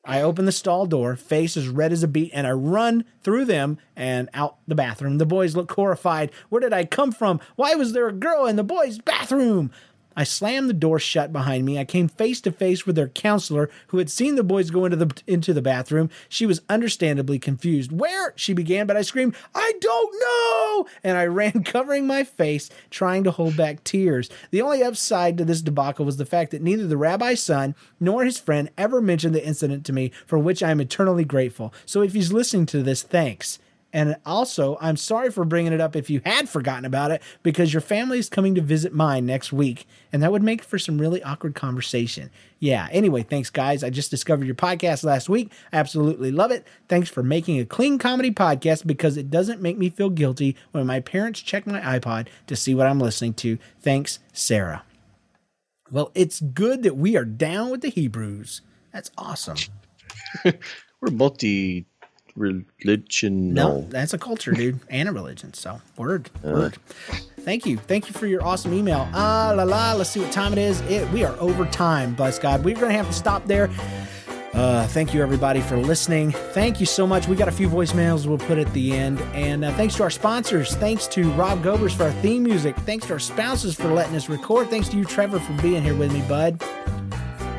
I 0.06 0.22
open 0.22 0.46
the 0.46 0.52
stall 0.52 0.86
door, 0.86 1.16
face 1.16 1.58
as 1.58 1.68
red 1.68 1.92
as 1.92 2.04
a 2.04 2.08
beet, 2.08 2.32
and 2.34 2.46
I 2.46 2.52
run 2.52 3.06
through 3.24 3.46
them 3.46 3.80
and 3.96 4.30
out 4.34 4.58
the 4.68 4.76
bathroom. 4.76 5.18
The 5.18 5.26
boys 5.26 5.56
look 5.56 5.72
horrified. 5.72 6.32
Where 6.50 6.62
did 6.62 6.74
I 6.74 6.86
come 6.86 7.12
from? 7.12 7.40
Why 7.56 7.74
was 7.76 7.94
there 7.94 8.08
a 8.08 8.14
girl 8.14 8.46
in 8.46 8.56
the 8.56 8.64
boys' 8.64 9.00
bathroom? 9.00 9.72
I 10.16 10.24
slammed 10.24 10.70
the 10.70 10.74
door 10.74 11.00
shut 11.00 11.34
behind 11.34 11.66
me. 11.66 11.78
I 11.78 11.86
came 11.86 12.08
face 12.08 12.42
to 12.42 12.52
face 12.52 12.86
with 12.86 12.96
their 12.96 13.10
counselor, 13.10 13.70
who 13.88 13.98
had 13.98 14.10
seen 14.10 14.36
the 14.36 14.44
boys 14.44 14.70
go 14.70 14.86
into 14.86 14.98
the 14.98 15.22
into 15.28 15.54
the 15.54 15.62
bathroom. 15.62 16.10
She 16.30 16.46
was 16.46 16.62
understandably 16.70 17.40
confused. 17.40 17.92
Where? 17.92 18.34
she 18.36 18.54
began, 18.54 18.88
but 18.88 18.98
I 18.98 19.02
screamed, 19.02 19.36
"I 19.54 19.74
don't 19.80 20.16
know!" 20.20 20.88
and 21.04 21.18
I 21.18 21.26
ran 21.36 21.64
covering 21.64 22.08
my 22.08 22.24
face, 22.24 22.70
trying 22.90 23.24
to 23.26 23.32
hold 23.32 23.58
back 23.58 23.84
tears. 23.84 24.30
The 24.52 24.62
only 24.62 24.84
upside 24.84 25.38
to 25.38 25.46
this 25.46 25.62
debacle 25.62 26.06
was 26.06 26.18
the 26.18 26.26
fact 26.26 26.52
that 26.52 26.62
neither 26.62 26.88
the 26.88 26.98
rabbi's 26.98 27.44
son 27.44 27.76
nor 28.00 28.24
his 28.24 28.40
friend 28.40 28.70
ever 28.78 29.02
mentioned 29.02 29.36
the 29.36 29.46
incident 29.46 29.86
to 29.86 29.94
me, 29.94 30.12
for 30.26 30.38
which 30.38 30.64
I 30.64 30.72
am 30.72 30.82
eternally 30.82 31.26
grateful. 31.26 31.74
So 31.86 32.02
if 32.02 32.14
he's 32.14 32.32
listening 32.32 32.66
to 32.68 32.84
this, 32.84 33.04
thanks. 33.04 33.60
And 33.96 34.18
also, 34.26 34.78
I'm 34.82 34.98
sorry 34.98 35.32
for 35.32 35.46
bringing 35.46 35.72
it 35.72 35.80
up 35.80 35.96
if 35.96 36.10
you 36.10 36.20
had 36.26 36.50
forgotten 36.50 36.84
about 36.84 37.12
it, 37.12 37.24
because 37.44 37.72
your 37.74 37.80
family 37.80 38.20
is 38.20 38.28
coming 38.28 38.54
to 38.56 38.62
visit 38.62 38.94
mine 38.94 39.26
next 39.26 39.54
week, 39.54 39.88
and 40.12 40.22
that 40.22 40.34
would 40.34 40.44
make 40.44 40.62
for 40.64 40.78
some 40.78 40.98
really 40.98 41.24
awkward 41.24 41.56
conversation. 41.56 42.30
Yeah, 42.60 42.90
anyway, 42.92 43.24
thanks, 43.24 43.50
guys. 43.50 43.86
I 43.86 43.90
just 43.90 44.12
discovered 44.12 44.48
your 44.48 44.56
podcast 44.56 45.06
last 45.06 45.30
week. 45.30 45.50
I 45.72 45.78
absolutely 45.78 46.30
love 46.34 46.52
it. 46.52 46.68
Thanks 46.90 47.10
for 47.10 47.24
making 47.24 47.58
a 47.62 47.66
clean 47.66 47.98
comedy 47.98 48.32
podcast 48.32 48.86
because 48.86 49.16
it 49.16 49.32
doesn't 49.32 49.62
make 49.62 49.78
me 49.78 49.90
feel 49.90 50.10
guilty 50.10 50.58
when 50.74 50.86
my 50.86 51.00
parents 51.00 51.40
check 51.40 51.66
my 51.66 51.80
iPod 51.80 52.28
to 52.48 52.58
see 52.58 52.76
what 52.76 52.88
I'm 52.88 53.00
listening 53.00 53.34
to. 53.36 53.58
Thanks, 53.80 54.20
Sarah. 54.34 54.84
Well, 55.90 56.12
it's 56.16 56.42
good 56.42 56.84
that 56.84 56.98
we 56.98 57.16
are 57.16 57.24
down 57.24 57.70
with 57.70 57.80
the 57.80 57.92
Hebrews. 57.92 58.60
That's 58.92 59.12
awesome. 59.18 59.56
We're 60.44 61.12
multi 61.12 61.86
religion. 62.36 63.54
No, 63.54 63.86
that's 63.90 64.14
a 64.14 64.18
culture, 64.18 64.52
dude, 64.52 64.80
and 64.90 65.10
a 65.10 65.12
religion. 65.12 65.54
So, 65.54 65.82
word, 65.98 66.30
word. 66.44 66.78
Thank 67.40 67.66
you, 67.66 67.78
thank 67.78 68.08
you 68.08 68.14
for 68.14 68.28
your 68.28 68.44
awesome 68.44 68.74
email. 68.74 69.08
Ah, 69.14 69.54
la 69.56 69.64
la. 69.64 69.94
Let's 69.94 70.10
see 70.10 70.20
what 70.20 70.32
time 70.32 70.52
it 70.54 70.60
is. 70.60 70.82
It 70.82 71.10
we 71.12 71.24
are 71.24 71.36
over 71.40 71.66
time. 71.66 72.16
Bless 72.16 72.40
God. 72.40 72.64
We're 72.64 72.76
gonna 72.76 72.94
have 72.94 73.08
to 73.08 73.14
stop 73.14 73.46
there. 73.46 73.70
Uh, 74.56 74.88
thank 74.88 75.14
you, 75.14 75.22
everybody, 75.22 75.60
for 75.60 75.76
listening. 75.76 76.32
Thank 76.32 76.80
you 76.80 76.86
so 76.86 77.06
much. 77.06 77.28
We 77.28 77.36
got 77.36 77.50
a 77.50 77.52
few 77.52 77.68
voicemails 77.68 78.26
we'll 78.26 78.38
put 78.38 78.58
at 78.58 78.72
the 78.72 78.94
end. 78.94 79.20
And 79.34 79.66
uh, 79.66 79.74
thanks 79.74 79.96
to 79.96 80.04
our 80.04 80.10
sponsors. 80.10 80.74
Thanks 80.76 81.08
to 81.08 81.30
Rob 81.34 81.62
Gobers 81.62 81.94
for 81.94 82.04
our 82.04 82.14
theme 82.22 82.44
music. 82.44 82.74
Thanks 82.78 83.06
to 83.08 83.14
our 83.14 83.20
spouses 83.20 83.76
for 83.76 83.90
letting 83.90 84.16
us 84.16 84.30
record. 84.30 84.70
Thanks 84.70 84.88
to 84.90 84.98
you, 84.98 85.04
Trevor, 85.04 85.42
for 85.42 85.52
being 85.62 85.84
here 85.84 85.94
with 85.94 86.14
me, 86.14 86.22
bud. 86.22 86.64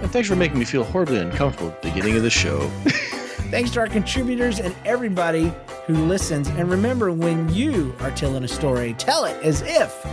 And 0.00 0.10
thanks 0.10 0.26
for 0.26 0.36
making 0.36 0.58
me 0.58 0.64
feel 0.64 0.84
horribly 0.84 1.18
uncomfortable 1.18 1.70
at 1.70 1.82
the 1.82 1.90
beginning 1.90 2.16
of 2.16 2.22
the 2.22 2.30
show. 2.30 2.70
thanks 3.50 3.70
to 3.72 3.80
our 3.80 3.86
contributors 3.86 4.58
and 4.58 4.74
everybody 4.84 5.52
who 5.86 5.94
listens. 5.94 6.48
And 6.48 6.70
remember, 6.70 7.12
when 7.12 7.52
you 7.52 7.94
are 8.00 8.10
telling 8.10 8.44
a 8.44 8.48
story, 8.48 8.94
tell 8.94 9.24
it 9.24 9.42
as 9.42 9.62
if 9.62 10.06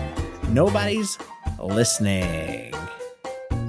nobody's 0.49 1.17
listening. 1.59 2.73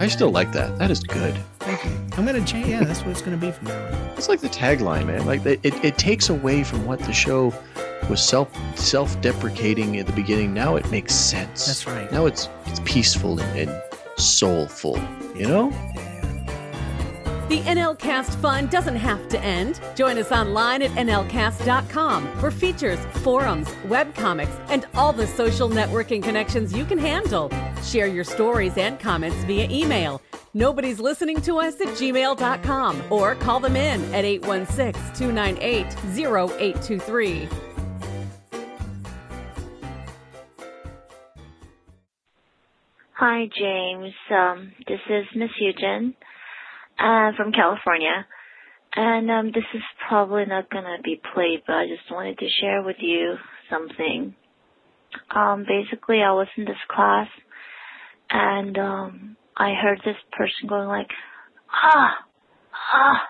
I 0.01 0.09
still 0.09 0.31
like 0.31 0.53
that. 0.53 0.79
That 0.79 0.91
is 0.91 1.01
good. 1.01 1.39
Thank 1.61 1.85
you. 1.85 1.91
I'm 2.17 2.27
gonna 2.27 2.45
change. 2.45 2.67
Yeah, 2.67 2.85
that's 2.85 3.01
what 3.01 3.11
it's 3.11 3.23
gonna 3.23 3.37
be 3.37 3.53
from 3.53 3.69
now 3.69 3.87
on. 3.87 3.95
It's 4.17 4.29
like 4.29 4.41
the 4.41 4.49
tagline, 4.49 5.07
man. 5.07 5.25
Like 5.25 5.47
it, 5.47 5.61
it 5.65 5.99
takes 5.99 6.29
away 6.29 6.65
from 6.65 6.85
what 6.85 6.99
the 7.01 7.13
show 7.13 7.55
was 8.11 8.23
self 8.23 8.51
self 8.77 9.21
deprecating 9.21 9.99
at 9.99 10.07
the 10.07 10.13
beginning. 10.13 10.53
Now 10.53 10.77
it 10.77 10.91
makes 10.91 11.15
sense. 11.15 11.67
That's 11.67 11.87
right. 11.87 12.11
Now 12.13 12.27
it's 12.27 12.49
it's 12.67 12.81
peaceful 12.85 13.39
and, 13.41 13.69
and 13.69 13.83
soulful. 14.17 14.99
You 15.35 15.49
know. 15.49 15.71
The 17.49 17.61
NLCast 17.61 18.41
fun 18.41 18.69
doesn't 18.69 18.97
have 18.97 19.29
to 19.29 19.39
end. 19.39 19.79
Join 19.95 20.17
us 20.17 20.33
online 20.33 20.81
at 20.81 20.91
NLCast.com 20.93 22.39
for 22.39 22.51
features, 22.51 22.99
forums, 23.23 23.69
webcomics, 23.85 24.59
and 24.71 24.87
all 24.95 25.13
the 25.13 25.27
social 25.27 25.69
networking 25.69 26.23
connections 26.23 26.75
you 26.75 26.87
can 26.87 26.97
handle. 26.97 27.51
Share 27.83 28.07
your 28.07 28.25
stories 28.25 28.79
and 28.79 28.99
comments 28.99 29.37
via 29.45 29.69
email. 29.69 30.23
Nobody's 30.55 30.99
listening 30.99 31.43
to 31.43 31.59
us 31.59 31.79
at 31.83 31.89
gmail.com 31.89 33.03
or 33.11 33.35
call 33.35 33.61
them 33.61 33.77
in 33.77 34.03
at 34.15 34.25
816 34.25 34.95
298 35.15 35.85
0823. 36.17 37.49
Hi, 43.13 43.51
James. 43.55 44.15
Um, 44.31 44.73
this 44.89 45.01
is 45.11 45.27
Miss 45.37 45.51
Eugen 45.61 46.15
uh, 46.99 47.33
from 47.37 47.53
California. 47.53 48.27
And 48.97 49.31
um, 49.31 49.47
this 49.47 49.65
is 49.75 49.83
probably 50.09 50.45
not 50.47 50.71
going 50.71 50.85
to 50.85 51.03
be 51.03 51.21
played, 51.35 51.63
but 51.67 51.75
I 51.75 51.87
just 51.87 52.11
wanted 52.11 52.39
to 52.39 52.47
share 52.61 52.83
with 52.83 52.97
you 53.01 53.35
something. 53.69 54.35
Um, 55.35 55.65
basically, 55.67 56.23
I 56.23 56.33
was 56.33 56.47
in 56.57 56.65
this 56.65 56.77
class, 56.89 57.29
and 58.31 58.79
um, 58.79 59.37
I 59.57 59.73
heard 59.75 60.01
this 60.05 60.17
person 60.33 60.69
going 60.69 60.89
like, 60.89 61.09
ah, 61.73 62.15
ah. 62.93 63.21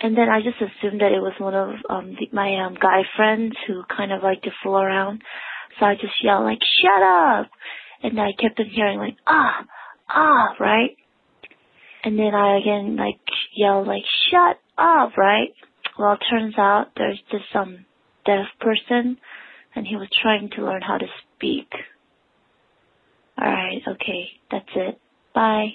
And 0.00 0.16
then 0.16 0.28
I 0.28 0.40
just 0.42 0.58
assumed 0.62 1.00
that 1.00 1.10
it 1.10 1.20
was 1.20 1.34
one 1.38 1.54
of 1.54 1.70
um, 1.90 2.16
the, 2.18 2.28
my 2.32 2.64
um, 2.64 2.76
guy 2.80 3.02
friends 3.16 3.54
who 3.66 3.82
kind 3.96 4.12
of 4.12 4.22
like 4.22 4.42
to 4.42 4.50
fool 4.62 4.76
around. 4.76 5.22
So 5.78 5.86
I 5.86 5.94
just 5.94 6.14
yelled 6.22 6.44
like, 6.44 6.58
shut 6.82 7.02
up. 7.02 7.50
And 8.02 8.20
I 8.20 8.30
kept 8.40 8.60
on 8.60 8.66
hearing 8.66 8.98
like, 8.98 9.16
ah, 9.26 9.64
ah, 10.08 10.54
right? 10.60 10.96
And 12.04 12.18
then 12.18 12.34
I 12.34 12.58
again 12.58 12.96
like 12.96 13.20
yelled 13.54 13.86
like, 13.86 14.04
shut 14.30 14.58
up, 14.76 15.16
right? 15.16 15.52
Well, 15.98 16.14
it 16.14 16.20
turns 16.30 16.54
out 16.58 16.92
there's 16.96 17.20
just 17.30 17.44
some 17.52 17.86
deaf 18.24 18.46
person 18.60 19.18
and 19.74 19.86
he 19.86 19.96
was 19.96 20.08
trying 20.22 20.50
to 20.56 20.64
learn 20.64 20.82
how 20.82 20.98
to 20.98 21.06
speak. 21.36 21.68
Alright, 23.40 23.82
okay, 23.86 24.28
that's 24.50 24.68
it. 24.74 25.00
Bye. 25.34 25.74